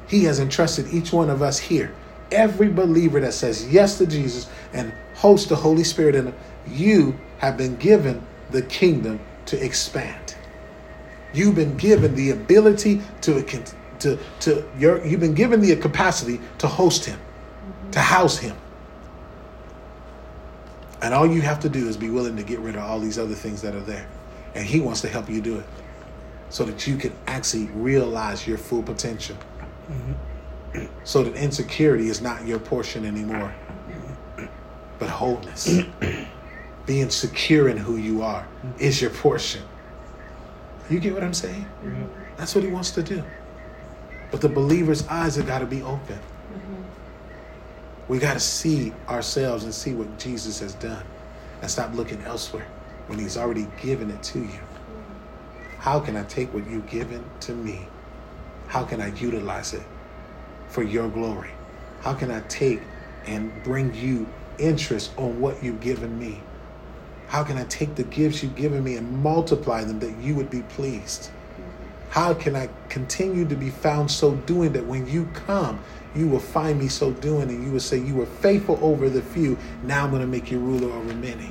He 0.06 0.24
has 0.24 0.38
entrusted 0.38 0.92
each 0.92 1.12
one 1.12 1.30
of 1.30 1.42
us 1.42 1.58
here. 1.58 1.94
Every 2.30 2.68
believer 2.68 3.20
that 3.20 3.32
says 3.32 3.72
yes 3.72 3.98
to 3.98 4.06
Jesus 4.06 4.48
and 4.72 4.92
hosts 5.14 5.48
the 5.48 5.56
Holy 5.56 5.84
Spirit 5.84 6.14
in 6.14 6.34
you 6.66 7.18
have 7.38 7.56
been 7.56 7.76
given 7.76 8.24
the 8.50 8.62
kingdom 8.62 9.20
to 9.46 9.62
expand. 9.62 10.34
You've 11.32 11.54
been 11.54 11.76
given 11.76 12.14
the 12.14 12.30
ability 12.30 13.02
to 13.22 13.36
to 14.04 14.18
to 14.40 14.64
your 14.78 15.04
you've 15.04 15.20
been 15.20 15.34
given 15.34 15.60
the 15.60 15.74
capacity 15.76 16.40
to 16.58 16.68
host 16.68 17.04
him, 17.04 17.18
to 17.90 18.00
house 18.00 18.38
him. 18.38 18.56
And 21.04 21.12
all 21.12 21.26
you 21.26 21.42
have 21.42 21.60
to 21.60 21.68
do 21.68 21.86
is 21.86 21.98
be 21.98 22.08
willing 22.08 22.34
to 22.36 22.42
get 22.42 22.60
rid 22.60 22.76
of 22.76 22.82
all 22.82 22.98
these 22.98 23.18
other 23.18 23.34
things 23.34 23.60
that 23.60 23.74
are 23.74 23.80
there. 23.80 24.08
And 24.54 24.64
He 24.64 24.80
wants 24.80 25.02
to 25.02 25.08
help 25.08 25.28
you 25.28 25.42
do 25.42 25.58
it 25.58 25.66
so 26.48 26.64
that 26.64 26.86
you 26.86 26.96
can 26.96 27.12
actually 27.26 27.66
realize 27.74 28.46
your 28.46 28.56
full 28.56 28.82
potential. 28.82 29.36
Mm-hmm. 29.90 30.86
So 31.04 31.22
that 31.22 31.34
insecurity 31.34 32.08
is 32.08 32.22
not 32.22 32.46
your 32.46 32.58
portion 32.58 33.04
anymore, 33.04 33.54
but 34.98 35.10
wholeness. 35.10 35.82
Being 36.86 37.10
secure 37.10 37.68
in 37.68 37.76
who 37.76 37.96
you 37.96 38.22
are 38.22 38.46
is 38.78 39.02
your 39.02 39.10
portion. 39.10 39.62
You 40.88 41.00
get 41.00 41.12
what 41.12 41.22
I'm 41.22 41.34
saying? 41.34 41.66
Mm-hmm. 41.84 42.04
That's 42.36 42.54
what 42.54 42.64
He 42.64 42.70
wants 42.70 42.92
to 42.92 43.02
do. 43.02 43.22
But 44.34 44.40
the 44.40 44.48
believer's 44.48 45.06
eyes 45.06 45.36
have 45.36 45.46
got 45.46 45.60
to 45.60 45.64
be 45.64 45.80
open. 45.82 46.18
Mm-hmm. 46.18 46.82
We 48.08 48.18
got 48.18 48.32
to 48.32 48.40
see 48.40 48.92
ourselves 49.08 49.62
and 49.62 49.72
see 49.72 49.94
what 49.94 50.18
Jesus 50.18 50.58
has 50.58 50.74
done 50.74 51.04
and 51.62 51.70
stop 51.70 51.94
looking 51.94 52.20
elsewhere 52.22 52.66
when 53.06 53.20
He's 53.20 53.36
already 53.36 53.68
given 53.80 54.10
it 54.10 54.20
to 54.24 54.40
you. 54.40 54.46
Mm-hmm. 54.46 55.78
How 55.78 56.00
can 56.00 56.16
I 56.16 56.24
take 56.24 56.52
what 56.52 56.68
you've 56.68 56.90
given 56.90 57.24
to 57.42 57.52
me? 57.54 57.86
How 58.66 58.82
can 58.82 59.00
I 59.00 59.14
utilize 59.14 59.72
it 59.72 59.84
for 60.66 60.82
your 60.82 61.08
glory? 61.08 61.52
How 62.00 62.12
can 62.12 62.32
I 62.32 62.40
take 62.48 62.82
and 63.26 63.52
bring 63.62 63.94
you 63.94 64.26
interest 64.58 65.12
on 65.16 65.40
what 65.40 65.62
you've 65.62 65.80
given 65.80 66.18
me? 66.18 66.40
How 67.28 67.44
can 67.44 67.56
I 67.56 67.66
take 67.66 67.94
the 67.94 68.02
gifts 68.02 68.42
you've 68.42 68.56
given 68.56 68.82
me 68.82 68.96
and 68.96 69.22
multiply 69.22 69.84
them 69.84 70.00
that 70.00 70.16
you 70.16 70.34
would 70.34 70.50
be 70.50 70.62
pleased? 70.62 71.30
How 72.14 72.32
can 72.32 72.54
I 72.54 72.68
continue 72.90 73.44
to 73.44 73.56
be 73.56 73.70
found 73.70 74.08
so 74.08 74.36
doing 74.46 74.72
that 74.74 74.86
when 74.86 75.04
you 75.08 75.28
come, 75.34 75.80
you 76.14 76.28
will 76.28 76.38
find 76.38 76.78
me 76.78 76.86
so 76.86 77.10
doing, 77.10 77.50
and 77.50 77.64
you 77.64 77.72
will 77.72 77.80
say, 77.80 77.98
You 77.98 78.14
were 78.14 78.26
faithful 78.26 78.78
over 78.80 79.10
the 79.10 79.20
few, 79.20 79.58
now 79.82 80.04
I'm 80.04 80.10
going 80.10 80.22
to 80.22 80.28
make 80.28 80.48
you 80.48 80.60
ruler 80.60 80.94
over 80.94 81.12
many. 81.12 81.50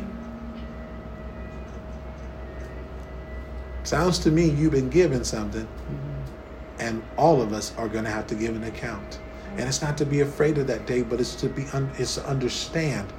Sounds 3.83 4.17
to 4.19 4.31
me 4.31 4.51
you've 4.51 4.71
been 4.71 4.89
given 4.89 5.25
something, 5.25 5.65
mm-hmm. 5.65 6.79
and 6.79 7.03
all 7.17 7.41
of 7.41 7.51
us 7.51 7.75
are 7.75 7.89
going 7.89 8.05
to 8.05 8.11
have 8.11 8.27
to 8.27 8.35
give 8.35 8.55
an 8.55 8.63
account. 8.63 9.19
And 9.57 9.67
it's 9.67 9.81
not 9.81 9.97
to 9.97 10.05
be 10.05 10.21
afraid 10.21 10.57
of 10.57 10.67
that 10.67 10.87
day, 10.87 11.01
but 11.01 11.19
it's 11.19 11.35
to 11.41 11.49
be 11.49 11.65
un- 11.73 11.91
it's 11.97 12.15
to 12.15 12.25
understand 12.25 13.11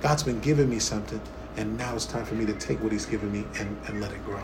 God's 0.00 0.24
been 0.24 0.40
giving 0.40 0.68
me 0.68 0.80
something, 0.80 1.20
and 1.56 1.78
now 1.78 1.94
it's 1.94 2.06
time 2.06 2.24
for 2.24 2.34
me 2.34 2.44
to 2.46 2.54
take 2.54 2.82
what 2.82 2.90
He's 2.90 3.06
given 3.06 3.30
me 3.30 3.44
and, 3.60 3.78
and 3.86 4.00
let 4.00 4.10
it 4.10 4.24
grow, 4.24 4.42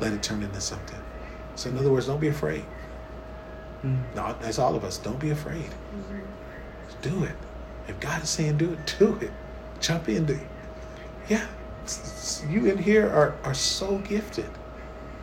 let 0.00 0.14
it 0.14 0.22
turn 0.22 0.42
into 0.42 0.62
something. 0.62 0.99
So 1.60 1.68
in 1.68 1.76
other 1.76 1.92
words, 1.92 2.06
don't 2.06 2.20
be 2.20 2.28
afraid. 2.28 2.64
Mm. 3.84 3.98
No, 4.14 4.34
that's 4.40 4.58
all 4.58 4.74
of 4.74 4.82
us. 4.82 4.96
Don't 4.96 5.20
be 5.20 5.28
afraid. 5.28 5.66
Mm-hmm. 5.66 6.20
Do 7.02 7.24
it. 7.24 7.36
If 7.86 8.00
God 8.00 8.22
is 8.22 8.30
saying 8.30 8.56
do 8.56 8.72
it, 8.72 8.94
do 8.98 9.14
it. 9.16 9.30
Jump 9.78 10.08
into 10.08 10.32
it. 10.32 10.48
Yeah, 11.28 11.46
you 12.48 12.64
in 12.64 12.78
here 12.78 13.10
are, 13.10 13.36
are 13.44 13.52
so 13.52 13.98
gifted. 13.98 14.48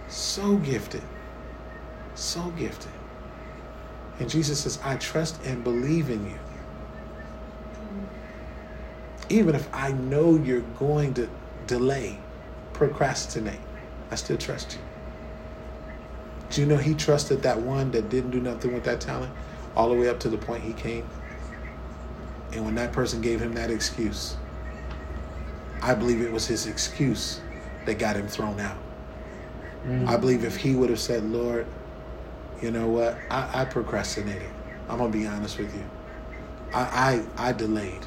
So 0.10 0.58
gifted. 0.58 1.02
So 2.14 2.52
gifted. 2.52 2.92
And 4.20 4.30
Jesus 4.30 4.60
says, 4.60 4.80
I 4.84 4.96
trust 4.98 5.42
and 5.44 5.64
believe 5.64 6.12
in 6.12 6.24
you. 6.24 6.40
Even 9.30 9.56
if 9.56 9.68
I 9.74 9.92
know 9.92 10.36
you're 10.36 10.62
going 10.78 11.16
to 11.16 11.28
delay, 11.66 12.20
procrastinate, 12.74 13.60
I 14.12 14.16
still 14.16 14.38
trust 14.38 14.74
you. 14.76 14.87
Do 16.50 16.62
you 16.62 16.68
know 16.68 16.78
he 16.78 16.94
trusted 16.94 17.42
that 17.44 17.60
one 17.60 17.92
that 17.92 18.10
didn't 18.10 18.32
do 18.32 18.40
nothing 18.40 18.74
with 18.74 18.84
that 18.86 19.02
talent 19.02 19.32
all 19.76 19.90
the 19.90 19.96
way 19.96 20.10
up 20.10 20.20
to 20.22 20.30
the 20.30 20.38
point 20.38 20.64
he 20.64 20.74
came? 20.74 21.06
And 22.54 22.64
when 22.64 22.76
that 22.76 22.94
person 22.94 23.22
gave 23.22 23.42
him 23.42 23.54
that 23.54 23.70
excuse, 23.70 24.38
I 25.82 25.94
believe 25.94 26.22
it 26.22 26.32
was 26.32 26.48
his 26.48 26.66
excuse 26.68 27.42
that 27.86 28.00
got 28.00 28.16
him 28.16 28.28
thrown 28.28 28.60
out. 28.60 28.78
Mm-hmm. 29.86 30.08
I 30.08 30.18
believe 30.18 30.44
if 30.44 30.56
he 30.56 30.76
would 30.76 30.90
have 30.90 31.00
said, 31.00 31.24
Lord, 31.26 31.68
you 32.62 32.72
know 32.72 32.88
what? 32.88 33.18
I, 33.30 33.62
I 33.62 33.66
procrastinated. 33.66 34.50
I'm 34.90 34.98
gonna 34.98 35.12
be 35.12 35.28
honest 35.28 35.58
with 35.58 35.74
you. 35.76 35.84
I, 36.74 37.24
I 37.38 37.50
I 37.50 37.52
delayed. 37.52 38.06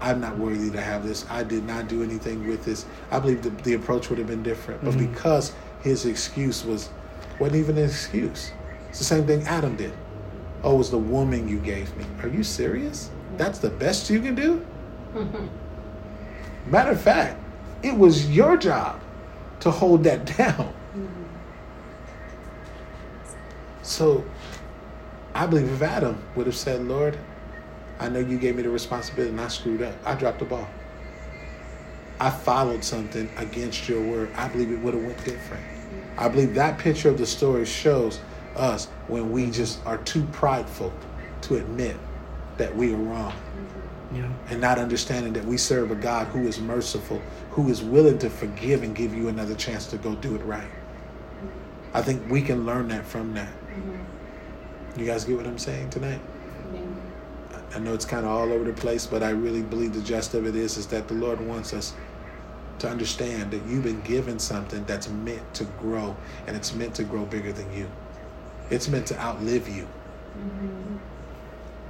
I'm 0.00 0.20
not 0.20 0.36
worthy 0.36 0.70
to 0.70 0.80
have 0.80 1.06
this. 1.06 1.24
I 1.30 1.42
did 1.42 1.64
not 1.64 1.88
do 1.88 2.02
anything 2.02 2.46
with 2.46 2.64
this. 2.64 2.84
I 3.10 3.18
believe 3.18 3.42
the, 3.42 3.50
the 3.62 3.74
approach 3.74 4.10
would 4.10 4.18
have 4.18 4.28
been 4.28 4.42
different. 4.42 4.84
But 4.84 4.94
mm-hmm. 4.94 5.10
because 5.12 5.54
his 5.82 6.04
excuse 6.04 6.64
was 6.64 6.90
wasn't 7.38 7.56
even 7.56 7.78
an 7.78 7.84
excuse. 7.84 8.52
It's 8.88 8.98
the 8.98 9.04
same 9.04 9.26
thing 9.26 9.42
Adam 9.42 9.76
did. 9.76 9.92
Oh, 10.62 10.74
it 10.74 10.78
was 10.78 10.90
the 10.90 10.98
woman 10.98 11.48
you 11.48 11.58
gave 11.58 11.94
me. 11.96 12.04
Are 12.22 12.28
you 12.28 12.42
serious? 12.42 13.10
That's 13.36 13.58
the 13.58 13.70
best 13.70 14.08
you 14.10 14.20
can 14.20 14.34
do? 14.34 14.66
Matter 16.66 16.92
of 16.92 17.00
fact, 17.00 17.38
it 17.82 17.96
was 17.96 18.30
your 18.30 18.56
job 18.56 19.00
to 19.60 19.70
hold 19.70 20.04
that 20.04 20.24
down. 20.36 20.72
Mm-hmm. 20.94 21.24
So 23.82 24.24
I 25.34 25.46
believe 25.46 25.70
if 25.70 25.82
Adam 25.82 26.22
would 26.34 26.46
have 26.46 26.56
said, 26.56 26.82
Lord, 26.82 27.18
I 27.98 28.08
know 28.08 28.18
you 28.20 28.38
gave 28.38 28.56
me 28.56 28.62
the 28.62 28.70
responsibility 28.70 29.30
and 29.30 29.40
I 29.40 29.48
screwed 29.48 29.82
up, 29.82 29.94
I 30.04 30.14
dropped 30.14 30.38
the 30.38 30.44
ball. 30.46 30.68
I 32.18 32.30
followed 32.30 32.82
something 32.82 33.28
against 33.36 33.88
your 33.88 34.02
word. 34.02 34.30
I 34.34 34.48
believe 34.48 34.72
it 34.72 34.78
would 34.78 34.94
have 34.94 35.02
went 35.02 35.22
different. 35.24 35.62
I 36.18 36.28
believe 36.28 36.54
that 36.54 36.78
picture 36.78 37.08
of 37.08 37.18
the 37.18 37.26
story 37.26 37.64
shows 37.64 38.20
us 38.54 38.86
when 39.08 39.30
we 39.30 39.50
just 39.50 39.84
are 39.84 39.98
too 39.98 40.24
prideful 40.32 40.92
to 41.42 41.56
admit 41.56 41.96
that 42.56 42.74
we 42.74 42.94
are 42.94 42.96
wrong. 42.96 43.34
Yeah. 44.14 44.30
And 44.48 44.60
not 44.60 44.78
understanding 44.78 45.32
that 45.34 45.44
we 45.44 45.56
serve 45.56 45.90
a 45.90 45.94
God 45.94 46.28
who 46.28 46.46
is 46.46 46.60
merciful, 46.60 47.20
who 47.50 47.68
is 47.68 47.82
willing 47.82 48.18
to 48.18 48.30
forgive 48.30 48.82
and 48.82 48.94
give 48.94 49.14
you 49.14 49.28
another 49.28 49.54
chance 49.54 49.86
to 49.86 49.98
go 49.98 50.14
do 50.14 50.36
it 50.36 50.42
right. 50.44 50.68
I 51.92 52.02
think 52.02 52.30
we 52.30 52.40
can 52.40 52.64
learn 52.64 52.88
that 52.88 53.04
from 53.04 53.34
that. 53.34 53.48
Mm-hmm. 53.48 55.00
You 55.00 55.06
guys 55.06 55.24
get 55.24 55.36
what 55.36 55.46
I'm 55.46 55.58
saying 55.58 55.90
tonight? 55.90 56.20
I 57.74 57.78
know 57.78 57.92
it's 57.92 58.04
kind 58.06 58.24
of 58.24 58.32
all 58.32 58.52
over 58.52 58.64
the 58.64 58.72
place, 58.72 59.06
but 59.06 59.22
I 59.22 59.30
really 59.30 59.62
believe 59.62 59.92
the 59.92 60.00
gist 60.00 60.34
of 60.34 60.46
it 60.46 60.56
is 60.56 60.78
is 60.78 60.86
that 60.86 61.08
the 61.08 61.14
Lord 61.14 61.40
wants 61.40 61.74
us 61.74 61.92
to 62.78 62.88
understand 62.88 63.50
that 63.50 63.64
you've 63.66 63.84
been 63.84 64.00
given 64.02 64.38
something 64.38 64.84
that's 64.84 65.08
meant 65.08 65.54
to 65.54 65.64
grow, 65.80 66.16
and 66.46 66.56
it's 66.56 66.74
meant 66.74 66.94
to 66.96 67.04
grow 67.04 67.24
bigger 67.24 67.52
than 67.52 67.72
you. 67.72 67.90
It's 68.70 68.88
meant 68.88 69.06
to 69.08 69.18
outlive 69.20 69.68
you. 69.68 69.88
Mm-hmm. 70.38 70.96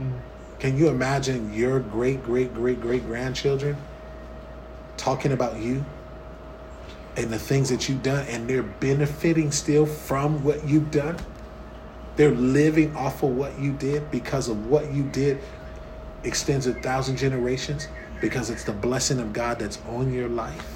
Mm. 0.02 0.20
Can 0.58 0.78
you 0.78 0.88
imagine 0.88 1.52
your 1.52 1.80
great, 1.80 2.22
great, 2.22 2.54
great, 2.54 2.80
great 2.80 3.04
grandchildren 3.04 3.76
talking 4.96 5.32
about 5.32 5.60
you 5.60 5.84
and 7.16 7.30
the 7.30 7.38
things 7.38 7.68
that 7.70 7.88
you've 7.88 8.02
done, 8.02 8.26
and 8.28 8.48
they're 8.48 8.62
benefiting 8.62 9.50
still 9.50 9.86
from 9.86 10.42
what 10.44 10.66
you've 10.66 10.90
done? 10.90 11.16
They're 12.16 12.30
living 12.30 12.96
off 12.96 13.22
of 13.22 13.30
what 13.30 13.58
you 13.58 13.72
did 13.72 14.10
because 14.10 14.48
of 14.48 14.66
what 14.66 14.92
you 14.92 15.04
did 15.04 15.38
extends 16.24 16.66
a 16.66 16.74
thousand 16.74 17.16
generations 17.16 17.88
because 18.20 18.50
it's 18.50 18.64
the 18.64 18.72
blessing 18.72 19.20
of 19.20 19.32
God 19.32 19.58
that's 19.58 19.78
on 19.88 20.12
your 20.12 20.28
life. 20.28 20.75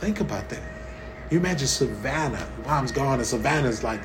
Think 0.00 0.20
about 0.20 0.48
that. 0.48 0.62
You 1.30 1.38
imagine 1.38 1.66
Savannah, 1.66 2.48
mom's 2.64 2.92
gone, 2.92 3.18
and 3.18 3.26
Savannah's 3.26 3.84
like 3.84 4.00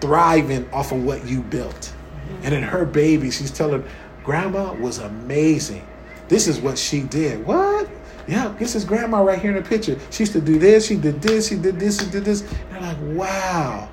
thriving 0.00 0.70
off 0.72 0.92
of 0.92 1.02
what 1.04 1.26
you 1.26 1.42
built. 1.42 1.74
Mm-hmm. 1.74 2.44
And 2.44 2.54
in 2.54 2.62
her 2.62 2.84
baby, 2.84 3.30
she's 3.30 3.50
telling, 3.50 3.84
Grandma 4.24 4.74
was 4.74 4.98
amazing. 4.98 5.86
This 6.28 6.46
is 6.46 6.60
what 6.60 6.78
she 6.78 7.02
did. 7.02 7.44
What? 7.44 7.88
Yeah, 8.28 8.54
this 8.58 8.76
is 8.76 8.84
grandma 8.84 9.22
right 9.22 9.40
here 9.40 9.56
in 9.56 9.60
the 9.60 9.68
picture. 9.68 9.98
She 10.10 10.22
used 10.22 10.32
to 10.34 10.40
do 10.40 10.58
this, 10.58 10.86
she 10.86 10.94
did 10.94 11.20
this, 11.20 11.48
she 11.48 11.56
did 11.56 11.80
this, 11.80 12.00
she 12.00 12.08
did 12.10 12.24
this. 12.24 12.42
And 12.42 12.50
they're 12.70 12.80
like, 12.80 12.98
wow, 13.16 13.88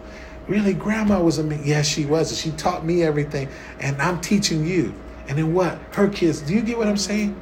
really, 0.47 0.73
grandma 0.73 1.19
was 1.19 1.39
amazing. 1.39 1.65
Yes, 1.65 1.87
she 1.87 2.05
was. 2.05 2.37
She 2.39 2.51
taught 2.51 2.85
me 2.85 3.01
everything, 3.01 3.49
and 3.79 3.99
I'm 4.01 4.21
teaching 4.21 4.65
you. 4.65 4.93
And 5.27 5.37
then 5.37 5.53
what? 5.53 5.79
Her 5.93 6.07
kids. 6.07 6.41
Do 6.41 6.53
you 6.53 6.61
get 6.61 6.77
what 6.77 6.87
I'm 6.87 6.97
saying? 6.97 7.39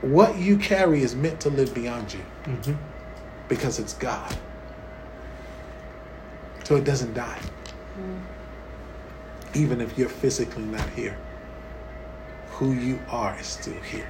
What 0.00 0.38
you 0.38 0.56
carry 0.58 1.02
is 1.02 1.14
meant 1.14 1.40
to 1.40 1.50
live 1.50 1.74
beyond 1.74 2.12
you 2.12 2.24
mm-hmm. 2.44 2.74
because 3.48 3.78
it's 3.78 3.94
God. 3.94 4.36
So 6.64 6.76
it 6.76 6.84
doesn't 6.84 7.14
die. 7.14 7.38
Mm 7.98 8.20
even 9.54 9.80
if 9.80 9.96
you're 9.98 10.08
physically 10.08 10.62
not 10.64 10.88
here. 10.90 11.16
Who 12.50 12.72
you 12.72 12.98
are 13.08 13.38
is 13.38 13.46
still 13.46 13.80
here. 13.80 14.08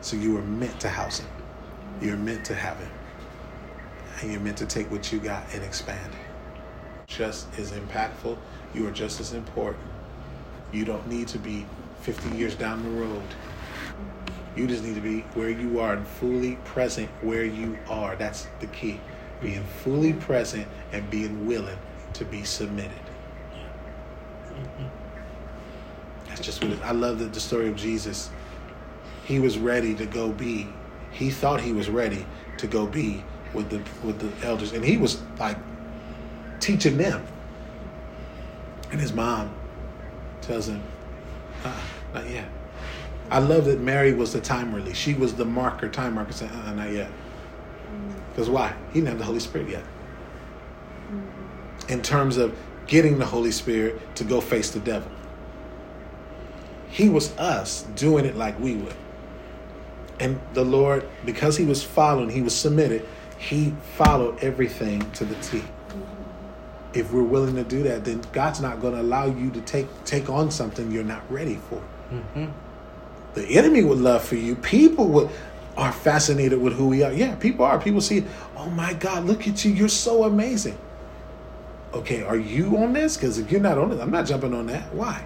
So 0.00 0.16
you 0.16 0.34
were 0.34 0.42
meant 0.42 0.78
to 0.80 0.88
house 0.88 1.20
him. 1.20 1.28
You're 2.00 2.16
meant 2.16 2.44
to 2.46 2.54
have 2.54 2.76
him. 2.78 2.90
And 4.20 4.32
you're 4.32 4.40
meant 4.40 4.56
to 4.58 4.66
take 4.66 4.90
what 4.90 5.12
you 5.12 5.18
got 5.18 5.42
and 5.52 5.62
expand 5.64 6.12
it. 6.12 7.06
Just 7.06 7.46
as 7.58 7.72
impactful, 7.72 8.36
you 8.74 8.86
are 8.86 8.92
just 8.92 9.20
as 9.20 9.32
important. 9.32 9.84
You 10.72 10.84
don't 10.84 11.06
need 11.08 11.28
to 11.28 11.38
be 11.38 11.66
50 12.02 12.36
years 12.36 12.54
down 12.54 12.82
the 12.82 13.00
road. 13.00 13.22
You 14.56 14.66
just 14.66 14.82
need 14.82 14.94
to 14.96 15.00
be 15.00 15.20
where 15.34 15.50
you 15.50 15.78
are 15.80 15.94
and 15.94 16.06
fully 16.06 16.56
present 16.64 17.08
where 17.22 17.44
you 17.44 17.78
are. 17.88 18.16
That's 18.16 18.48
the 18.60 18.66
key. 18.68 19.00
Being 19.40 19.62
fully 19.62 20.12
present 20.14 20.66
and 20.92 21.08
being 21.10 21.46
willing 21.46 21.78
to 22.14 22.24
be 22.24 22.42
submitted. 22.42 22.90
That's 26.26 26.40
just 26.40 26.62
what 26.62 26.72
it, 26.72 26.80
I 26.82 26.92
love 26.92 27.18
the, 27.18 27.26
the 27.26 27.40
story 27.40 27.68
of 27.68 27.76
Jesus. 27.76 28.30
He 29.24 29.38
was 29.38 29.58
ready 29.58 29.94
to 29.94 30.06
go 30.06 30.30
be. 30.30 30.68
He 31.12 31.30
thought 31.30 31.60
he 31.60 31.72
was 31.72 31.88
ready 31.88 32.26
to 32.58 32.66
go 32.66 32.86
be 32.86 33.22
with 33.54 33.70
the 33.70 33.82
with 34.06 34.18
the 34.18 34.46
elders, 34.46 34.72
and 34.72 34.84
he 34.84 34.96
was 34.96 35.20
like 35.38 35.56
teaching 36.60 36.96
them. 36.96 37.26
And 38.90 39.00
his 39.00 39.12
mom 39.12 39.54
tells 40.40 40.68
him, 40.68 40.82
uh, 41.64 41.80
"Not 42.14 42.28
yet." 42.30 42.48
I 43.30 43.40
love 43.40 43.66
that 43.66 43.80
Mary 43.80 44.14
was 44.14 44.32
the 44.32 44.40
time 44.40 44.74
release. 44.74 44.96
She 44.96 45.14
was 45.14 45.34
the 45.34 45.44
marker, 45.44 45.88
time 45.88 46.14
marker, 46.14 46.32
saying, 46.32 46.52
uh, 46.52 46.74
"Not 46.74 46.92
yet." 46.92 47.10
Because 48.30 48.48
why? 48.48 48.74
He 48.92 49.00
didn't 49.00 49.08
have 49.08 49.18
the 49.18 49.24
Holy 49.24 49.40
Spirit 49.40 49.68
yet 49.68 49.84
in 51.88 52.02
terms 52.02 52.36
of 52.36 52.56
getting 52.86 53.18
the 53.18 53.26
Holy 53.26 53.50
Spirit 53.50 54.00
to 54.16 54.24
go 54.24 54.40
face 54.40 54.70
the 54.70 54.80
devil. 54.80 55.10
He 56.88 57.08
was 57.08 57.36
us 57.38 57.82
doing 57.96 58.24
it 58.24 58.36
like 58.36 58.58
we 58.60 58.74
would. 58.74 58.94
And 60.20 60.40
the 60.54 60.64
Lord, 60.64 61.08
because 61.24 61.56
he 61.56 61.64
was 61.64 61.82
following, 61.82 62.30
he 62.30 62.42
was 62.42 62.54
submitted, 62.54 63.06
he 63.38 63.74
followed 63.94 64.38
everything 64.42 65.10
to 65.12 65.24
the 65.24 65.34
T. 65.36 65.62
If 66.94 67.12
we're 67.12 67.22
willing 67.22 67.54
to 67.56 67.64
do 67.64 67.82
that, 67.82 68.04
then 68.04 68.22
God's 68.32 68.60
not 68.60 68.80
going 68.80 68.94
to 68.94 69.00
allow 69.00 69.26
you 69.26 69.50
to 69.50 69.60
take 69.60 69.86
take 70.04 70.30
on 70.30 70.50
something 70.50 70.90
you're 70.90 71.04
not 71.04 71.30
ready 71.30 71.56
for. 71.68 71.82
Mm-hmm. 72.10 72.46
The 73.34 73.46
enemy 73.58 73.84
would 73.84 73.98
love 73.98 74.24
for 74.24 74.36
you. 74.36 74.56
People 74.56 75.06
would 75.08 75.30
are 75.76 75.92
fascinated 75.92 76.60
with 76.60 76.72
who 76.72 76.88
we 76.88 77.02
are. 77.02 77.12
Yeah, 77.12 77.36
people 77.36 77.64
are. 77.64 77.78
People 77.78 78.00
see, 78.00 78.24
oh 78.56 78.68
my 78.70 78.94
God, 78.94 79.26
look 79.26 79.46
at 79.46 79.64
you. 79.64 79.72
You're 79.72 79.88
so 79.88 80.24
amazing 80.24 80.76
okay, 81.92 82.22
are 82.22 82.36
you 82.36 82.76
on 82.78 82.92
this? 82.92 83.16
Because 83.16 83.38
if 83.38 83.50
you're 83.50 83.60
not 83.60 83.78
on 83.78 83.92
it, 83.92 84.00
I'm 84.00 84.10
not 84.10 84.26
jumping 84.26 84.54
on 84.54 84.66
that. 84.66 84.92
Why? 84.94 85.24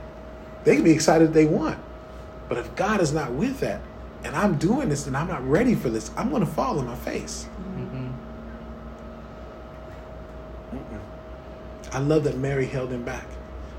They 0.65 0.77
can 0.77 0.85
be 0.85 0.93
excited 0.93 1.33
they 1.33 1.47
want. 1.47 1.79
But 2.49 2.59
if 2.59 2.75
God 2.77 3.01
is 3.01 3.13
not 3.13 3.33
with 3.33 3.61
that, 3.61 3.81
and 4.25 4.37
I'm 4.37 4.57
doing 4.57 4.89
this 4.89 5.07
and 5.07 5.17
I'm 5.17 5.27
not 5.27 5.47
ready 5.47 5.75
for 5.75 5.91
this, 5.91 6.11
I'm 6.17 6.31
going 6.31 6.45
to 6.45 6.51
fall 6.51 6.79
on 6.79 6.87
my 6.87 6.95
face. 6.95 7.47
I 11.93 11.99
love 11.99 12.25
that 12.25 12.37
Mary 12.39 12.67
held 12.67 12.91
him 12.91 13.05
back. 13.05 13.27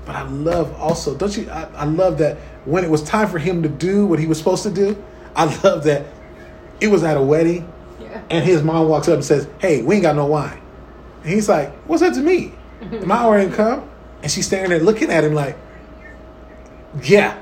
But 0.06 0.16
I 0.16 0.22
love 0.22 0.74
also, 0.80 1.14
don't 1.16 1.34
you? 1.36 1.48
I, 1.50 1.62
I 1.74 1.84
love 1.84 2.18
that 2.18 2.36
when 2.66 2.84
it 2.84 2.90
was 2.90 3.02
time 3.02 3.28
for 3.28 3.38
him 3.38 3.62
to 3.62 3.68
do 3.68 4.06
what 4.06 4.18
he 4.18 4.26
was 4.26 4.38
supposed 4.38 4.62
to 4.64 4.70
do, 4.70 5.02
I 5.34 5.44
love 5.64 5.84
that 5.84 6.06
it 6.80 6.88
was 6.88 7.02
at 7.04 7.16
a 7.16 7.22
wedding 7.22 7.70
Yeah. 8.00 8.20
and 8.30 8.44
his 8.44 8.62
mom 8.62 8.88
walks 8.88 9.08
up 9.08 9.14
and 9.14 9.24
says, 9.24 9.48
Hey, 9.58 9.82
we 9.82 9.96
ain't 9.96 10.02
got 10.02 10.16
no 10.16 10.26
wine. 10.26 10.60
And 11.22 11.32
he's 11.32 11.48
like, 11.48 11.72
What's 11.86 12.02
that 12.02 12.14
to 12.14 12.20
me? 12.20 12.52
My 13.04 13.16
hour 13.16 13.38
ain't 13.38 13.54
come. 13.54 13.88
And 14.22 14.30
she's 14.30 14.46
standing 14.46 14.70
there 14.70 14.80
looking 14.80 15.10
at 15.10 15.24
him 15.24 15.32
like, 15.34 15.56
Yeah. 17.02 17.38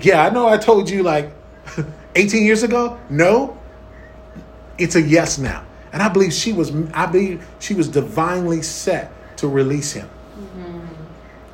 Yeah, 0.00 0.24
I 0.24 0.30
know 0.30 0.48
I 0.48 0.56
told 0.56 0.88
you 0.90 1.02
like 1.02 1.32
18 2.14 2.44
years 2.44 2.62
ago. 2.62 2.98
No. 3.08 3.56
It's 4.78 4.96
a 4.96 5.02
yes 5.02 5.38
now. 5.38 5.64
And 5.92 6.02
I 6.02 6.08
believe 6.08 6.32
she 6.32 6.52
was 6.52 6.72
I 6.94 7.06
believe 7.06 7.46
she 7.58 7.74
was 7.74 7.88
divinely 7.88 8.62
set 8.62 9.12
to 9.40 9.48
release 9.48 9.92
him. 9.92 10.08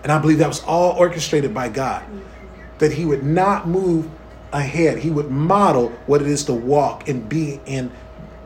And 0.02 0.12
I 0.12 0.18
believe 0.18 0.38
that 0.38 0.48
was 0.48 0.62
all 0.62 0.92
orchestrated 0.92 1.52
by 1.52 1.68
God. 1.68 2.04
That 2.78 2.92
he 2.92 3.04
would 3.04 3.24
not 3.24 3.66
move 3.66 4.08
ahead. 4.52 4.98
He 4.98 5.10
would 5.10 5.30
model 5.30 5.88
what 6.06 6.20
it 6.20 6.28
is 6.28 6.44
to 6.44 6.52
walk 6.52 7.08
and 7.08 7.28
be 7.28 7.60
in 7.66 7.90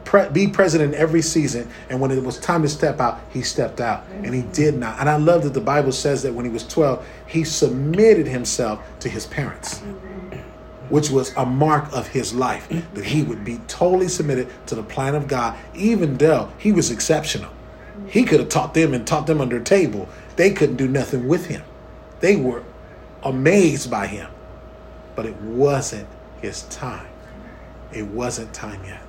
pre- 0.05 0.29
be 0.31 0.49
present 0.49 0.83
in 0.83 0.95
every 0.95 1.23
season. 1.23 1.69
And 1.89 2.01
when 2.01 2.11
it 2.11 2.23
was 2.23 2.39
time 2.39 2.63
to 2.63 2.69
step 2.69 3.01
out, 3.01 3.21
he 3.31 3.43
stepped 3.43 3.81
out. 3.81 4.05
And 4.11 4.35
he 4.35 4.43
did 4.53 4.77
not. 4.77 4.99
And 4.99 5.09
I 5.09 5.17
love 5.17 5.43
that 5.45 5.55
the 5.55 5.61
Bible 5.61 5.93
says 5.93 6.23
that 6.23 6.33
when 6.33 6.45
he 6.45 6.51
was 6.51 6.67
12, 6.67 7.07
he 7.27 7.45
submitted 7.45 8.27
himself 8.27 8.81
to 9.01 9.09
his 9.09 9.27
parents. 9.27 9.81
Which 10.89 11.11
was 11.11 11.33
a 11.37 11.47
mark 11.47 11.93
of 11.93 12.09
his 12.09 12.35
life, 12.35 12.69
that 12.95 13.05
he 13.05 13.23
would 13.23 13.45
be 13.45 13.59
totally 13.69 14.09
submitted 14.09 14.49
to 14.67 14.75
the 14.75 14.83
plan 14.83 15.15
of 15.15 15.29
God, 15.29 15.57
even 15.75 16.17
though 16.17 16.51
he 16.59 16.73
was 16.73 16.91
exceptional. 16.91 17.51
He 18.11 18.25
could 18.25 18.41
have 18.41 18.49
taught 18.49 18.75
them 18.75 18.93
and 18.93 19.07
taught 19.07 19.29
them 19.29 19.41
under 19.41 19.59
a 19.59 19.63
table. 19.63 20.09
They 20.35 20.51
couldn't 20.53 20.77
do 20.77 20.89
nothing 20.89 21.29
with 21.29 21.47
him. 21.47 21.63
They 22.19 22.35
were 22.35 22.65
amazed 23.23 23.89
by 23.89 24.09
him. 24.09 24.29
But 25.15 25.27
it 25.27 25.37
wasn't 25.37 26.09
his 26.43 26.63
time. 26.65 27.07
It 27.93 28.03
wasn't 28.03 28.53
time 28.53 28.85
yet. 28.85 29.03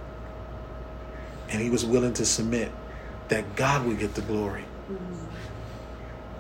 And 1.49 1.61
he 1.61 1.71
was 1.71 1.83
willing 1.83 2.13
to 2.13 2.25
submit 2.25 2.71
that 3.29 3.55
God 3.55 3.87
would 3.87 3.97
get 3.97 4.13
the 4.13 4.21
glory. 4.21 4.65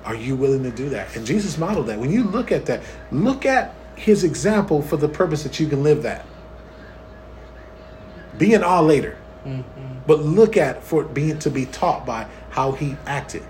Are 0.05 0.15
you 0.15 0.35
willing 0.35 0.63
to 0.63 0.71
do 0.71 0.89
that? 0.89 1.15
And 1.15 1.25
Jesus 1.25 1.57
modeled 1.57 1.87
that. 1.87 1.99
When 1.99 2.11
you 2.11 2.23
look 2.23 2.51
at 2.51 2.67
that, 2.67 2.83
look 3.11 3.45
at 3.45 3.73
his 3.95 4.23
example 4.23 4.83
for 4.83 4.97
the 4.97 5.09
purpose 5.09 5.41
that 5.43 5.59
you 5.59 5.67
can 5.67 5.81
live 5.81 6.03
that. 6.03 6.25
Be 8.37 8.53
in 8.53 8.63
awe 8.63 8.81
later. 8.81 9.17
Mm-hmm. 9.45 9.99
But 10.05 10.19
look 10.19 10.57
at 10.57 10.83
for 10.83 11.03
it 11.03 11.13
being 11.13 11.39
to 11.39 11.49
be 11.49 11.65
taught 11.65 12.05
by 12.05 12.27
how 12.51 12.73
he 12.73 12.95
acted. 13.07 13.43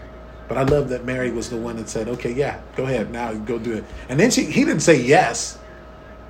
But 0.47 0.57
I 0.57 0.63
love 0.63 0.89
that 0.89 1.05
Mary 1.05 1.31
was 1.31 1.49
the 1.49 1.57
one 1.57 1.77
that 1.77 1.89
said, 1.89 2.07
"Okay, 2.07 2.31
yeah, 2.31 2.59
go 2.75 2.85
ahead 2.85 3.11
now, 3.11 3.33
go 3.33 3.59
do 3.59 3.73
it." 3.73 3.83
And 4.09 4.19
then 4.19 4.31
she, 4.31 4.45
he 4.45 4.63
didn't 4.65 4.81
say 4.81 5.01
yes. 5.01 5.57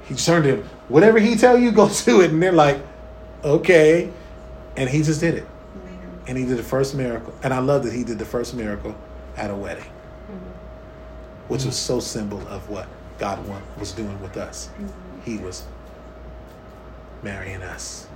He 0.05 0.15
turned 0.15 0.45
him, 0.45 0.63
whatever 0.89 1.19
he 1.19 1.35
tell 1.35 1.57
you, 1.57 1.71
go 1.71 1.89
do 2.05 2.21
it. 2.21 2.31
And 2.31 2.41
they're 2.41 2.51
like, 2.51 2.79
"Okay," 3.43 4.11
and 4.77 4.89
he 4.89 5.01
just 5.03 5.19
did 5.21 5.35
it. 5.35 5.45
And 6.27 6.37
he 6.37 6.45
did 6.45 6.57
the 6.57 6.63
first 6.63 6.95
miracle. 6.95 7.33
And 7.43 7.53
I 7.53 7.59
love 7.59 7.83
that 7.83 7.93
he 7.93 8.03
did 8.03 8.19
the 8.19 8.25
first 8.25 8.53
miracle 8.53 8.95
at 9.37 9.49
a 9.49 9.55
wedding, 9.55 9.91
which 11.47 11.65
was 11.65 11.75
so 11.75 11.99
symbol 11.99 12.39
of 12.47 12.69
what 12.69 12.87
God 13.17 13.39
was 13.79 13.91
doing 13.91 14.21
with 14.21 14.37
us. 14.37 14.69
He 15.25 15.37
was 15.37 15.63
marrying 17.23 17.61
us. 17.63 18.07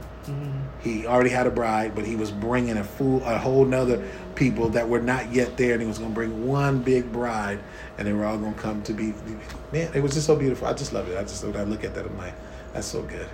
He 0.82 1.06
already 1.06 1.30
had 1.30 1.48
a 1.48 1.52
bride, 1.52 1.96
but 1.96 2.06
he 2.06 2.16
was 2.16 2.32
bringing 2.32 2.78
a 2.78 2.84
full, 2.84 3.24
a 3.24 3.38
whole 3.38 3.66
nother 3.66 4.08
people 4.36 4.70
that 4.70 4.88
were 4.88 5.02
not 5.02 5.32
yet 5.34 5.58
there, 5.58 5.74
and 5.74 5.82
he 5.82 5.88
was 5.88 5.98
going 5.98 6.12
to 6.12 6.16
bring 6.16 6.48
one 6.48 6.82
big 6.82 7.12
bride, 7.12 7.60
and 7.98 8.08
they 8.08 8.14
were 8.14 8.26
all 8.26 8.38
going 8.38 8.54
to 8.54 8.60
come 8.60 8.82
to 8.84 8.94
be. 8.94 9.14
Man, 9.72 9.92
it 9.94 10.02
was 10.02 10.14
just 10.14 10.28
so 10.28 10.36
beautiful. 10.36 10.68
I 10.68 10.74
just 10.74 10.94
love 10.94 11.10
it. 11.10 11.18
I 11.18 11.24
just 11.24 11.44
when 11.44 11.56
I 11.56 11.64
look 11.64 11.84
at 11.84 11.96
that, 11.96 12.06
I'm 12.06 12.18
like, 12.18 12.34
that's 12.74 12.88
so 12.88 13.02
good. 13.02 13.28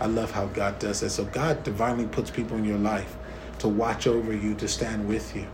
I 0.00 0.06
love 0.06 0.30
how 0.30 0.46
God 0.46 0.78
does 0.78 1.00
that. 1.00 1.10
So 1.10 1.24
God 1.24 1.62
divinely 1.62 2.06
puts 2.06 2.30
people 2.30 2.56
in 2.56 2.64
your 2.64 2.78
life 2.78 3.16
to 3.60 3.68
watch 3.68 4.06
over 4.06 4.32
you, 4.32 4.54
to 4.56 4.68
stand 4.68 5.08
with 5.08 5.34
you. 5.36 5.46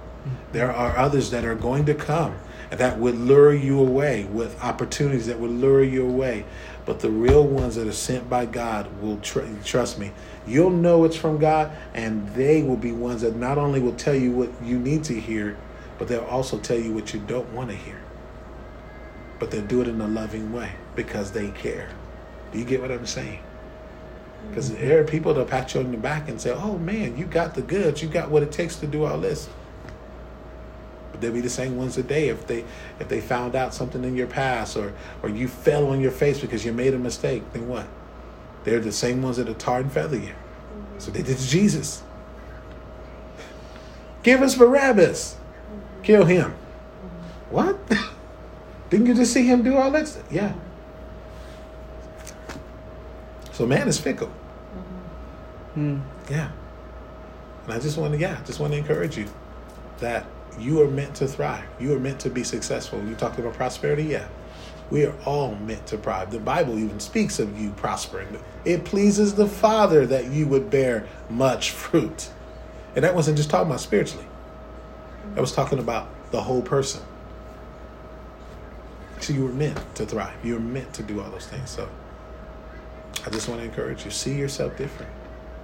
There 0.52 0.72
are 0.72 0.96
others 0.96 1.30
that 1.30 1.44
are 1.44 1.54
going 1.54 1.86
to 1.86 1.94
come 1.94 2.36
that 2.70 2.98
would 2.98 3.16
lure 3.16 3.52
you 3.52 3.80
away 3.80 4.24
with 4.24 4.62
opportunities 4.62 5.26
that 5.26 5.40
would 5.40 5.50
lure 5.50 5.82
you 5.82 6.06
away. 6.06 6.44
But 6.86 7.00
the 7.00 7.10
real 7.10 7.44
ones 7.44 7.76
that 7.76 7.86
are 7.86 7.92
sent 7.92 8.28
by 8.28 8.46
God 8.46 9.00
will 9.00 9.18
tr- 9.18 9.40
trust 9.64 9.98
me. 9.98 10.12
You'll 10.50 10.70
know 10.70 11.04
it's 11.04 11.14
from 11.14 11.38
God, 11.38 11.70
and 11.94 12.28
they 12.30 12.64
will 12.64 12.76
be 12.76 12.90
ones 12.90 13.20
that 13.22 13.36
not 13.36 13.56
only 13.56 13.78
will 13.78 13.94
tell 13.94 14.16
you 14.16 14.32
what 14.32 14.50
you 14.64 14.80
need 14.80 15.04
to 15.04 15.18
hear, 15.18 15.56
but 15.96 16.08
they'll 16.08 16.24
also 16.24 16.58
tell 16.58 16.76
you 16.76 16.92
what 16.92 17.14
you 17.14 17.20
don't 17.20 17.52
want 17.52 17.70
to 17.70 17.76
hear. 17.76 18.00
But 19.38 19.52
they'll 19.52 19.64
do 19.64 19.80
it 19.80 19.86
in 19.86 20.00
a 20.00 20.08
loving 20.08 20.52
way 20.52 20.72
because 20.96 21.30
they 21.30 21.50
care. 21.50 21.88
Do 22.50 22.58
you 22.58 22.64
get 22.64 22.80
what 22.80 22.90
I'm 22.90 23.06
saying? 23.06 23.38
Because 24.48 24.70
mm-hmm. 24.70 24.88
there 24.88 25.00
are 25.00 25.04
people 25.04 25.32
that 25.34 25.46
pat 25.46 25.72
you 25.72 25.82
on 25.82 25.92
the 25.92 25.98
back 25.98 26.28
and 26.28 26.40
say, 26.40 26.50
"Oh 26.50 26.78
man, 26.78 27.16
you 27.16 27.26
got 27.26 27.54
the 27.54 27.62
goods. 27.62 28.02
You 28.02 28.08
got 28.08 28.28
what 28.28 28.42
it 28.42 28.50
takes 28.50 28.74
to 28.76 28.88
do 28.88 29.04
all 29.04 29.20
this." 29.20 29.48
But 31.12 31.20
they'll 31.20 31.32
be 31.32 31.42
the 31.42 31.48
same 31.48 31.76
ones 31.76 31.94
today 31.94 32.28
if 32.28 32.48
they 32.48 32.64
if 32.98 33.08
they 33.08 33.20
found 33.20 33.54
out 33.54 33.72
something 33.72 34.02
in 34.02 34.16
your 34.16 34.26
past 34.26 34.76
or 34.76 34.94
or 35.22 35.28
you 35.28 35.46
fell 35.46 35.90
on 35.90 36.00
your 36.00 36.10
face 36.10 36.40
because 36.40 36.64
you 36.64 36.72
made 36.72 36.92
a 36.92 36.98
mistake. 36.98 37.44
Then 37.52 37.68
what? 37.68 37.86
They're 38.64 38.80
the 38.80 38.92
same 38.92 39.22
ones 39.22 39.36
that 39.38 39.48
are 39.48 39.54
tar 39.54 39.80
and 39.80 39.92
feather 39.92 40.18
you. 40.18 40.34
So 40.98 41.10
they 41.10 41.22
did 41.22 41.38
to 41.38 41.48
Jesus. 41.48 42.02
Give 44.22 44.42
us 44.42 44.54
Barabbas. 44.54 45.36
Kill 46.02 46.24
him. 46.24 46.54
What? 47.50 47.78
Didn't 48.90 49.06
you 49.06 49.14
just 49.14 49.32
see 49.32 49.46
him 49.46 49.62
do 49.62 49.76
all 49.76 49.90
that 49.92 50.08
stuff? 50.08 50.24
Yeah. 50.30 50.52
So 53.52 53.66
man 53.66 53.88
is 53.88 53.98
fickle. 53.98 54.32
Mm. 55.76 56.02
Yeah. 56.30 56.50
And 57.64 57.72
I 57.72 57.78
just 57.78 57.96
want 57.96 58.14
to, 58.14 58.18
yeah, 58.18 58.42
just 58.44 58.60
want 58.60 58.72
to 58.72 58.78
encourage 58.78 59.16
you 59.16 59.26
that 59.98 60.26
you 60.58 60.82
are 60.82 60.90
meant 60.90 61.14
to 61.16 61.28
thrive. 61.28 61.64
You 61.78 61.94
are 61.94 62.00
meant 62.00 62.20
to 62.20 62.30
be 62.30 62.42
successful. 62.42 63.02
You 63.04 63.14
talked 63.14 63.38
about 63.38 63.54
prosperity, 63.54 64.04
yeah. 64.04 64.28
We 64.90 65.04
are 65.04 65.14
all 65.24 65.54
meant 65.54 65.86
to 65.88 65.98
thrive. 65.98 66.32
The 66.32 66.40
Bible 66.40 66.78
even 66.78 66.98
speaks 66.98 67.38
of 67.38 67.60
you 67.60 67.70
prospering. 67.70 68.38
It 68.64 68.84
pleases 68.84 69.34
the 69.34 69.46
Father 69.46 70.04
that 70.06 70.26
you 70.26 70.48
would 70.48 70.68
bear 70.68 71.06
much 71.28 71.70
fruit. 71.70 72.30
And 72.96 73.04
that 73.04 73.14
wasn't 73.14 73.36
just 73.36 73.50
talking 73.50 73.68
about 73.68 73.80
spiritually. 73.80 74.26
That 75.34 75.40
was 75.40 75.52
talking 75.52 75.78
about 75.78 76.08
the 76.32 76.40
whole 76.40 76.62
person. 76.62 77.02
So 79.20 79.32
you 79.32 79.44
were 79.44 79.52
meant 79.52 79.78
to 79.96 80.06
thrive. 80.06 80.34
You 80.44 80.54
were 80.54 80.60
meant 80.60 80.92
to 80.94 81.02
do 81.02 81.20
all 81.20 81.30
those 81.30 81.46
things. 81.46 81.70
So 81.70 81.88
I 83.24 83.30
just 83.30 83.48
want 83.48 83.60
to 83.60 83.66
encourage 83.66 84.04
you. 84.04 84.10
See 84.10 84.34
yourself 84.34 84.76
different. 84.76 85.12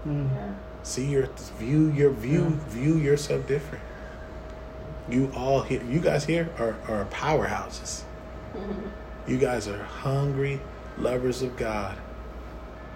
Mm. 0.07 0.55
See 0.83 1.07
your 1.07 1.27
view 1.59 1.91
your 1.91 2.11
view 2.11 2.51
view 2.69 2.97
yourself 2.97 3.47
different. 3.49 3.83
You 5.09 5.33
all 5.35 5.63
here 5.63 5.83
you 5.83 6.01
guys 6.01 6.25
here 6.25 6.49
are, 6.59 6.77
are 6.87 7.07
powerhouses. 7.07 8.03
You 9.27 9.39
guys 9.39 9.67
are 9.69 9.83
hungry 9.83 10.61
lovers 10.99 11.43
of 11.43 11.57
God. 11.57 11.97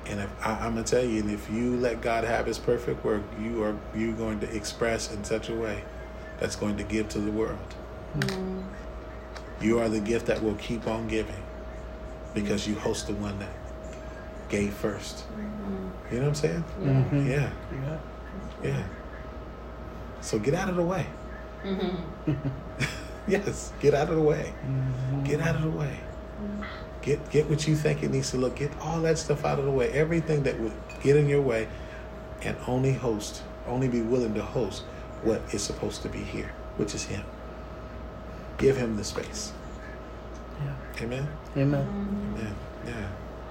And 0.07 0.20
if 0.20 0.31
I, 0.47 0.52
I'm 0.52 0.74
gonna 0.74 0.85
tell 0.85 1.05
you, 1.05 1.20
and 1.20 1.31
if 1.31 1.51
you 1.51 1.77
let 1.77 2.01
God 2.01 2.24
have 2.24 2.47
His 2.47 2.59
perfect 2.59 3.05
work, 3.05 3.23
you 3.40 3.62
are 3.62 3.77
you 3.94 4.12
going 4.12 4.40
to 4.40 4.55
express 4.55 5.12
in 5.12 5.23
such 5.24 5.48
a 5.48 5.55
way 5.55 5.82
that's 6.39 6.57
going 6.57 6.77
to 6.78 6.85
give 6.85 7.09
to 7.11 7.19
the 7.20 7.31
world. 7.31 7.59
Mm-hmm. 8.19 8.61
You 9.61 9.78
are 9.81 9.89
the 9.89 10.01
gift 10.01 10.27
that 10.27 10.43
will 10.43 10.55
keep 10.55 10.86
on 10.86 11.07
giving 11.09 11.43
because 12.35 12.66
you 12.66 12.74
host 12.77 13.09
the 13.09 13.15
one 13.15 13.39
that 13.40 13.51
gave 14.48 14.73
first. 14.73 15.19
Mm-hmm. 15.19 16.15
You 16.15 16.20
know 16.20 16.23
what 16.23 16.28
I'm 16.28 16.35
saying? 16.35 16.65
Mhm. 16.81 17.28
Yeah, 17.28 17.51
Yeah. 17.73 17.98
yeah. 18.65 18.82
So 20.23 20.39
get 20.39 20.55
out 20.55 20.69
of 20.70 20.77
the 20.77 20.82
way. 20.82 21.07
Mm-hmm. 21.65 22.32
yes, 23.28 23.73
get 23.81 23.94
out 23.94 24.09
of 24.09 24.16
the 24.16 24.23
way. 24.23 24.52
Get 25.24 25.40
out 25.40 25.57
of 25.57 25.62
the 25.62 25.70
way. 25.70 25.98
Get 27.02 27.30
get 27.30 27.48
what 27.48 27.66
you 27.66 27.76
think 27.76 28.02
it 28.02 28.10
needs 28.10 28.30
to 28.32 28.36
look. 28.36 28.56
Get 28.56 28.70
all 28.80 29.00
that 29.02 29.18
stuff 29.18 29.44
out 29.44 29.58
of 29.58 29.64
the 29.64 29.70
way. 29.70 29.90
Everything 29.90 30.42
that 30.42 30.58
would 30.60 30.72
get 31.02 31.16
in 31.16 31.28
your 31.28 31.40
way, 31.40 31.68
and 32.42 32.56
only 32.66 32.92
host, 32.92 33.42
only 33.66 33.88
be 33.88 34.02
willing 34.02 34.34
to 34.34 34.42
host 34.42 34.82
what 35.22 35.42
is 35.52 35.62
supposed 35.62 36.02
to 36.02 36.08
be 36.08 36.18
here, 36.18 36.52
which 36.76 36.94
is 36.94 37.04
Him. 37.04 37.24
Give 38.58 38.76
Him 38.76 38.96
the 38.96 39.04
space. 39.04 39.52
Yeah. 40.62 41.04
Amen. 41.04 41.28
Amen. 41.56 42.34
Amen. 42.36 42.54
Yeah. 42.86 43.08